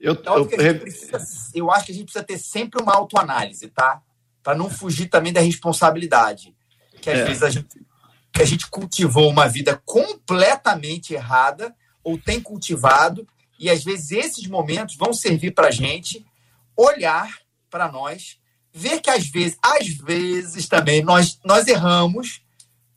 eu, 0.00 0.12
então, 0.12 0.36
eu, 0.36 0.46
precisa, 0.46 1.18
eu 1.54 1.70
acho 1.70 1.86
que 1.86 1.92
a 1.92 1.94
gente 1.94 2.04
precisa 2.04 2.24
ter 2.24 2.38
sempre 2.38 2.82
uma 2.82 2.94
autoanálise, 2.94 3.68
tá? 3.68 4.02
Para 4.42 4.56
não 4.56 4.70
fugir 4.70 5.06
também 5.06 5.32
da 5.32 5.40
responsabilidade. 5.40 6.54
Que 7.00 7.10
às 7.10 7.20
é. 7.20 7.24
vezes 7.24 7.42
a 7.42 7.50
gente, 7.50 7.66
a 8.42 8.46
gente 8.46 8.68
cultivou 8.68 9.28
uma 9.30 9.48
vida 9.48 9.80
completamente 9.84 11.14
errada, 11.14 11.74
ou 12.02 12.18
tem 12.18 12.40
cultivado, 12.40 13.26
e 13.58 13.70
às 13.70 13.82
vezes 13.82 14.12
esses 14.12 14.46
momentos 14.46 14.96
vão 14.96 15.12
servir 15.12 15.52
para 15.52 15.68
a 15.68 15.72
gente 15.72 16.24
olhar 16.76 17.38
para 17.70 17.90
nós, 17.90 18.38
ver 18.72 19.00
que 19.00 19.10
às 19.10 19.26
vezes, 19.26 19.58
às 19.62 19.88
vezes 19.88 20.68
também 20.68 21.02
nós, 21.02 21.40
nós 21.44 21.66
erramos, 21.66 22.42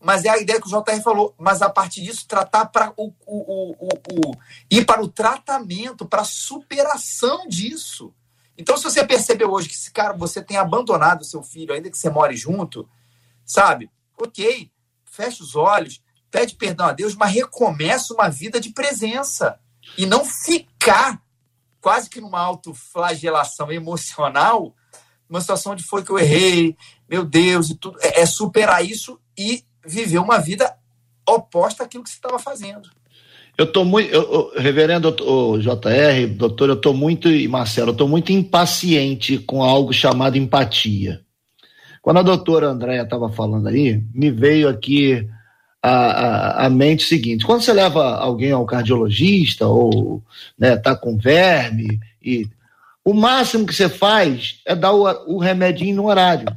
mas 0.01 0.25
é 0.25 0.29
a 0.29 0.37
ideia 0.37 0.59
que 0.61 0.67
o 0.67 0.69
JR 0.69 1.01
falou, 1.01 1.33
mas 1.37 1.61
a 1.61 1.69
partir 1.69 2.01
disso 2.01 2.25
tratar 2.27 2.65
para 2.67 2.93
o, 2.95 3.13
o, 3.25 3.75
o, 3.77 3.87
o, 3.87 4.35
ir 4.69 4.85
para 4.85 5.01
o 5.01 5.07
tratamento, 5.07 6.05
para 6.05 6.21
a 6.21 6.25
superação 6.25 7.47
disso. 7.47 8.13
Então, 8.57 8.77
se 8.77 8.83
você 8.83 9.05
percebeu 9.05 9.51
hoje 9.51 9.69
que 9.69 9.75
esse 9.75 9.91
cara, 9.91 10.13
você 10.13 10.41
tem 10.41 10.57
abandonado 10.57 11.21
o 11.21 11.25
seu 11.25 11.41
filho, 11.41 11.73
ainda 11.73 11.89
que 11.89 11.97
você 11.97 12.09
more 12.09 12.35
junto, 12.35 12.87
sabe? 13.45 13.89
Ok, 14.17 14.69
fecha 15.19 15.43
os 15.43 15.53
olhos, 15.53 16.01
pede 16.31 16.55
perdão 16.55 16.87
a 16.87 16.93
Deus, 16.93 17.13
mas 17.13 17.33
recomeça 17.33 18.13
uma 18.13 18.29
vida 18.29 18.57
de 18.57 18.69
presença. 18.69 19.59
E 19.97 20.05
não 20.05 20.23
ficar 20.23 21.21
quase 21.81 22.09
que 22.09 22.21
numa 22.21 22.39
autoflagelação 22.39 23.69
emocional, 23.69 24.73
uma 25.29 25.41
situação 25.41 25.73
onde 25.73 25.83
foi 25.83 26.03
que 26.03 26.09
eu 26.09 26.17
errei, 26.17 26.75
meu 27.09 27.25
Deus, 27.25 27.69
e 27.69 27.75
tudo. 27.75 27.97
É, 28.01 28.21
é 28.21 28.25
superar 28.25 28.85
isso 28.85 29.19
e 29.37 29.65
viver 29.85 30.19
uma 30.19 30.39
vida 30.39 30.73
oposta 31.27 31.83
àquilo 31.83 32.03
que 32.03 32.09
você 32.09 32.15
estava 32.15 32.39
fazendo. 32.39 32.89
Eu 33.57 33.65
estou 33.65 33.83
muito, 33.83 34.09
eu, 34.09 34.53
reverendo 34.55 35.09
o 35.09 35.57
JR, 35.57 36.33
doutor, 36.33 36.69
eu 36.69 36.75
estou 36.75 36.93
muito, 36.93 37.29
e 37.29 37.45
Marcelo, 37.45 37.89
eu 37.89 37.93
estou 37.93 38.07
muito 38.07 38.31
impaciente 38.31 39.37
com 39.37 39.61
algo 39.61 39.91
chamado 39.91 40.37
empatia. 40.37 41.25
Quando 42.01 42.17
a 42.17 42.23
doutora 42.23 42.69
Andréia 42.69 43.01
estava 43.01 43.29
falando 43.29 43.67
aí, 43.67 44.03
me 44.13 44.31
veio 44.31 44.69
aqui 44.69 45.27
a, 45.81 45.91
a, 45.91 46.65
a, 46.65 46.69
mente 46.69 47.03
seguinte: 47.03 47.45
quando 47.45 47.61
você 47.61 47.73
leva 47.73 48.15
alguém 48.17 48.51
ao 48.51 48.65
cardiologista 48.65 49.67
ou 49.67 50.23
né, 50.57 50.77
tá 50.77 50.95
com 50.95 51.17
verme, 51.17 51.99
e 52.21 52.47
o 53.03 53.13
máximo 53.13 53.65
que 53.65 53.73
você 53.73 53.89
faz 53.89 54.61
é 54.65 54.75
dar 54.75 54.93
o, 54.93 55.35
o 55.35 55.39
remedinho 55.39 55.95
no 55.95 56.07
horário. 56.07 56.47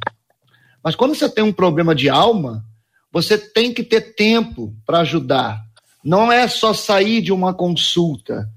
Mas 0.83 0.95
quando 0.95 1.15
você 1.15 1.29
tem 1.29 1.43
um 1.43 1.53
problema 1.53 1.95
de 1.95 2.09
alma, 2.09 2.63
você 3.11 3.37
tem 3.37 3.73
que 3.73 3.83
ter 3.83 4.15
tempo 4.15 4.73
para 4.85 4.99
ajudar. 4.99 5.63
Não 6.03 6.31
é 6.31 6.47
só 6.47 6.73
sair 6.73 7.21
de 7.21 7.31
uma 7.31 7.53
consulta, 7.53 8.49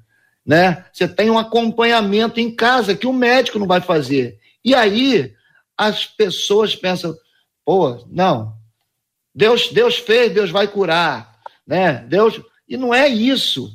né? 0.44 0.84
Você 0.92 1.06
tem 1.06 1.30
um 1.30 1.38
acompanhamento 1.38 2.40
em 2.40 2.50
casa 2.50 2.94
que 2.94 3.06
o 3.06 3.12
médico 3.12 3.58
não 3.58 3.66
vai 3.66 3.80
fazer. 3.80 4.38
E 4.64 4.74
aí 4.74 5.35
as 5.76 6.06
pessoas 6.06 6.74
pensam, 6.74 7.14
pô, 7.64 8.04
não, 8.08 8.54
Deus, 9.34 9.68
Deus 9.70 9.98
fez, 9.98 10.32
Deus 10.32 10.50
vai 10.50 10.66
curar, 10.66 11.38
né? 11.66 12.04
Deus 12.08 12.40
e 12.68 12.76
não 12.76 12.94
é 12.94 13.06
isso. 13.08 13.70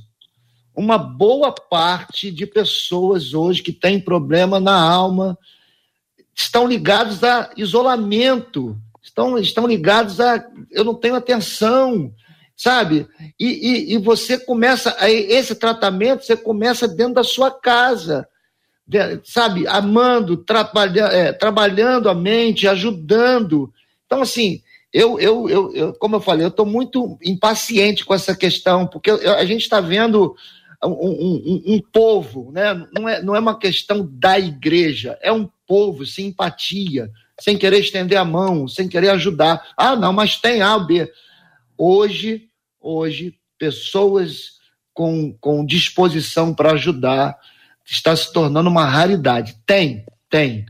Uma 0.75 0.97
boa 0.97 1.51
parte 1.51 2.31
de 2.31 2.45
pessoas 2.45 3.33
hoje 3.33 3.61
que 3.61 3.71
têm 3.71 3.99
problema 3.99 4.59
na 4.59 4.81
alma 4.81 5.37
estão 6.33 6.67
ligados 6.67 7.23
a 7.23 7.51
isolamento, 7.55 8.77
estão, 9.01 9.37
estão 9.37 9.67
ligados 9.67 10.19
a 10.19 10.43
eu 10.71 10.83
não 10.83 10.95
tenho 10.95 11.15
atenção, 11.15 12.13
sabe? 12.55 13.07
E, 13.39 13.45
e, 13.45 13.93
e 13.93 13.97
você 13.97 14.37
começa, 14.37 14.95
esse 15.09 15.53
tratamento, 15.55 16.25
você 16.25 16.35
começa 16.35 16.87
dentro 16.87 17.15
da 17.15 17.23
sua 17.23 17.51
casa, 17.51 18.27
sabe? 19.23 19.67
Amando, 19.67 20.37
trabalha, 20.37 21.03
é, 21.05 21.33
trabalhando 21.33 22.09
a 22.09 22.13
mente, 22.13 22.67
ajudando. 22.67 23.71
Então, 24.05 24.21
assim, 24.21 24.61
eu, 24.93 25.19
eu, 25.19 25.49
eu, 25.49 25.73
eu 25.73 25.93
como 25.93 26.17
eu 26.17 26.21
falei, 26.21 26.45
eu 26.45 26.49
estou 26.49 26.65
muito 26.65 27.17
impaciente 27.23 28.03
com 28.03 28.13
essa 28.13 28.35
questão, 28.35 28.85
porque 28.85 29.09
a 29.09 29.45
gente 29.45 29.61
está 29.61 29.79
vendo 29.79 30.35
um, 30.83 30.89
um, 30.89 31.63
um, 31.75 31.81
povo, 31.93 32.51
né? 32.51 32.73
não, 32.93 33.07
é, 33.07 33.21
não 33.21 33.35
é 33.35 33.39
uma 33.39 33.57
questão 33.57 34.07
da 34.11 34.37
igreja, 34.39 35.17
é 35.21 35.31
um 35.31 35.49
povo, 35.67 36.05
simpatia, 36.05 37.09
sem 37.39 37.57
querer 37.57 37.79
estender 37.79 38.17
a 38.17 38.25
mão, 38.25 38.67
sem 38.67 38.89
querer 38.89 39.09
ajudar. 39.09 39.71
Ah, 39.77 39.95
não, 39.95 40.11
mas 40.11 40.35
tem 40.37 40.61
A, 40.61 40.77
B. 40.77 41.09
Hoje, 41.77 42.49
hoje, 42.79 43.35
pessoas 43.57 44.59
com, 44.93 45.33
com 45.39 45.65
disposição 45.65 46.53
para 46.53 46.73
ajudar 46.73 47.37
está 47.85 48.15
se 48.15 48.31
tornando 48.31 48.69
uma 48.69 48.85
raridade. 48.85 49.55
Tem, 49.65 50.05
tem. 50.29 50.65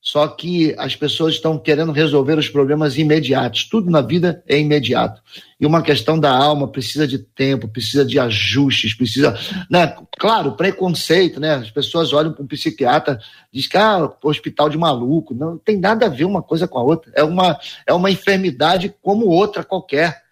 Só 0.00 0.26
que 0.26 0.74
as 0.78 0.96
pessoas 0.96 1.34
estão 1.34 1.58
querendo 1.58 1.92
resolver 1.92 2.38
os 2.38 2.48
problemas 2.48 2.96
imediatos. 2.96 3.68
Tudo 3.68 3.90
na 3.90 4.00
vida 4.00 4.42
é 4.48 4.58
imediato. 4.58 5.20
E 5.60 5.66
uma 5.66 5.82
questão 5.82 6.18
da 6.18 6.34
alma 6.34 6.66
precisa 6.66 7.06
de 7.06 7.18
tempo, 7.18 7.68
precisa 7.68 8.06
de 8.06 8.18
ajustes, 8.18 8.94
precisa. 8.94 9.38
Né? 9.70 9.94
Claro, 10.18 10.52
preconceito, 10.52 11.38
né? 11.38 11.56
As 11.56 11.70
pessoas 11.70 12.14
olham 12.14 12.32
para 12.32 12.42
um 12.42 12.46
psiquiatra, 12.46 13.18
diz 13.52 13.66
que 13.66 13.76
ah, 13.76 14.10
hospital 14.22 14.70
de 14.70 14.78
maluco. 14.78 15.34
Não 15.34 15.58
tem 15.58 15.76
nada 15.76 16.06
a 16.06 16.08
ver 16.08 16.24
uma 16.24 16.42
coisa 16.42 16.66
com 16.66 16.78
a 16.78 16.82
outra. 16.82 17.12
É 17.14 17.22
uma, 17.22 17.58
é 17.86 17.92
uma 17.92 18.10
enfermidade 18.10 18.94
como 19.02 19.26
outra 19.26 19.62
qualquer. 19.62 20.22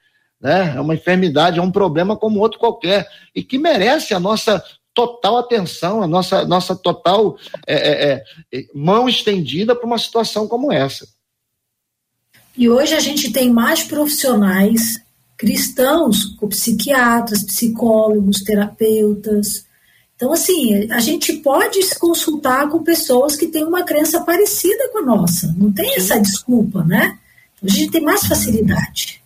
né? 0.40 0.72
É 0.74 0.80
uma 0.80 0.94
enfermidade, 0.94 1.58
é 1.58 1.62
um 1.62 1.70
problema 1.70 2.16
como 2.16 2.40
outro 2.40 2.58
qualquer 2.58 3.06
e 3.34 3.42
que 3.42 3.58
merece 3.58 4.14
a 4.14 4.20
nossa 4.20 4.64
total 4.96 5.36
atenção, 5.36 6.02
a 6.02 6.06
nossa, 6.06 6.46
nossa 6.46 6.74
total 6.74 7.36
é, 7.66 7.74
é, 7.74 8.24
é, 8.50 8.64
mão 8.74 9.06
estendida 9.06 9.76
para 9.76 9.86
uma 9.86 9.98
situação 9.98 10.48
como 10.48 10.72
essa. 10.72 11.06
E 12.56 12.66
hoje 12.70 12.94
a 12.94 13.00
gente 13.00 13.30
tem 13.30 13.52
mais 13.52 13.84
profissionais 13.84 14.98
cristãos, 15.36 16.24
como 16.38 16.48
psiquiatras, 16.48 17.44
psicólogos, 17.44 18.42
terapeutas. 18.42 19.66
Então, 20.14 20.32
assim, 20.32 20.90
a 20.90 20.98
gente 20.98 21.34
pode 21.34 21.82
se 21.82 21.98
consultar 21.98 22.70
com 22.70 22.82
pessoas 22.82 23.36
que 23.36 23.48
têm 23.48 23.64
uma 23.64 23.84
crença 23.84 24.22
parecida 24.22 24.88
com 24.90 25.00
a 25.00 25.02
nossa. 25.02 25.54
Não 25.58 25.70
tem 25.70 25.94
essa 25.94 26.18
desculpa, 26.18 26.82
né? 26.84 27.18
Então, 27.58 27.68
a 27.68 27.78
gente 27.78 27.90
tem 27.90 28.00
mais 28.00 28.26
facilidade. 28.26 29.22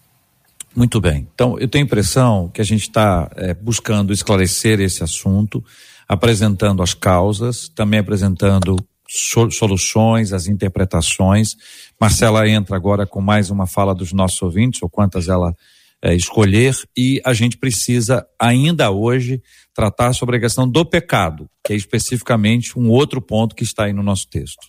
Muito 0.74 1.00
bem. 1.00 1.28
Então, 1.34 1.58
eu 1.58 1.68
tenho 1.68 1.84
a 1.84 1.86
impressão 1.86 2.48
que 2.48 2.60
a 2.60 2.64
gente 2.64 2.82
está 2.82 3.30
é, 3.36 3.54
buscando 3.54 4.12
esclarecer 4.12 4.80
esse 4.80 5.02
assunto, 5.02 5.64
apresentando 6.08 6.82
as 6.82 6.94
causas, 6.94 7.68
também 7.68 7.98
apresentando 7.98 8.76
so 9.08 9.50
soluções, 9.50 10.32
as 10.32 10.46
interpretações. 10.46 11.56
Marcela 12.00 12.48
entra 12.48 12.76
agora 12.76 13.04
com 13.04 13.20
mais 13.20 13.50
uma 13.50 13.66
fala 13.66 13.94
dos 13.94 14.12
nossos 14.12 14.40
ouvintes, 14.40 14.80
ou 14.82 14.88
quantas 14.88 15.28
ela 15.28 15.52
é, 16.02 16.14
escolher, 16.14 16.74
e 16.96 17.20
a 17.24 17.34
gente 17.34 17.58
precisa, 17.58 18.24
ainda 18.38 18.90
hoje, 18.90 19.42
tratar 19.74 20.12
sobre 20.12 20.36
a 20.36 20.40
questão 20.40 20.68
do 20.68 20.84
pecado, 20.84 21.48
que 21.64 21.72
é 21.72 21.76
especificamente 21.76 22.78
um 22.78 22.88
outro 22.88 23.20
ponto 23.20 23.54
que 23.54 23.64
está 23.64 23.84
aí 23.84 23.92
no 23.92 24.02
nosso 24.02 24.28
texto. 24.28 24.66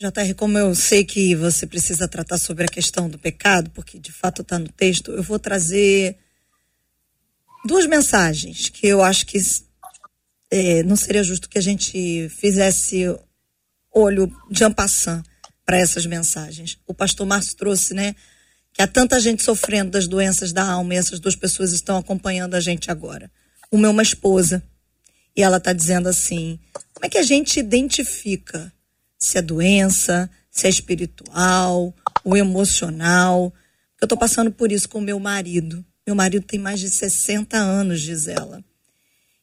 JR, 0.00 0.34
como 0.34 0.56
eu 0.56 0.74
sei 0.74 1.04
que 1.04 1.34
você 1.34 1.66
precisa 1.66 2.08
tratar 2.08 2.38
sobre 2.38 2.64
a 2.64 2.68
questão 2.68 3.06
do 3.06 3.18
pecado, 3.18 3.68
porque 3.68 3.98
de 3.98 4.10
fato 4.10 4.40
está 4.40 4.58
no 4.58 4.68
texto, 4.68 5.10
eu 5.10 5.22
vou 5.22 5.38
trazer 5.38 6.16
duas 7.66 7.84
mensagens 7.84 8.70
que 8.70 8.86
eu 8.86 9.02
acho 9.02 9.26
que 9.26 9.38
é, 10.50 10.82
não 10.84 10.96
seria 10.96 11.22
justo 11.22 11.50
que 11.50 11.58
a 11.58 11.62
gente 11.62 12.30
fizesse 12.30 13.14
olho 13.92 14.34
de 14.50 14.64
ampassant 14.64 15.22
para 15.66 15.76
essas 15.76 16.06
mensagens. 16.06 16.78
O 16.86 16.94
pastor 16.94 17.26
Márcio 17.26 17.54
trouxe, 17.54 17.92
né, 17.92 18.16
que 18.72 18.80
há 18.80 18.86
tanta 18.86 19.20
gente 19.20 19.42
sofrendo 19.42 19.90
das 19.90 20.08
doenças 20.08 20.50
da 20.50 20.64
alma 20.66 20.94
e 20.94 20.96
essas 20.96 21.20
duas 21.20 21.36
pessoas 21.36 21.72
estão 21.72 21.98
acompanhando 21.98 22.54
a 22.54 22.60
gente 22.60 22.90
agora. 22.90 23.30
Uma 23.70 23.88
é 23.88 23.90
uma 23.90 24.02
esposa 24.02 24.62
e 25.36 25.42
ela 25.42 25.58
está 25.58 25.74
dizendo 25.74 26.08
assim: 26.08 26.58
como 26.94 27.04
é 27.04 27.08
que 27.10 27.18
a 27.18 27.22
gente 27.22 27.60
identifica 27.60 28.72
se 29.20 29.38
é 29.38 29.42
doença, 29.42 30.30
se 30.50 30.66
é 30.66 30.70
espiritual, 30.70 31.94
o 32.24 32.36
emocional. 32.36 33.52
Eu 34.00 34.06
estou 34.06 34.18
passando 34.18 34.50
por 34.50 34.72
isso 34.72 34.88
com 34.88 35.00
meu 35.00 35.20
marido. 35.20 35.84
Meu 36.06 36.16
marido 36.16 36.46
tem 36.46 36.58
mais 36.58 36.80
de 36.80 36.88
60 36.88 37.56
anos, 37.56 38.00
diz 38.00 38.26
ela. 38.26 38.64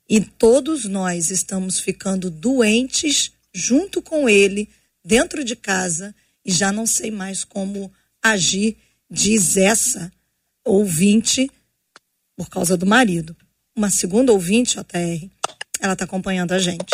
E 0.09 0.19
todos 0.19 0.85
nós 0.85 1.29
estamos 1.29 1.79
ficando 1.79 2.31
doentes 2.31 3.31
junto 3.53 4.01
com 4.01 4.27
ele, 4.27 4.69
dentro 5.03 5.43
de 5.43 5.55
casa, 5.55 6.15
e 6.43 6.51
já 6.51 6.71
não 6.71 6.85
sei 6.85 7.11
mais 7.11 7.43
como 7.43 7.91
agir, 8.21 8.77
diz 9.09 9.57
essa 9.57 10.11
ouvinte, 10.65 11.49
por 12.35 12.49
causa 12.49 12.77
do 12.77 12.85
marido. 12.85 13.35
Uma 13.75 13.89
segunda 13.89 14.31
ouvinte, 14.31 14.75
JR, 14.75 15.29
ela 15.79 15.93
está 15.93 16.05
acompanhando 16.05 16.51
a 16.53 16.59
gente. 16.59 16.93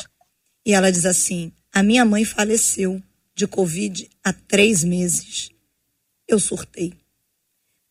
E 0.66 0.74
ela 0.74 0.92
diz 0.92 1.06
assim: 1.06 1.52
a 1.74 1.82
minha 1.82 2.06
mãe 2.06 2.24
faleceu 2.24 3.02
de 3.36 3.48
Covid 3.48 4.08
há 4.24 4.32
três 4.32 4.84
meses. 4.84 5.50
Eu 6.28 6.40
surtei. 6.40 6.94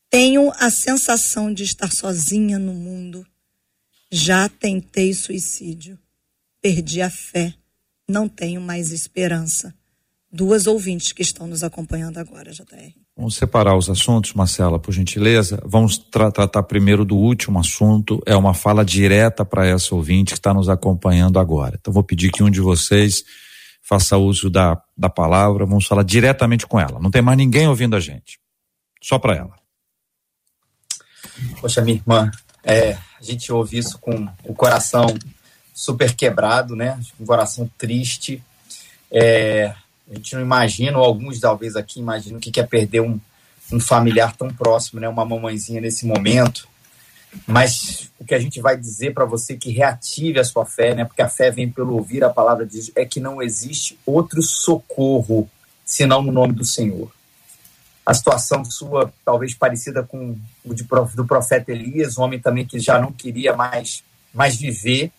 Tenho 0.09 0.53
a 0.57 0.71
sensação 0.71 1.53
de 1.53 1.65
estar 1.65 1.91
sozinha 1.91 2.59
no 2.59 2.73
mundo. 2.73 3.27
Já 4.11 4.49
tentei 4.49 5.13
suicídio. 5.13 5.99
Perdi 6.61 7.03
a 7.03 7.11
fé. 7.11 7.55
Não 8.09 8.29
tenho 8.29 8.61
mais 8.61 8.93
esperança. 8.93 9.75
Duas 10.31 10.67
ouvintes 10.67 11.13
que 11.13 11.23
estão 11.23 11.47
nos 11.47 11.65
acompanhando 11.65 12.19
agora, 12.19 12.53
JR. 12.53 12.93
Vamos 13.17 13.35
separar 13.35 13.77
os 13.77 13.91
assuntos, 13.91 14.33
Marcela, 14.33 14.79
por 14.79 14.93
gentileza. 14.93 15.63
Vamos 15.67 15.99
tra 15.99 16.31
tratar 16.31 16.63
primeiro 16.63 17.05
do 17.05 17.17
último 17.17 17.59
assunto. 17.59 18.23
É 18.25 18.37
uma 18.37 18.55
fala 18.55 18.85
direta 18.85 19.45
para 19.45 19.67
essa 19.67 19.95
ouvinte 19.95 20.33
que 20.33 20.39
está 20.39 20.55
nos 20.55 20.69
acompanhando 20.69 21.39
agora. 21.39 21.77
Então, 21.79 21.93
vou 21.93 22.03
pedir 22.03 22.31
que 22.31 22.43
um 22.43 22.51
de 22.51 22.61
vocês 22.61 23.25
faça 23.93 24.17
uso 24.17 24.49
da, 24.49 24.81
da 24.97 25.11
palavra, 25.11 25.67
vamos 25.67 25.87
falar 25.87 26.03
diretamente 26.03 26.67
com 26.67 26.81
ela. 26.81 26.99
Não 26.99 27.11
tem 27.11 27.21
mais 27.21 27.37
ninguém 27.37 27.69
ouvindo 27.69 27.95
a 27.95 28.01
gente. 28.01 28.41
Só 29.03 29.19
para 29.19 29.37
ela. 29.37 29.55
Poxa, 31.61 31.83
minha 31.83 31.99
irmã, 31.99 32.31
é, 32.65 32.93
a 32.93 33.23
gente 33.23 33.53
ouve 33.53 33.77
isso 33.77 33.99
com 33.99 34.27
o 34.45 34.55
coração 34.55 35.07
super 35.75 36.15
quebrado, 36.15 36.75
né? 36.75 36.99
Um 37.21 37.27
coração 37.27 37.71
triste. 37.77 38.43
É, 39.11 39.75
a 40.11 40.15
gente 40.15 40.37
não 40.37 40.41
imagina, 40.41 40.97
ou 40.97 41.05
alguns 41.05 41.39
talvez 41.39 41.77
aqui 41.77 42.01
imaginam 42.01 42.39
o 42.39 42.41
que 42.41 42.59
é 42.59 42.63
perder 42.63 43.03
um, 43.03 43.21
um 43.71 43.79
familiar 43.79 44.35
tão 44.35 44.49
próximo, 44.49 45.01
né? 45.01 45.09
Uma 45.09 45.27
mamãezinha 45.27 45.83
nesse 45.83 46.07
momento. 46.07 46.67
Mas 47.47 48.11
o 48.19 48.25
que 48.25 48.35
a 48.35 48.39
gente 48.39 48.61
vai 48.61 48.77
dizer 48.77 49.15
para 49.15 49.25
você 49.25 49.57
que 49.57 49.73
reative 49.73 50.39
a 50.39 50.45
sua 50.45 50.65
fé, 50.65 50.95
né? 50.95 51.05
Porque 51.05 51.23
a 51.23 51.29
fé 51.29 51.51
vem 51.51 51.71
pelo 51.71 51.95
ouvir 51.95 52.23
a 52.23 52.31
palavra 52.31 52.67
de 52.67 52.75
Deus, 52.75 52.93
é 52.95 53.05
que 53.05 53.21
não 53.21 53.43
existe 53.43 53.99
outro 54.05 54.43
socorro 54.43 55.49
senão 55.85 56.23
no 56.23 56.33
nome 56.33 56.53
do 56.53 56.65
Senhor. 56.65 57.11
A 58.05 58.15
situação 58.15 58.65
sua, 58.65 59.13
talvez 59.25 59.55
parecida 59.55 60.03
com 60.03 60.37
o 60.65 60.75
de, 60.75 60.85
do 61.15 61.25
profeta 61.25 61.71
Elias, 61.71 62.19
um 62.19 62.23
homem 62.23 62.41
também 62.41 62.67
que 62.67 62.79
já 62.79 62.99
não 62.99 63.13
queria 63.13 63.55
mais, 63.55 64.03
mais 64.35 64.57
viver, 64.57 65.11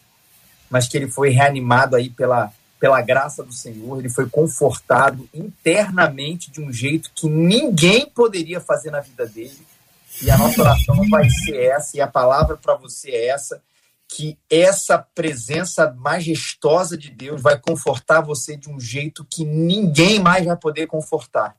mas 0.70 0.88
que 0.88 0.98
ele 0.98 1.08
foi 1.08 1.30
reanimado 1.30 1.96
aí 1.96 2.10
pela, 2.10 2.52
pela 2.80 3.02
graça 3.02 3.44
do 3.44 3.54
Senhor, 3.54 4.00
ele 4.00 4.10
foi 4.10 4.28
confortado 4.28 5.28
internamente 5.34 6.52
de 6.52 6.62
um 6.62 6.72
jeito 6.72 7.12
que 7.16 7.28
ninguém 7.28 8.06
poderia 8.06 8.60
fazer 8.60 8.92
na 8.92 9.00
vida 9.00 9.26
dele 9.26 9.73
e 10.22 10.30
a 10.30 10.38
nossa 10.38 10.62
oração 10.62 10.96
vai 11.10 11.28
ser 11.30 11.56
essa, 11.56 11.98
e 11.98 12.02
a 12.02 12.08
palavra 12.08 12.58
para 12.58 12.76
você 12.76 13.12
é 13.12 13.28
essa, 13.28 13.62
que 14.08 14.38
essa 14.50 14.98
presença 14.98 15.92
majestosa 15.92 16.98
de 16.98 17.10
Deus 17.10 17.42
vai 17.42 17.60
confortar 17.60 18.22
você 18.22 18.56
de 18.56 18.70
um 18.70 18.80
jeito 18.80 19.26
que 19.26 19.44
ninguém 19.44 20.20
mais 20.20 20.46
vai 20.46 20.56
poder 20.56 20.88
confortar. 20.88 21.56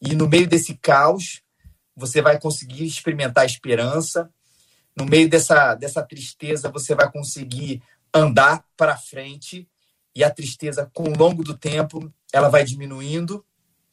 E 0.00 0.14
no 0.14 0.28
meio 0.28 0.46
desse 0.46 0.74
caos, 0.74 1.42
você 1.96 2.20
vai 2.20 2.38
conseguir 2.38 2.84
experimentar 2.84 3.46
esperança. 3.46 4.30
No 4.94 5.06
meio 5.06 5.30
dessa, 5.30 5.74
dessa 5.74 6.02
tristeza, 6.02 6.68
você 6.68 6.94
vai 6.94 7.10
conseguir 7.10 7.82
andar 8.12 8.64
para 8.76 8.96
frente. 8.96 9.68
E 10.14 10.22
a 10.22 10.30
tristeza, 10.30 10.90
com 10.92 11.04
o 11.04 11.16
longo 11.16 11.42
do 11.42 11.56
tempo, 11.56 12.12
ela 12.32 12.48
vai 12.48 12.64
diminuindo, 12.64 13.44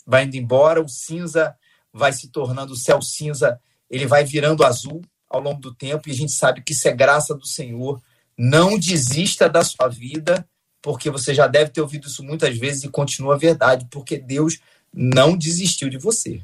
vai 0.06 0.26
indo 0.26 0.36
embora. 0.36 0.82
O 0.82 0.90
cinza 0.90 1.56
vai 1.94 2.12
se 2.12 2.28
tornando, 2.30 2.74
o 2.74 2.78
céu 2.78 3.02
cinza 3.02 3.60
ele 3.90 4.06
vai 4.06 4.24
virando 4.24 4.64
azul 4.64 5.02
ao 5.30 5.42
longo 5.42 5.60
do 5.60 5.74
tempo 5.74 6.08
e 6.08 6.12
a 6.12 6.16
gente 6.16 6.32
sabe 6.32 6.62
que 6.62 6.74
isso 6.74 6.88
é 6.88 6.94
graça 6.94 7.36
do 7.36 7.46
Senhor. 7.46 8.02
Não 8.38 8.80
desista 8.80 9.50
da 9.50 9.64
sua 9.64 9.88
vida, 9.88 10.46
porque 10.82 11.10
você 11.10 11.34
já 11.34 11.48
deve 11.48 11.72
ter 11.72 11.82
ouvido 11.82 12.08
isso 12.08 12.24
muitas 12.24 12.58
vezes 12.58 12.84
e 12.84 12.90
continua 12.90 13.36
a 13.36 13.38
verdade, 13.38 13.88
porque 13.92 14.18
Deus 14.18 14.60
não 14.94 15.38
desistiu 15.38 15.90
de 15.90 15.98
você. 15.98 16.42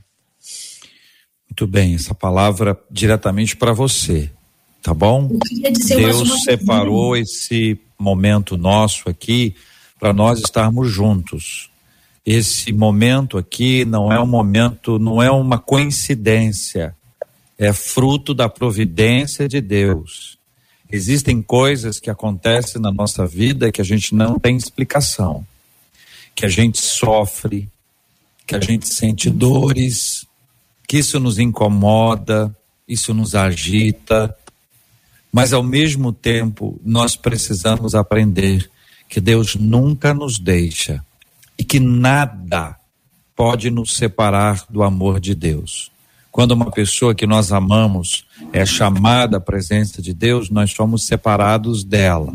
Muito 1.50 1.68
bem, 1.68 1.96
essa 1.96 2.14
palavra 2.14 2.78
diretamente 2.92 3.56
para 3.56 3.72
você, 3.72 4.30
tá 4.82 4.94
bom? 4.94 5.30
Deus 5.88 6.44
separou 6.44 7.16
esse 7.16 7.80
momento 7.98 8.58
nosso 8.58 9.10
aqui 9.10 9.56
para 10.00 10.12
nós 10.12 10.40
estarmos 10.40 10.92
juntos. 10.92 11.70
Esse 12.26 12.74
momento 12.74 13.38
aqui 13.38 13.86
não 13.86 14.12
é 14.12 14.20
um 14.20 14.26
momento, 14.26 15.00
não 15.00 15.22
é 15.22 15.32
uma 15.32 15.58
coincidência 15.58 16.96
é 17.58 17.72
fruto 17.72 18.34
da 18.34 18.50
providência 18.50 19.48
de 19.48 19.62
Deus. 19.62 20.38
Existem 20.92 21.42
coisas 21.42 22.00
que 22.00 22.10
acontecem 22.10 22.82
na 22.82 22.92
nossa 22.92 23.26
vida 23.26 23.72
que 23.72 23.82
a 23.82 23.86
gente 23.86 24.14
não 24.14 24.38
tem 24.38 24.56
explicação, 24.56 25.46
que 26.36 26.46
a 26.46 26.50
gente 26.50 26.80
sofre, 26.80 27.68
que 28.46 28.56
a 28.56 28.60
gente 28.60 28.88
sente 28.88 29.30
dores, 29.30 30.26
que 30.88 30.98
isso 30.98 31.20
nos 31.20 31.40
incomoda, 31.40 32.56
isso 32.88 33.14
nos 33.14 33.34
agita, 33.34 34.36
mas 35.32 35.54
ao 35.54 35.64
mesmo 35.64 36.14
tempo 36.14 36.80
nós 36.84 37.16
precisamos 37.16 37.96
aprender 37.96 38.70
que 39.10 39.20
Deus 39.20 39.56
nunca 39.56 40.14
nos 40.14 40.38
deixa 40.38 41.04
e 41.58 41.64
que 41.64 41.80
nada 41.80 42.78
pode 43.36 43.70
nos 43.70 43.96
separar 43.98 44.66
do 44.70 44.84
amor 44.84 45.20
de 45.20 45.34
Deus. 45.34 45.92
Quando 46.36 46.52
uma 46.52 46.70
pessoa 46.70 47.16
que 47.16 47.26
nós 47.26 47.54
amamos 47.54 48.26
é 48.52 48.66
chamada 48.66 49.38
à 49.38 49.40
presença 49.40 50.02
de 50.02 50.14
Deus, 50.14 50.50
nós 50.50 50.70
somos 50.70 51.06
separados 51.06 51.82
dela. 51.82 52.34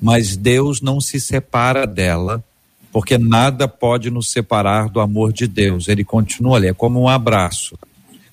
Mas 0.00 0.36
Deus 0.36 0.80
não 0.80 1.00
se 1.00 1.20
separa 1.20 1.84
dela, 1.84 2.44
porque 2.92 3.18
nada 3.18 3.66
pode 3.66 4.12
nos 4.12 4.30
separar 4.30 4.88
do 4.88 5.00
amor 5.00 5.32
de 5.32 5.48
Deus. 5.48 5.88
Ele 5.88 6.04
continua 6.04 6.56
ali, 6.56 6.68
é 6.68 6.72
como 6.72 7.00
um 7.00 7.08
abraço. 7.08 7.76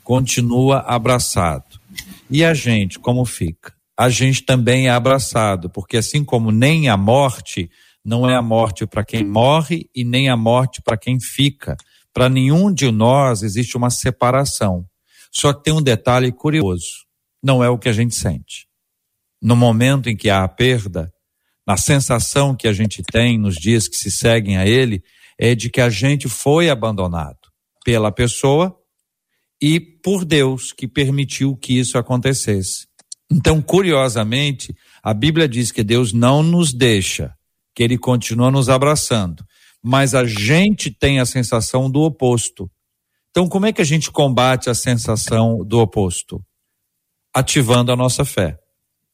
Continua 0.03 0.82
abraçado. 0.82 1.80
E 2.30 2.45
a 2.45 2.53
gente, 2.53 2.99
como 2.99 3.26
fica? 3.26 3.74
A 3.97 4.10
gente 4.10 4.43
também 4.43 4.89
é 4.89 4.91
abraçado, 4.91 5.72
porque 5.72 5.97
assim 5.97 6.24
como 6.24 6.51
nem 6.51 6.88
a 6.88 6.95
morte, 6.95 7.68
não 8.05 8.30
é 8.30 8.36
a 8.36 8.43
morte 8.43 8.86
para 8.86 9.03
quem 9.03 9.26
morre 9.26 9.89
e 9.95 10.03
nem 10.03 10.30
a 10.30 10.38
morte 10.38 10.84
para 10.84 10.95
quem 10.95 11.20
fica. 11.20 11.76
Para 12.14 12.30
nenhum 12.30 12.72
de 12.72 12.91
nós 12.91 13.41
existe 13.41 13.76
uma 13.76 13.89
separação. 13.89 14.86
Só 15.32 15.54
que 15.54 15.64
tem 15.64 15.74
um 15.74 15.82
detalhe 15.82 16.32
curioso: 16.32 17.06
não 17.42 17.64
é 17.64 17.70
o 17.70 17.78
que 17.78 17.90
a 17.90 17.94
gente 17.94 18.16
sente. 18.16 18.68
No 19.42 19.56
momento 19.56 20.10
em 20.10 20.16
que 20.16 20.30
há 20.30 20.44
a 20.44 20.50
perda, 20.50 21.12
na 21.66 21.78
sensação 21.78 22.56
que 22.56 22.68
a 22.68 22.74
gente 22.74 23.02
tem 23.04 23.38
nos 23.38 23.56
dias 23.56 23.88
que 23.88 23.96
se 23.96 24.12
seguem 24.12 24.58
a 24.58 24.66
ele, 24.66 25.04
é 25.38 25.56
de 25.56 25.70
que 25.70 25.80
a 25.80 25.90
gente 25.90 26.28
foi 26.28 26.70
abandonado 26.70 27.38
pela 27.86 28.12
pessoa 28.12 28.76
e 29.62 29.80
por 29.80 30.26
Deus 30.26 30.74
que 30.74 30.88
permitiu 30.88 31.56
que 31.56 31.78
isso 31.78 31.98
acontecesse. 31.98 32.88
Então, 33.32 33.62
curiosamente, 33.62 34.76
a 35.04 35.14
Bíblia 35.14 35.48
diz 35.48 35.72
que 35.72 35.84
Deus 35.84 36.12
não 36.12 36.42
nos 36.42 36.74
deixa, 36.74 37.34
que 37.76 37.84
ele 37.84 37.98
continua 37.98 38.50
nos 38.50 38.68
abraçando, 38.68 39.46
mas 39.82 40.16
a 40.16 40.26
gente 40.26 40.92
tem 40.92 41.20
a 41.20 41.26
sensação 41.26 41.90
do 41.90 42.02
oposto. 42.02 42.70
Então, 43.32 43.48
como 43.48 43.66
é 43.66 43.74
que 43.74 43.82
a 43.82 43.86
gente 43.86 44.12
combate 44.12 44.70
a 44.70 44.74
sensação 44.74 45.64
do 45.64 45.80
oposto? 45.80 46.44
Ativando 47.34 47.92
a 47.92 47.96
nossa 47.96 48.26
fé. 48.26 48.58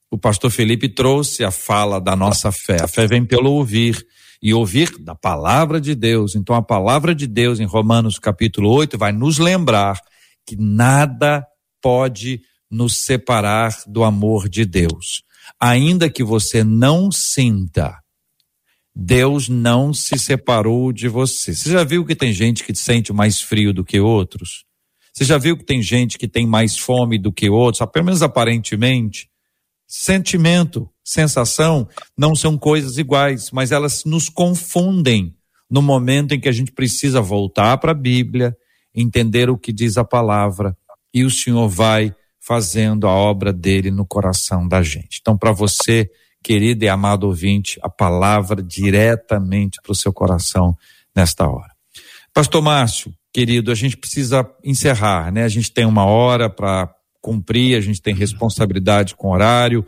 O 0.09 0.17
pastor 0.17 0.49
Felipe 0.49 0.87
trouxe 0.87 1.43
a 1.43 1.51
fala 1.51 1.99
da 1.99 2.15
nossa 2.15 2.51
fé. 2.51 2.77
A 2.81 2.87
fé 2.87 3.05
vem 3.05 3.25
pelo 3.25 3.51
ouvir 3.51 4.05
e 4.41 4.53
ouvir 4.53 4.97
da 5.03 5.15
palavra 5.15 5.81
de 5.81 5.93
Deus. 5.93 6.35
Então, 6.35 6.55
a 6.55 6.61
palavra 6.61 7.13
de 7.13 7.27
Deus 7.27 7.59
em 7.59 7.65
Romanos 7.65 8.17
capítulo 8.17 8.69
8 8.69 8.97
vai 8.97 9.11
nos 9.11 9.37
lembrar 9.37 9.99
que 10.47 10.55
nada 10.55 11.45
pode 11.81 12.41
nos 12.71 13.05
separar 13.05 13.75
do 13.87 14.03
amor 14.03 14.47
de 14.47 14.65
Deus. 14.65 15.23
Ainda 15.59 16.09
que 16.09 16.23
você 16.23 16.63
não 16.63 17.11
sinta, 17.11 17.97
Deus 18.95 19.49
não 19.49 19.93
se 19.93 20.17
separou 20.17 20.93
de 20.93 21.09
você. 21.09 21.53
Você 21.53 21.69
já 21.69 21.83
viu 21.83 22.05
que 22.05 22.15
tem 22.15 22.31
gente 22.31 22.63
que 22.63 22.73
sente 22.73 23.11
mais 23.11 23.41
frio 23.41 23.73
do 23.73 23.83
que 23.83 23.99
outros? 23.99 24.63
Você 25.13 25.25
já 25.25 25.37
viu 25.37 25.57
que 25.57 25.65
tem 25.65 25.81
gente 25.81 26.17
que 26.17 26.27
tem 26.27 26.47
mais 26.47 26.77
fome 26.77 27.17
do 27.17 27.31
que 27.31 27.49
outros, 27.49 27.85
pelo 27.91 28.05
menos 28.05 28.21
aparentemente? 28.21 29.29
Sentimento, 29.87 30.89
sensação 31.03 31.87
não 32.17 32.35
são 32.35 32.57
coisas 32.57 32.97
iguais, 32.97 33.51
mas 33.51 33.71
elas 33.71 34.03
nos 34.05 34.29
confundem 34.29 35.35
no 35.69 35.81
momento 35.81 36.33
em 36.33 36.39
que 36.39 36.49
a 36.49 36.51
gente 36.51 36.71
precisa 36.71 37.21
voltar 37.21 37.77
para 37.77 37.91
a 37.91 37.95
Bíblia, 37.95 38.55
entender 38.93 39.49
o 39.49 39.57
que 39.57 39.73
diz 39.73 39.97
a 39.97 40.05
palavra 40.05 40.75
e 41.13 41.23
o 41.23 41.29
Senhor 41.29 41.67
vai 41.67 42.13
fazendo 42.39 43.07
a 43.07 43.11
obra 43.11 43.51
dele 43.51 43.91
no 43.91 44.05
coração 44.05 44.67
da 44.67 44.81
gente. 44.83 45.19
Então, 45.21 45.37
para 45.37 45.51
você, 45.51 46.09
querido 46.45 46.85
e 46.85 46.87
amado 46.87 47.23
ouvinte, 47.23 47.79
a 47.81 47.89
palavra 47.89 48.61
diretamente 48.61 49.79
para 49.81 49.91
o 49.91 49.95
seu 49.95 50.13
coração 50.13 50.77
nesta 51.15 51.49
hora. 51.49 51.71
Pastor 52.31 52.61
Márcio, 52.61 53.11
querido, 53.33 53.71
a 53.71 53.75
gente 53.75 53.97
precisa 53.97 54.47
encerrar, 54.63 55.31
né? 55.31 55.43
A 55.43 55.49
gente 55.49 55.71
tem 55.71 55.85
uma 55.85 56.05
hora 56.05 56.47
para 56.47 56.93
cumprir, 57.19 57.75
a 57.75 57.81
gente 57.81 57.99
tem 57.99 58.13
responsabilidade 58.13 59.15
com 59.15 59.31
horário 59.31 59.83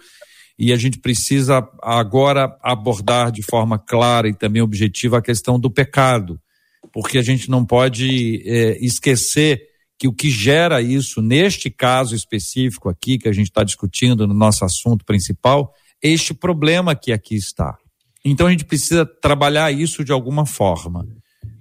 e 0.57 0.73
a 0.73 0.77
gente 0.77 0.97
precisa 0.97 1.69
agora 1.79 2.57
abordar 2.63 3.31
de 3.31 3.43
forma 3.43 3.77
clara 3.77 4.27
e 4.27 4.33
também 4.33 4.63
objetiva 4.63 5.19
a 5.19 5.21
questão 5.21 5.59
do 5.59 5.69
pecado 5.69 6.41
porque 6.91 7.19
a 7.19 7.21
gente 7.21 7.47
não 7.47 7.65
pode 7.65 8.41
é, 8.43 8.83
esquecer 8.83 9.61
que 9.99 10.07
o 10.07 10.13
que 10.13 10.29
gera 10.29 10.81
isso, 10.81 11.21
neste 11.21 11.69
caso 11.69 12.15
específico 12.15 12.89
aqui, 12.89 13.17
que 13.17 13.27
a 13.27 13.31
gente 13.31 13.47
está 13.47 13.63
discutindo 13.63 14.27
no 14.27 14.33
nosso 14.33 14.63
assunto 14.63 15.03
principal, 15.03 15.73
este 16.01 16.33
problema 16.33 16.95
que 16.95 17.11
aqui 17.11 17.35
está. 17.35 17.77
Então 18.23 18.47
a 18.47 18.51
gente 18.51 18.65
precisa 18.65 19.05
trabalhar 19.05 19.71
isso 19.71 20.03
de 20.03 20.11
alguma 20.11 20.45
forma. 20.45 21.05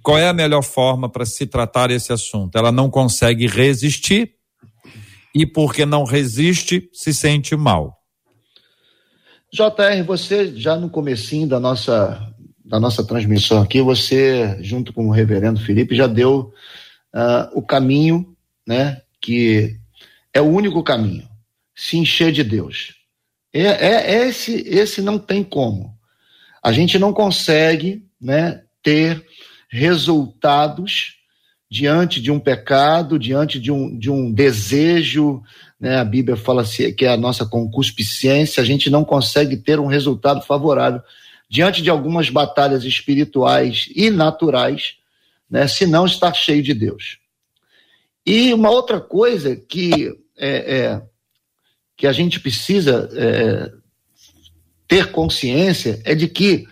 Qual 0.03 0.17
é 0.17 0.27
a 0.27 0.33
melhor 0.33 0.63
forma 0.63 1.09
para 1.09 1.25
se 1.25 1.45
tratar 1.45 1.91
esse 1.91 2.11
assunto? 2.11 2.57
Ela 2.57 2.71
não 2.71 2.89
consegue 2.89 3.47
resistir 3.47 4.33
e 5.33 5.45
porque 5.45 5.85
não 5.85 6.03
resiste, 6.03 6.89
se 6.93 7.13
sente 7.13 7.55
mal. 7.55 7.97
JR, 9.53 10.03
você 10.05 10.55
já 10.55 10.75
no 10.75 10.89
comecinho 10.89 11.47
da 11.47 11.59
nossa 11.59 12.33
da 12.67 12.81
nossa 12.81 13.01
transmissão 13.01 13.61
aqui, 13.61 13.81
você, 13.81 14.57
junto 14.61 14.91
com 14.91 15.07
o 15.07 15.11
reverendo 15.11 15.61
Felipe, 15.61 15.95
já 15.95 16.05
deu 16.05 16.51
uh, 17.15 17.57
o 17.57 17.61
caminho, 17.61 18.35
né, 18.67 19.01
que 19.21 19.77
é 20.33 20.41
o 20.41 20.45
único 20.49 20.83
caminho, 20.83 21.25
se 21.73 21.97
encher 21.97 22.33
de 22.33 22.43
Deus. 22.43 22.96
É, 23.59 23.87
é, 23.87 24.15
é 24.15 24.27
esse, 24.27 24.53
esse 24.67 25.01
não 25.01 25.17
tem 25.17 25.43
como. 25.43 25.97
A 26.61 26.71
gente 26.71 26.99
não 26.99 27.11
consegue, 27.11 28.05
né, 28.21 28.61
ter 28.83 29.25
resultados 29.67 31.15
diante 31.69 32.21
de 32.21 32.31
um 32.31 32.39
pecado, 32.39 33.17
diante 33.17 33.59
de 33.59 33.71
um, 33.71 33.97
de 33.97 34.11
um 34.11 34.31
desejo, 34.31 35.41
né, 35.79 35.97
a 35.97 36.05
Bíblia 36.05 36.37
fala 36.37 36.63
que 36.95 37.03
é 37.03 37.09
a 37.09 37.17
nossa 37.17 37.45
concupiscência, 37.47 38.61
a 38.61 38.65
gente 38.65 38.91
não 38.91 39.03
consegue 39.03 39.57
ter 39.57 39.79
um 39.79 39.87
resultado 39.87 40.41
favorável 40.43 41.01
diante 41.49 41.81
de 41.81 41.89
algumas 41.89 42.29
batalhas 42.29 42.83
espirituais 42.83 43.89
e 43.95 44.11
naturais, 44.11 44.97
né, 45.49 45.67
se 45.67 45.87
não 45.87 46.05
estar 46.05 46.33
cheio 46.33 46.61
de 46.61 46.75
Deus. 46.75 47.17
E 48.23 48.53
uma 48.53 48.69
outra 48.69 49.01
coisa 49.01 49.55
que, 49.55 50.13
é, 50.37 50.77
é 50.77 51.01
que 51.97 52.07
a 52.07 52.13
gente 52.13 52.39
precisa 52.39 53.09
é, 53.13 53.73
ter 54.87 55.11
consciência 55.11 56.01
é 56.05 56.15
de 56.15 56.29
que 56.29 56.67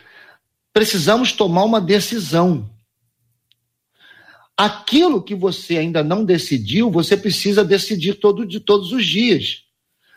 precisamos 0.71 1.33
tomar 1.33 1.65
uma 1.65 1.81
decisão. 1.81 2.69
Aquilo 4.55 5.21
que 5.21 5.35
você 5.35 5.77
ainda 5.77 6.03
não 6.03 6.23
decidiu, 6.23 6.89
você 6.89 7.17
precisa 7.17 7.65
decidir 7.65 8.13
todo, 8.13 8.45
de 8.45 8.61
todos 8.61 8.93
os 8.93 9.05
dias. 9.05 9.63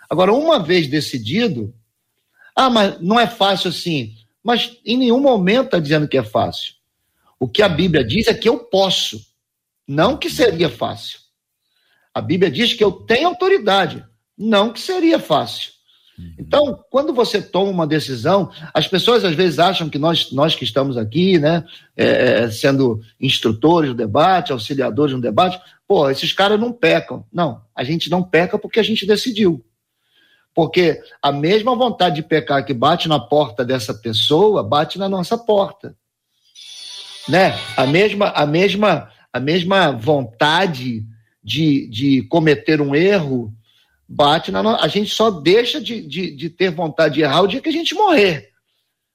Agora, 0.09 0.32
uma 0.32 0.62
vez 0.62 0.86
decidido, 0.86 1.74
ah, 2.54 2.70
mas 2.70 3.00
não 3.00 3.18
é 3.18 3.26
fácil 3.26 3.70
assim 3.70 4.14
mas 4.48 4.78
em 4.82 4.96
nenhum 4.96 5.20
momento 5.20 5.66
está 5.66 5.78
dizendo 5.78 6.09
que 6.09 6.16
é 6.16 6.22
fácil. 6.22 6.72
O 7.38 7.46
que 7.46 7.61
a 7.62 7.68
Bíblia 7.68 8.02
diz 8.02 8.28
é 8.28 8.32
que 8.32 8.48
eu 8.48 8.59
posso, 8.59 9.20
não 9.86 10.16
que 10.16 10.30
seria 10.30 10.70
fácil. 10.70 11.20
A 12.14 12.22
Bíblia 12.22 12.50
diz 12.50 12.72
que 12.72 12.82
eu 12.82 12.90
tenho 12.90 13.28
autoridade, 13.28 14.02
não 14.39 14.72
que 14.72 14.80
seria 14.80 15.18
fácil. 15.18 15.72
Uhum. 16.18 16.34
Então, 16.39 16.84
quando 16.91 17.12
você 17.14 17.41
toma 17.41 17.70
uma 17.70 17.86
decisão, 17.86 18.51
as 18.74 18.89
pessoas 18.89 19.24
às 19.24 19.34
vezes 19.34 19.59
acham 19.59 19.89
que 19.89 19.99
nós, 19.99 20.32
nós 20.32 20.55
que 20.55 20.64
estamos 20.64 20.97
aqui, 20.97 21.39
né, 21.39 21.64
é, 21.97 22.43
é 22.43 22.51
sendo 22.51 23.01
instrutores 23.20 23.91
do 23.91 23.97
debate, 23.97 24.53
auxiliadores 24.53 25.14
no 25.14 25.20
debate, 25.20 25.61
pô, 25.86 26.11
esses 26.11 26.32
caras 26.32 26.59
não 26.59 26.72
pecam. 26.72 27.24
Não, 27.32 27.62
a 27.74 27.84
gente 27.84 28.11
não 28.11 28.22
peca 28.22 28.59
porque 28.59 28.80
a 28.80 28.82
gente 28.82 29.07
decidiu. 29.07 29.64
Porque 30.55 31.01
a 31.22 31.30
mesma 31.30 31.76
vontade 31.76 32.16
de 32.16 32.22
pecar 32.22 32.64
que 32.64 32.74
bate 32.74 33.09
na 33.09 33.20
porta 33.20 33.64
dessa 33.64 33.95
pessoa, 33.95 34.62
bate 34.62 34.99
na 34.99 35.09
nossa 35.09 35.39
porta. 35.39 35.95
Né? 37.28 37.57
A 37.76 37.86
mesma, 37.86 38.30
a 38.30 38.45
mesma, 38.45 39.09
a 39.32 39.39
mesma 39.39 39.93
vontade 39.93 41.05
de, 41.45 41.86
de 41.89 42.22
cometer 42.22 42.80
um 42.80 42.95
erro 42.95 43.55
bate 44.09 44.50
na 44.50 44.62
nossa. 44.62 44.84
A 44.84 44.88
gente 44.88 45.14
só 45.14 45.30
deixa 45.30 45.80
de, 45.80 46.00
de, 46.00 46.30
de 46.34 46.48
ter 46.48 46.70
vontade 46.70 47.16
de 47.16 47.22
errar 47.22 47.42
o 47.42 47.46
dia 47.46 47.61
que 47.61 47.68
a 47.68 47.72
gente 47.72 47.94
morrer. 47.94 48.50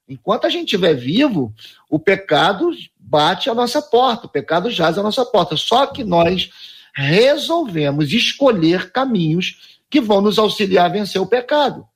Enquanto 0.08 0.46
a 0.46 0.50
gente 0.50 0.66
estiver 0.66 0.94
vivo, 0.94 1.52
o 1.88 1.98
pecado 1.98 2.70
bate 2.98 3.48
a 3.48 3.54
nossa 3.54 3.80
porta, 3.80 4.26
o 4.26 4.30
pecado 4.30 4.70
jaz 4.70 4.98
a 4.98 5.02
nossa 5.02 5.24
porta. 5.24 5.56
Só 5.56 5.86
que 5.86 6.04
nós 6.04 6.50
resolvemos 6.94 8.12
escolher 8.12 8.92
caminhos 8.92 9.78
que 9.90 10.00
vão 10.00 10.20
nos 10.20 10.38
auxiliar 10.38 10.86
a 10.86 10.92
vencer 10.92 11.20
o 11.20 11.26
pecado. 11.26 11.86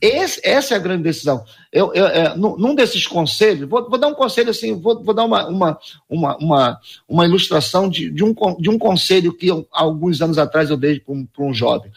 Esse, 0.00 0.40
essa 0.42 0.74
é 0.74 0.76
a 0.76 0.80
grande 0.80 1.02
decisão. 1.02 1.44
Eu, 1.70 1.92
eu, 1.92 2.06
é, 2.06 2.34
num 2.34 2.74
desses 2.74 3.06
conselhos, 3.06 3.68
vou, 3.68 3.88
vou, 3.88 3.98
dar 3.98 4.08
um 4.08 4.14
conselho 4.14 4.48
assim, 4.48 4.80
vou, 4.80 5.02
vou 5.04 5.12
dar 5.12 5.24
uma, 5.24 5.46
uma, 5.46 5.78
uma, 6.08 6.36
uma, 6.38 6.80
uma 7.06 7.26
ilustração 7.26 7.88
de, 7.88 8.10
de, 8.10 8.24
um, 8.24 8.34
de 8.58 8.70
um 8.70 8.78
conselho 8.78 9.34
que 9.34 9.48
eu, 9.48 9.68
alguns 9.70 10.22
anos 10.22 10.38
atrás 10.38 10.70
eu 10.70 10.76
dei 10.76 11.00
para 11.00 11.12
um, 11.12 11.28
um 11.40 11.52
jovem. 11.52 11.92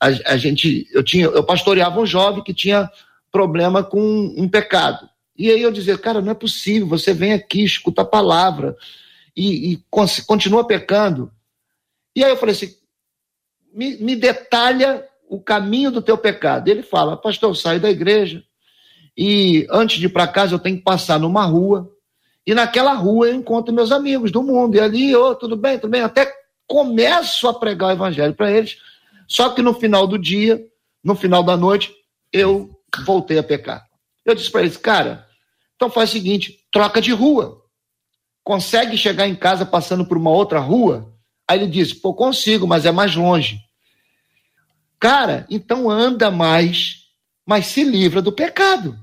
A, 0.00 0.06
a, 0.32 0.36
gente, 0.38 0.88
eu, 0.92 1.02
tinha, 1.02 1.26
eu 1.26 1.44
pastoreava 1.44 2.00
um 2.00 2.06
jovem 2.06 2.42
que 2.42 2.54
tinha 2.54 2.90
problema 3.30 3.84
com 3.84 4.00
um 4.36 4.48
pecado. 4.48 5.08
E 5.36 5.50
aí 5.50 5.60
eu 5.60 5.70
dizia, 5.70 5.98
cara, 5.98 6.22
não 6.22 6.32
é 6.32 6.34
possível, 6.34 6.88
você 6.88 7.12
vem 7.12 7.34
aqui, 7.34 7.62
escuta 7.62 8.00
a 8.00 8.06
palavra 8.06 8.76
e, 9.36 9.72
e 9.72 9.84
continua 10.26 10.66
pecando. 10.66 11.30
E 12.16 12.24
aí 12.24 12.30
eu 12.30 12.36
falei 12.36 12.54
assim, 12.54 12.74
me, 13.74 13.96
me 13.98 14.16
detalha 14.16 15.06
o 15.32 15.40
caminho 15.40 15.90
do 15.90 16.02
teu 16.02 16.18
pecado. 16.18 16.68
Ele 16.68 16.82
fala, 16.82 17.16
pastor, 17.16 17.48
eu 17.50 17.54
saio 17.54 17.80
da 17.80 17.90
igreja 17.90 18.44
e 19.16 19.66
antes 19.70 19.98
de 19.98 20.06
ir 20.06 20.10
para 20.10 20.28
casa 20.28 20.54
eu 20.54 20.58
tenho 20.58 20.76
que 20.76 20.84
passar 20.84 21.18
numa 21.18 21.46
rua 21.46 21.90
e 22.46 22.52
naquela 22.52 22.92
rua 22.92 23.28
eu 23.28 23.34
encontro 23.34 23.72
meus 23.72 23.90
amigos 23.92 24.30
do 24.30 24.42
mundo 24.42 24.74
e 24.74 24.80
ali, 24.80 25.16
oh, 25.16 25.34
tudo 25.34 25.56
bem, 25.56 25.78
tudo 25.78 25.90
bem, 25.90 26.02
até 26.02 26.30
começo 26.66 27.48
a 27.48 27.54
pregar 27.54 27.88
o 27.88 27.92
evangelho 27.92 28.34
para 28.34 28.50
eles. 28.50 28.76
Só 29.26 29.48
que 29.48 29.62
no 29.62 29.72
final 29.72 30.06
do 30.06 30.18
dia, 30.18 30.62
no 31.02 31.14
final 31.14 31.42
da 31.42 31.56
noite, 31.56 31.94
eu 32.30 32.68
voltei 33.06 33.38
a 33.38 33.42
pecar. 33.42 33.86
Eu 34.26 34.34
disse 34.34 34.50
para 34.50 34.60
eles, 34.60 34.76
cara, 34.76 35.26
então 35.76 35.88
faz 35.88 36.10
o 36.10 36.12
seguinte, 36.12 36.58
troca 36.70 37.00
de 37.00 37.10
rua. 37.10 37.62
Consegue 38.44 38.98
chegar 38.98 39.26
em 39.26 39.34
casa 39.34 39.64
passando 39.64 40.04
por 40.04 40.18
uma 40.18 40.30
outra 40.30 40.58
rua? 40.58 41.10
Aí 41.48 41.58
ele 41.58 41.70
disse, 41.70 41.94
pô, 41.94 42.12
consigo, 42.12 42.66
mas 42.66 42.84
é 42.84 42.92
mais 42.92 43.16
longe. 43.16 43.58
Cara, 45.02 45.44
então 45.50 45.90
anda 45.90 46.30
mais, 46.30 47.06
mas 47.44 47.66
se 47.66 47.82
livra 47.82 48.22
do 48.22 48.30
pecado. 48.30 48.96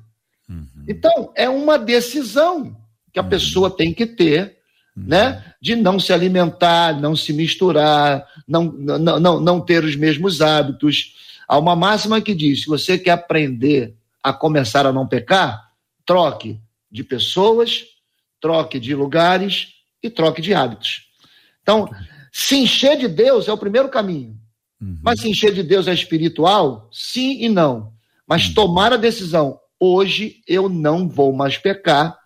Uhum. 0.47 0.85
Então, 0.87 1.33
é 1.35 1.49
uma 1.49 1.77
decisão 1.77 2.73
que 3.11 3.19
a 3.19 3.21
uhum. 3.21 3.27
pessoa 3.27 3.69
tem 3.69 3.93
que 3.93 4.05
ter, 4.05 4.59
uhum. 4.95 5.03
né? 5.05 5.43
De 5.61 5.75
não 5.75 5.99
se 5.99 6.13
alimentar, 6.13 6.97
não 6.97 7.17
se 7.17 7.33
misturar, 7.33 8.25
não, 8.47 8.63
não, 8.63 9.19
não, 9.19 9.39
não 9.41 9.59
ter 9.59 9.83
os 9.83 9.97
mesmos 9.97 10.39
hábitos. 10.39 11.17
Há 11.45 11.59
uma 11.59 11.75
máxima 11.75 12.21
que 12.21 12.33
diz: 12.33 12.61
se 12.61 12.67
você 12.67 12.97
quer 12.97 13.11
aprender 13.11 13.93
a 14.23 14.31
começar 14.31 14.85
a 14.85 14.93
não 14.93 15.05
pecar, 15.05 15.73
troque 16.05 16.57
de 16.89 17.03
pessoas, 17.03 17.83
troque 18.39 18.79
de 18.79 18.95
lugares 18.95 19.73
e 20.01 20.09
troque 20.09 20.41
de 20.41 20.53
hábitos. 20.53 21.09
Então, 21.61 21.89
se 22.31 22.55
encher 22.55 22.97
de 22.97 23.09
Deus 23.09 23.49
é 23.49 23.51
o 23.51 23.57
primeiro 23.57 23.89
caminho. 23.89 24.39
Uhum. 24.81 24.97
Mas 25.01 25.21
se 25.21 25.29
encher 25.29 25.53
de 25.53 25.63
Deus 25.63 25.87
é 25.87 25.93
espiritual? 25.93 26.89
Sim 26.91 27.43
e 27.43 27.49
não. 27.49 27.91
Mas 28.27 28.47
uhum. 28.47 28.53
tomar 28.53 28.93
a 28.93 28.97
decisão, 28.97 29.59
hoje 29.79 30.37
eu 30.47 30.69
não 30.69 31.07
vou 31.07 31.33
mais 31.33 31.57
pecar, 31.57 32.17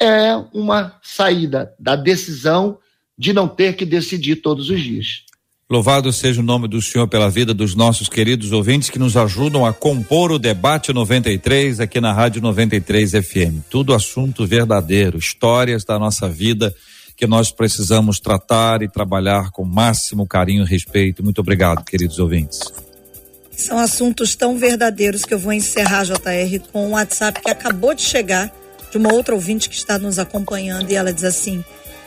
é 0.00 0.34
uma 0.52 0.98
saída 1.02 1.74
da 1.78 1.94
decisão 1.94 2.78
de 3.16 3.32
não 3.32 3.46
ter 3.46 3.76
que 3.76 3.84
decidir 3.84 4.36
todos 4.36 4.70
os 4.70 4.80
dias. 4.80 5.24
Louvado 5.70 6.12
seja 6.12 6.40
o 6.40 6.44
nome 6.44 6.66
do 6.66 6.82
Senhor 6.82 7.06
pela 7.06 7.30
vida 7.30 7.54
dos 7.54 7.76
nossos 7.76 8.08
queridos 8.08 8.50
ouvintes 8.50 8.90
que 8.90 8.98
nos 8.98 9.16
ajudam 9.16 9.64
a 9.64 9.72
compor 9.72 10.32
o 10.32 10.38
debate 10.38 10.92
93 10.92 11.78
aqui 11.78 12.00
na 12.00 12.12
Rádio 12.12 12.42
93 12.42 13.12
FM. 13.12 13.62
Tudo 13.70 13.94
assunto 13.94 14.44
verdadeiro, 14.44 15.16
histórias 15.16 15.84
da 15.84 15.96
nossa 15.96 16.28
vida 16.28 16.74
que 17.20 17.26
nós 17.26 17.52
precisamos 17.52 18.18
tratar 18.18 18.80
e 18.80 18.88
trabalhar 18.88 19.50
com 19.50 19.62
máximo 19.62 20.26
carinho 20.26 20.64
e 20.64 20.66
respeito. 20.66 21.22
Muito 21.22 21.42
obrigado, 21.42 21.84
queridos 21.84 22.18
ouvintes. 22.18 22.60
São 23.54 23.78
assuntos 23.78 24.34
tão 24.34 24.56
verdadeiros 24.56 25.26
que 25.26 25.34
eu 25.34 25.38
vou 25.38 25.52
encerrar, 25.52 26.04
JR, 26.04 26.58
com 26.72 26.86
um 26.86 26.92
WhatsApp 26.92 27.42
que 27.42 27.50
acabou 27.50 27.92
de 27.92 28.00
chegar 28.00 28.50
de 28.90 28.96
uma 28.96 29.12
outra 29.12 29.34
ouvinte 29.34 29.68
que 29.68 29.74
está 29.74 29.98
nos 29.98 30.18
acompanhando 30.18 30.90
e 30.90 30.94
ela 30.94 31.12
diz 31.12 31.24
assim: 31.24 31.62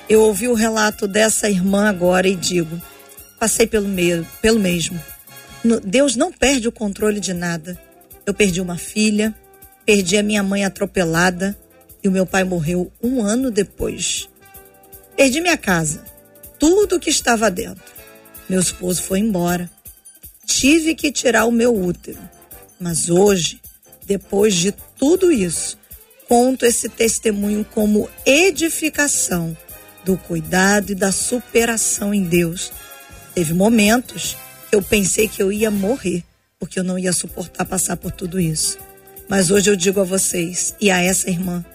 Eu 0.10 0.24
ouvi 0.24 0.48
o 0.48 0.56
relato 0.56 1.08
dessa 1.08 1.48
irmã 1.48 1.88
agora 1.88 2.28
e 2.28 2.36
digo 2.36 2.82
passei 3.40 3.68
pelo, 3.68 3.88
meio, 3.88 4.26
pelo 4.42 4.60
mesmo. 4.60 5.00
Deus 5.84 6.16
não 6.16 6.32
perde 6.32 6.68
o 6.68 6.72
controle 6.72 7.20
de 7.20 7.34
nada. 7.34 7.78
Eu 8.26 8.34
perdi 8.34 8.60
uma 8.60 8.78
filha, 8.78 9.32
perdi 9.86 10.18
a 10.18 10.24
minha 10.24 10.42
mãe 10.42 10.66
atropelada 10.66 11.56
e 12.04 12.08
o 12.08 12.12
meu 12.12 12.26
pai 12.26 12.44
morreu 12.44 12.92
um 13.04 13.22
ano 13.22 13.52
depois. 13.52 14.28
Perdi 15.16 15.42
minha 15.42 15.58
casa, 15.58 16.04
tudo 16.60 17.00
que 17.00 17.10
estava 17.10 17.50
dentro. 17.50 17.84
Meu 18.50 18.60
esposo 18.60 19.02
foi 19.02 19.20
embora. 19.20 19.70
Tive 20.46 20.96
que 20.96 21.12
tirar 21.12 21.46
o 21.46 21.52
meu 21.52 21.76
útero. 21.76 22.20
Mas 22.80 23.10
hoje, 23.10 23.62
depois 24.06 24.54
de 24.54 24.72
tudo 24.72 25.32
isso, 25.32 25.78
conto 26.28 26.66
esse 26.66 26.90
testemunho 26.90 27.66
como 27.74 28.10
edificação 28.26 29.56
do 30.04 30.18
cuidado 30.18 30.92
e 30.92 30.96
da 30.96 31.12
superação 31.12 32.14
em 32.14 32.24
Deus 32.24 32.72
Teve 33.34 33.54
momentos 33.54 34.38
que 34.70 34.76
eu 34.76 34.82
pensei 34.82 35.28
que 35.28 35.42
eu 35.42 35.52
ia 35.52 35.72
morrer, 35.72 36.24
porque 36.60 36.80
eu 36.80 36.84
não 36.84 37.00
ia 37.00 37.12
suportar 37.12 37.66
passar 37.66 37.98
por 37.98 38.12
tudo 38.12 38.40
isso. 38.40 38.78
Mas 39.28 39.50
hoje 39.50 39.72
eu 39.72 39.76
digo 39.76 40.00
a 40.00 40.04
vocês 40.04 40.76
e 40.80 40.92
a 40.92 41.02
essa 41.02 41.30
irmã: 41.30 41.66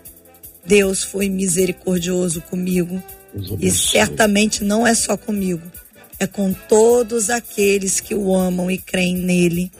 Deus 0.64 1.02
foi 1.02 1.28
misericordioso 1.28 2.40
comigo 2.42 3.02
e 3.60 3.70
certamente 3.70 4.64
não 4.64 4.86
é 4.86 4.94
só 4.94 5.16
comigo, 5.16 5.62
é 6.18 6.26
com 6.26 6.52
todos 6.52 7.30
aqueles 7.30 8.00
que 8.00 8.14
o 8.14 8.34
amam 8.34 8.70
e 8.70 8.78
creem 8.78 9.16
nele, 9.16 9.70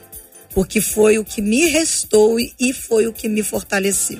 porque 0.53 0.81
foi 0.81 1.17
o 1.17 1.25
que 1.25 1.41
me 1.41 1.65
restou 1.65 2.37
e 2.39 2.73
foi 2.73 3.07
o 3.07 3.13
que 3.13 3.27
me 3.27 3.43
fortaleceu. 3.43 4.19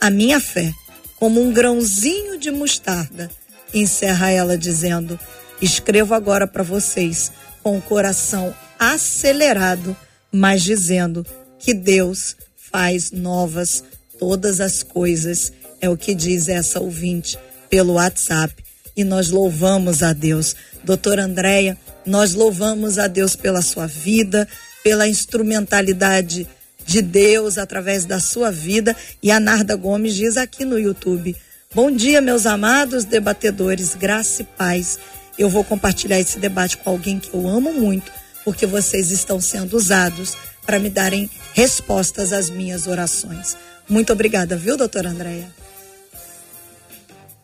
A 0.00 0.10
minha 0.10 0.40
fé, 0.40 0.72
como 1.16 1.40
um 1.40 1.52
grãozinho 1.52 2.38
de 2.38 2.50
mostarda, 2.50 3.30
encerra 3.72 4.30
ela 4.30 4.58
dizendo: 4.58 5.18
Escrevo 5.60 6.14
agora 6.14 6.46
para 6.46 6.62
vocês 6.62 7.30
com 7.62 7.78
o 7.78 7.82
coração 7.82 8.54
acelerado, 8.78 9.96
mas 10.30 10.62
dizendo 10.62 11.24
que 11.58 11.72
Deus 11.72 12.36
faz 12.56 13.12
novas 13.12 13.84
todas 14.18 14.60
as 14.60 14.82
coisas. 14.82 15.52
É 15.80 15.88
o 15.88 15.96
que 15.96 16.14
diz 16.14 16.48
essa 16.48 16.80
ouvinte 16.80 17.38
pelo 17.70 17.94
WhatsApp. 17.94 18.54
E 18.96 19.04
nós 19.04 19.30
louvamos 19.30 20.02
a 20.02 20.12
Deus. 20.12 20.54
Doutora 20.84 21.24
Andréia, 21.24 21.78
nós 22.04 22.34
louvamos 22.34 22.98
a 22.98 23.06
Deus 23.06 23.34
pela 23.36 23.62
sua 23.62 23.86
vida, 23.86 24.48
pela 24.82 25.08
instrumentalidade 25.08 26.46
de 26.84 27.00
Deus 27.00 27.58
através 27.58 28.04
da 28.04 28.20
sua 28.20 28.50
vida. 28.50 28.94
E 29.22 29.30
a 29.30 29.40
Narda 29.40 29.76
Gomes 29.76 30.14
diz 30.14 30.36
aqui 30.36 30.64
no 30.64 30.78
YouTube: 30.78 31.36
Bom 31.74 31.90
dia, 31.90 32.20
meus 32.20 32.46
amados 32.46 33.04
debatedores, 33.04 33.94
graça 33.94 34.42
e 34.42 34.44
paz 34.44 34.98
eu 35.38 35.48
vou 35.48 35.64
compartilhar 35.64 36.20
esse 36.20 36.38
debate 36.38 36.76
com 36.76 36.90
alguém 36.90 37.18
que 37.18 37.32
eu 37.34 37.48
amo 37.48 37.72
muito, 37.72 38.12
porque 38.44 38.66
vocês 38.66 39.10
estão 39.10 39.40
sendo 39.40 39.76
usados 39.76 40.36
para 40.64 40.78
me 40.78 40.90
darem 40.90 41.30
respostas 41.54 42.32
às 42.32 42.50
minhas 42.50 42.86
orações. 42.86 43.56
Muito 43.88 44.12
obrigada, 44.12 44.56
viu, 44.56 44.76
doutora 44.76 45.10
Andréia? 45.10 45.50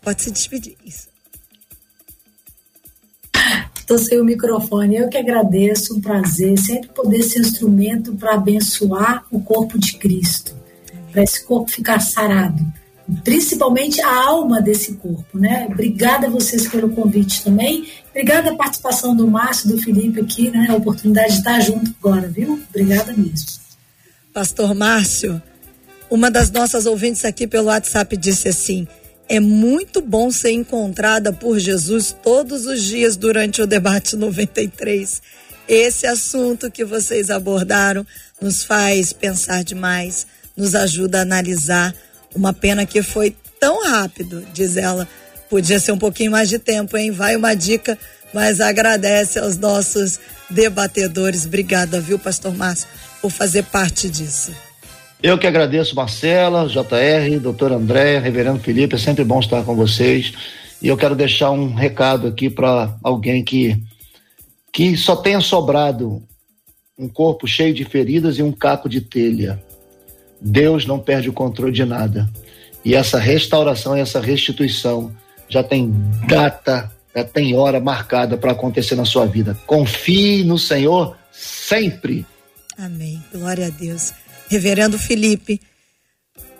Pode 0.01 0.23
se 0.23 0.31
despedir. 0.31 0.77
Isso. 0.85 1.08
Estou 3.89 3.99
sem 3.99 4.21
o 4.21 4.25
microfone. 4.25 4.97
Eu 4.97 5.09
que 5.09 5.17
agradeço, 5.17 5.97
um 5.97 6.01
prazer 6.03 6.59
sempre 6.59 6.91
poder 6.91 7.23
ser 7.23 7.41
instrumento 7.41 8.15
para 8.15 8.35
abençoar 8.35 9.25
o 9.31 9.41
corpo 9.41 9.79
de 9.79 9.97
Cristo, 9.97 10.55
para 11.11 11.23
esse 11.23 11.43
corpo 11.43 11.71
ficar 11.71 11.99
sarado 11.99 12.63
principalmente 13.25 14.03
a 14.03 14.27
alma 14.27 14.61
desse 14.61 14.93
corpo, 14.97 15.39
né? 15.39 15.67
Obrigada 15.71 16.27
a 16.27 16.31
vocês 16.31 16.69
pelo 16.69 16.91
convite 16.91 17.43
também. 17.43 17.89
Obrigada 18.11 18.51
a 18.51 18.55
participação 18.55 19.17
do 19.17 19.27
Márcio, 19.27 19.71
do 19.71 19.79
Felipe 19.79 20.21
aqui, 20.21 20.51
né? 20.51 20.67
A 20.69 20.75
oportunidade 20.75 21.33
de 21.33 21.39
estar 21.39 21.59
junto 21.61 21.91
agora, 21.99 22.29
viu? 22.29 22.61
Obrigada 22.69 23.15
mesmo. 23.15 23.47
Pastor 24.31 24.75
Márcio, 24.75 25.41
uma 26.11 26.31
das 26.31 26.51
nossas 26.51 26.85
ouvintes 26.85 27.25
aqui 27.25 27.47
pelo 27.47 27.69
WhatsApp 27.69 28.15
disse 28.15 28.49
assim: 28.49 28.87
é 29.29 29.39
muito 29.39 30.01
bom 30.01 30.31
ser 30.31 30.53
encontrada 30.53 31.33
por 31.33 31.59
Jesus 31.59 32.17
todos 32.23 32.67
os 32.67 32.83
dias 32.83 33.17
durante 33.17 33.61
o 33.61 33.67
debate 33.67 34.17
93. 34.17 35.21
Esse 35.69 36.07
assunto 36.07 36.71
que 36.71 36.85
vocês 36.85 37.29
abordaram 37.29 38.07
nos 38.41 38.65
faz 38.65 39.13
pensar 39.13 39.63
demais, 39.63 40.27
nos 40.57 40.75
ajuda 40.75 41.19
a 41.19 41.23
analisar 41.23 41.95
uma 42.35 42.55
pena 42.55 42.87
que 42.87 43.03
foi 43.03 43.37
tão 43.61 43.85
rápido, 43.85 44.47
diz 44.55 44.77
ela. 44.77 45.07
Podia 45.51 45.79
ser 45.79 45.93
um 45.93 45.99
pouquinho 45.99 46.31
mais 46.31 46.49
de 46.49 46.59
tempo, 46.59 46.97
hein? 46.97 47.11
Vai 47.11 47.37
uma 47.37 47.55
dica, 47.55 47.99
mas 48.33 48.61
agradece 48.61 49.39
aos 49.39 49.57
nossos 49.59 50.19
debatedores. 50.49 51.45
Obrigada, 51.45 52.01
viu, 52.01 52.19
Pastor 52.19 52.55
Márcio, 52.55 52.89
por 53.21 53.31
fazer 53.31 53.65
parte 53.65 54.09
disso. 54.09 54.53
Eu 55.23 55.37
que 55.37 55.47
agradeço, 55.47 55.97
Marcela, 55.97 56.69
JR, 56.69 57.41
doutor 57.41 57.73
André, 57.73 58.19
reverendo 58.19 58.61
Felipe, 58.61 58.95
é 58.95 58.99
sempre 58.99 59.25
bom 59.25 59.41
estar 59.41 59.65
com 59.65 59.75
vocês. 59.75 60.33
E 60.81 60.87
eu 60.87 60.97
quero 60.97 61.17
deixar 61.17 61.51
um 61.51 61.75
recado 61.75 62.29
aqui 62.29 62.49
para 62.49 62.97
alguém 63.03 63.43
que, 63.43 63.77
que 64.73 64.97
só 64.97 65.17
tenha 65.17 65.41
sobrado 65.41 66.23
um 66.97 67.09
corpo 67.09 67.49
cheio 67.49 67.75
de 67.75 67.85
feridas 67.85 68.39
e 68.39 68.43
um 68.45 68.53
caco 68.53 68.89
de 68.89 69.01
telha. 69.01 69.61
Deus 70.41 70.87
não 70.87 71.01
perde 71.01 71.29
o 71.29 71.33
controle 71.33 71.73
de 71.73 71.85
nada. 71.85 72.29
E 72.85 72.95
essa 72.95 73.19
restauração 73.19 73.97
e 73.97 74.01
essa 74.01 74.21
restituição 74.21 75.13
já 75.49 75.65
tem 75.65 75.93
data, 76.29 76.93
já 77.15 77.25
tem 77.25 77.57
hora 77.57 77.81
marcada 77.81 78.37
para 78.37 78.53
acontecer 78.53 78.95
na 78.95 79.05
sua 79.05 79.27
vida. 79.27 79.59
Confie 79.67 80.45
no 80.45 80.59
Senhor 80.59 81.17
sempre. 81.33 82.25
Amém. 82.77 83.21
Glória 83.33 83.67
a 83.67 83.71
Deus. 83.71 84.13
Reverendo 84.49 84.99
Felipe, 84.99 85.61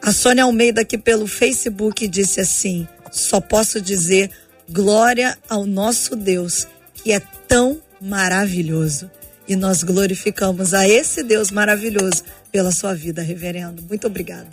a 0.03 0.13
Sônia 0.13 0.45
Almeida 0.45 0.83
aqui 0.83 0.97
pelo 0.97 1.27
Facebook 1.27 2.07
disse 2.07 2.41
assim: 2.41 2.87
só 3.11 3.41
posso 3.41 3.81
dizer 3.81 4.31
glória 4.69 5.37
ao 5.49 5.65
nosso 5.65 6.15
Deus, 6.15 6.67
que 6.95 7.13
é 7.13 7.21
tão 7.47 7.81
maravilhoso. 8.01 9.11
E 9.47 9.57
nós 9.57 9.83
glorificamos 9.83 10.75
a 10.75 10.87
esse 10.87 11.23
Deus 11.23 11.51
maravilhoso 11.51 12.23
pela 12.53 12.71
sua 12.71 12.95
vida, 12.95 13.23
reverendo. 13.23 13.83
Muito 13.83 14.07
obrigada. 14.07 14.51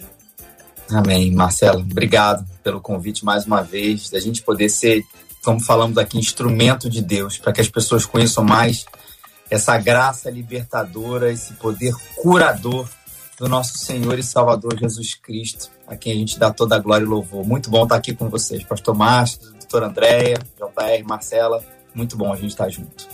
Amém, 0.89 1.31
Marcelo. 1.31 1.79
Obrigado 1.79 2.45
pelo 2.63 2.79
convite 2.79 3.25
mais 3.25 3.45
uma 3.45 3.61
vez, 3.61 4.09
da 4.09 4.19
gente 4.19 4.41
poder 4.41 4.69
ser, 4.69 5.03
como 5.43 5.59
falamos 5.59 5.97
aqui, 5.97 6.17
instrumento 6.17 6.89
de 6.89 7.01
Deus, 7.01 7.37
para 7.37 7.51
que 7.51 7.59
as 7.59 7.67
pessoas 7.67 8.05
conheçam 8.05 8.43
mais 8.43 8.85
essa 9.49 9.77
graça 9.77 10.29
libertadora, 10.29 11.31
esse 11.31 11.53
poder 11.53 11.93
curador 12.15 12.87
do 13.37 13.49
nosso 13.49 13.77
Senhor 13.77 14.17
e 14.17 14.23
Salvador 14.23 14.77
Jesus 14.79 15.15
Cristo, 15.15 15.69
a 15.87 15.95
quem 15.95 16.13
a 16.13 16.15
gente 16.15 16.39
dá 16.39 16.51
toda 16.51 16.75
a 16.75 16.79
glória 16.79 17.03
e 17.03 17.07
louvor. 17.07 17.45
Muito 17.45 17.69
bom 17.69 17.83
estar 17.83 17.95
aqui 17.95 18.13
com 18.13 18.29
vocês, 18.29 18.63
Pastor 18.63 18.95
Márcio, 18.95 19.39
Doutor 19.59 19.83
Andréia, 19.83 20.39
JR, 20.57 21.03
Marcela. 21.05 21.63
Muito 21.93 22.15
bom 22.17 22.31
a 22.31 22.35
gente 22.35 22.51
estar 22.51 22.69
junto. 22.69 23.07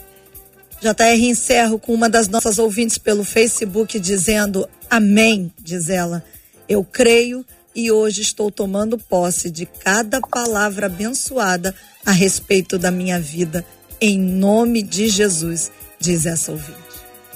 JR 0.82 1.24
encerro 1.24 1.78
com 1.78 1.94
uma 1.94 2.10
das 2.10 2.28
nossas 2.28 2.58
ouvintes 2.58 2.98
pelo 2.98 3.24
Facebook 3.24 4.00
dizendo 4.00 4.68
Amém, 4.90 5.52
diz 5.62 5.90
ela. 5.90 6.24
Eu 6.68 6.84
creio 6.84 7.46
e 7.74 7.92
hoje 7.92 8.22
estou 8.22 8.52
tomando 8.52 8.98
posse 8.98 9.50
de 9.50 9.66
cada 9.66 10.20
palavra 10.20 10.88
abençoada 10.88 11.74
a 12.06 12.12
respeito 12.12 12.78
da 12.78 12.92
minha 12.92 13.20
vida, 13.20 13.66
em 14.00 14.20
nome 14.20 14.82
de 14.82 15.08
Jesus, 15.08 15.72
diz 16.00 16.26
essa 16.26 16.52
ouvinte. 16.52 16.91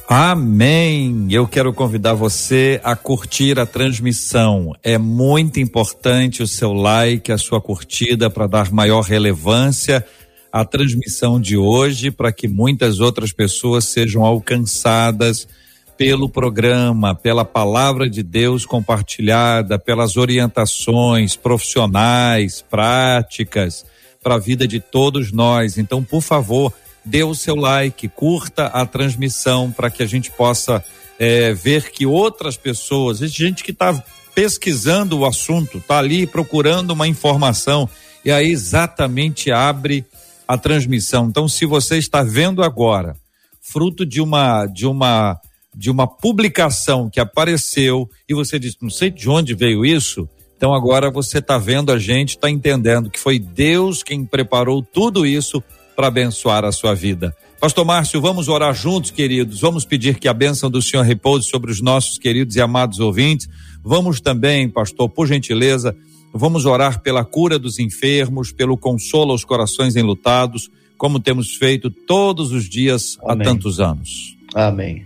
Amém. 0.07 1.27
Eu 1.31 1.47
quero 1.47 1.73
convidar 1.73 2.13
você 2.13 2.79
a 2.83 2.95
curtir 2.95 3.59
a 3.59 3.65
transmissão. 3.65 4.75
É 4.83 4.99
muito 4.99 5.59
importante 5.59 6.43
o 6.43 6.47
seu 6.47 6.73
like, 6.73 7.31
a 7.31 7.39
sua 7.39 7.59
curtida 7.59 8.29
para 8.29 8.45
dar 8.45 8.71
maior 8.71 9.01
relevância 9.01 10.05
à 10.53 10.63
transmissão 10.63 11.41
de 11.41 11.57
hoje, 11.57 12.11
para 12.11 12.31
que 12.31 12.47
muitas 12.47 12.99
outras 12.99 13.33
pessoas 13.33 13.85
sejam 13.85 14.23
alcançadas 14.23 15.47
pelo 15.97 16.29
programa, 16.29 17.15
pela 17.15 17.43
palavra 17.43 18.07
de 18.07 18.21
Deus 18.21 18.63
compartilhada, 18.63 19.79
pelas 19.79 20.17
orientações 20.17 21.35
profissionais, 21.35 22.63
práticas 22.69 23.83
para 24.21 24.35
a 24.35 24.39
vida 24.39 24.67
de 24.67 24.79
todos 24.79 25.31
nós. 25.31 25.79
Então, 25.79 26.03
por 26.03 26.21
favor, 26.21 26.71
dê 27.05 27.23
o 27.23 27.35
seu 27.35 27.55
like, 27.55 28.07
curta 28.09 28.65
a 28.65 28.85
transmissão 28.85 29.71
para 29.71 29.89
que 29.89 30.01
a 30.01 30.05
gente 30.05 30.31
possa 30.31 30.83
é, 31.19 31.53
ver 31.53 31.91
que 31.91 32.05
outras 32.05 32.57
pessoas, 32.57 33.19
gente 33.19 33.63
que 33.63 33.71
está 33.71 34.03
pesquisando 34.33 35.19
o 35.19 35.25
assunto, 35.25 35.77
está 35.77 35.99
ali 35.99 36.27
procurando 36.27 36.91
uma 36.91 37.07
informação 37.07 37.89
e 38.23 38.31
aí 38.31 38.49
exatamente 38.49 39.51
abre 39.51 40.03
a 40.47 40.57
transmissão. 40.57 41.27
Então, 41.27 41.47
se 41.47 41.65
você 41.65 41.97
está 41.97 42.23
vendo 42.23 42.63
agora, 42.63 43.15
fruto 43.61 44.05
de 44.05 44.21
uma 44.21 44.65
de 44.65 44.85
uma 44.85 45.39
de 45.77 45.89
uma 45.89 46.07
publicação 46.07 47.09
que 47.09 47.19
apareceu 47.19 48.09
e 48.29 48.33
você 48.33 48.57
disse, 48.57 48.77
não 48.81 48.89
sei 48.89 49.09
de 49.09 49.29
onde 49.29 49.53
veio 49.53 49.85
isso, 49.85 50.27
então 50.55 50.73
agora 50.73 51.11
você 51.11 51.39
está 51.39 51.57
vendo 51.57 51.91
a 51.91 51.99
gente, 51.99 52.29
está 52.29 52.49
entendendo 52.49 53.09
que 53.09 53.19
foi 53.19 53.37
Deus 53.37 54.01
quem 54.01 54.25
preparou 54.25 54.81
tudo 54.81 55.25
isso 55.25 55.61
para 55.95 56.07
abençoar 56.07 56.65
a 56.65 56.71
sua 56.71 56.93
vida. 56.93 57.35
Pastor 57.59 57.85
Márcio, 57.85 58.21
vamos 58.21 58.47
orar 58.47 58.73
juntos, 58.75 59.11
queridos. 59.11 59.61
Vamos 59.61 59.85
pedir 59.85 60.19
que 60.19 60.27
a 60.27 60.33
bênção 60.33 60.69
do 60.69 60.81
Senhor 60.81 61.03
repouse 61.03 61.47
sobre 61.47 61.71
os 61.71 61.81
nossos 61.81 62.17
queridos 62.17 62.55
e 62.55 62.61
amados 62.61 62.99
ouvintes. 62.99 63.47
Vamos 63.83 64.19
também, 64.19 64.69
pastor, 64.69 65.09
por 65.09 65.25
gentileza, 65.25 65.95
vamos 66.33 66.65
orar 66.65 67.01
pela 67.01 67.23
cura 67.23 67.57
dos 67.57 67.79
enfermos, 67.79 68.51
pelo 68.51 68.77
consolo 68.77 69.31
aos 69.31 69.45
corações 69.45 69.95
enlutados, 69.95 70.69
como 70.97 71.19
temos 71.19 71.55
feito 71.55 71.89
todos 71.89 72.51
os 72.51 72.69
dias 72.69 73.17
Amém. 73.23 73.41
há 73.41 73.49
tantos 73.49 73.79
anos. 73.79 74.35
Amém. 74.53 75.05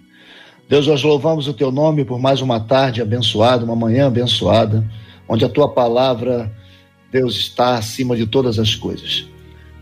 Deus, 0.68 0.86
nós 0.86 1.02
louvamos 1.02 1.48
o 1.48 1.54
teu 1.54 1.72
nome 1.72 2.06
por 2.06 2.20
mais 2.20 2.42
uma 2.42 2.60
tarde 2.60 3.02
abençoada, 3.02 3.64
uma 3.66 3.76
manhã 3.76 4.08
abençoada, 4.08 4.88
onde 5.28 5.46
a 5.46 5.50
tua 5.50 5.70
palavra, 5.70 6.52
Deus, 7.12 7.36
está 7.38 7.76
acima 7.76 8.16
de 8.16 8.28
todas 8.28 8.60
as 8.60 8.76
coisas. 8.76 9.28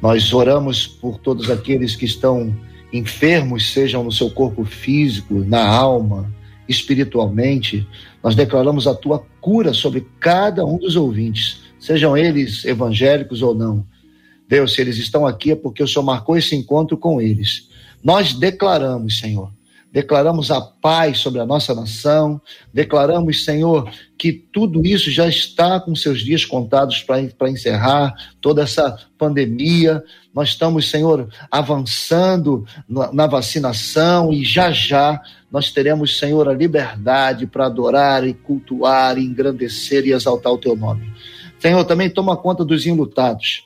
Nós 0.02 0.32
oramos 0.34 0.86
por 0.86 1.18
todos 1.18 1.50
aqueles 1.50 1.96
que 1.96 2.06
estão 2.06 2.56
enfermos, 2.94 3.74
sejam 3.74 4.04
no 4.04 4.12
seu 4.12 4.30
corpo 4.30 4.64
físico, 4.64 5.34
na 5.46 5.68
alma, 5.68 6.32
espiritualmente. 6.68 7.88
Nós 8.24 8.36
declaramos 8.36 8.88
a 8.88 8.94
tua 8.94 9.26
cura 9.42 9.74
sobre 9.74 10.08
cada 10.20 10.66
um 10.66 10.78
dos 10.78 10.96
ouvintes, 10.96 11.62
sejam 11.80 12.16
eles 12.16 12.64
evangélicos 12.66 13.42
ou 13.42 13.56
não. 13.56 13.86
Deus, 14.48 14.74
se 14.74 14.82
eles 14.82 14.98
estão 14.98 15.26
aqui 15.26 15.52
é 15.52 15.56
porque 15.56 15.84
o 15.84 15.88
Senhor 15.88 16.06
marcou 16.06 16.38
esse 16.38 16.56
encontro 16.56 16.98
com 16.98 17.22
eles. 17.22 17.70
Nós 18.04 18.34
declaramos, 18.34 19.20
Senhor, 19.20 19.52
declaramos 19.92 20.52
a 20.52 20.62
paz 20.62 21.20
sobre 21.20 21.40
a 21.40 21.46
nossa 21.46 21.74
nação, 21.74 22.42
declaramos, 22.74 23.46
Senhor, 23.46 23.90
que 24.18 24.32
tudo 24.32 24.86
isso 24.86 25.10
já 25.10 25.28
está 25.28 25.80
com 25.80 25.96
seus 25.96 26.22
dias 26.22 26.46
contados 26.46 27.02
para 27.04 27.50
encerrar 27.50 28.14
toda 28.42 28.64
essa 28.64 28.98
pandemia. 29.18 30.04
Nós 30.34 30.50
estamos, 30.50 30.90
Senhor, 30.90 31.30
avançando 31.50 32.66
na, 32.88 33.12
na 33.12 33.28
vacinação 33.28 34.34
e 34.34 34.44
já 34.44 34.72
já 34.72 35.22
nós 35.52 35.72
teremos, 35.72 36.20
Senhor, 36.20 36.48
a 36.50 36.54
liberdade 36.54 37.48
para 37.48 37.68
adorar 37.68 38.28
e 38.28 38.34
cultuar, 38.34 39.18
e 39.18 39.24
engrandecer 39.24 40.06
e 40.06 40.12
exaltar 40.12 40.52
o 40.52 40.58
teu 40.58 40.76
nome. 40.76 41.12
Senhor, 41.60 41.84
também 41.86 42.10
toma 42.10 42.36
conta 42.36 42.66
dos 42.66 42.86
enlutados. 42.86 43.64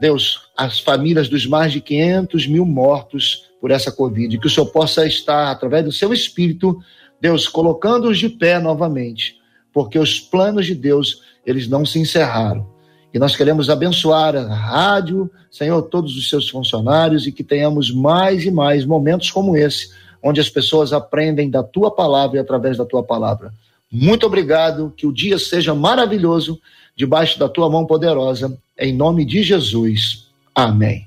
Deus, 0.00 0.48
as 0.56 0.78
famílias 0.78 1.28
dos 1.28 1.46
mais 1.46 1.72
de 1.72 1.80
500 1.80 2.46
mil 2.46 2.64
mortos 2.64 3.45
por 3.60 3.70
essa 3.70 3.90
Covid, 3.90 4.38
que 4.38 4.46
o 4.46 4.50
Senhor 4.50 4.66
possa 4.66 5.06
estar, 5.06 5.50
através 5.50 5.84
do 5.84 5.92
seu 5.92 6.12
Espírito, 6.12 6.78
Deus, 7.20 7.48
colocando-os 7.48 8.18
de 8.18 8.28
pé 8.28 8.58
novamente, 8.58 9.36
porque 9.72 9.98
os 9.98 10.20
planos 10.20 10.66
de 10.66 10.74
Deus, 10.74 11.22
eles 11.44 11.68
não 11.68 11.84
se 11.84 11.98
encerraram. 11.98 12.66
E 13.12 13.18
nós 13.18 13.34
queremos 13.34 13.70
abençoar 13.70 14.36
a 14.36 14.54
rádio, 14.54 15.30
Senhor, 15.50 15.80
todos 15.82 16.16
os 16.16 16.28
seus 16.28 16.50
funcionários 16.50 17.26
e 17.26 17.32
que 17.32 17.42
tenhamos 17.42 17.90
mais 17.90 18.44
e 18.44 18.50
mais 18.50 18.84
momentos 18.84 19.30
como 19.30 19.56
esse, 19.56 19.90
onde 20.22 20.40
as 20.40 20.50
pessoas 20.50 20.92
aprendem 20.92 21.48
da 21.48 21.62
tua 21.62 21.90
palavra 21.90 22.36
e 22.36 22.40
através 22.40 22.76
da 22.76 22.84
tua 22.84 23.02
palavra. 23.02 23.54
Muito 23.90 24.26
obrigado, 24.26 24.92
que 24.96 25.06
o 25.06 25.12
dia 25.12 25.38
seja 25.38 25.74
maravilhoso, 25.74 26.60
debaixo 26.94 27.38
da 27.38 27.48
tua 27.48 27.70
mão 27.70 27.86
poderosa, 27.86 28.58
em 28.78 28.92
nome 28.92 29.24
de 29.24 29.42
Jesus. 29.42 30.26
Amém. 30.54 31.06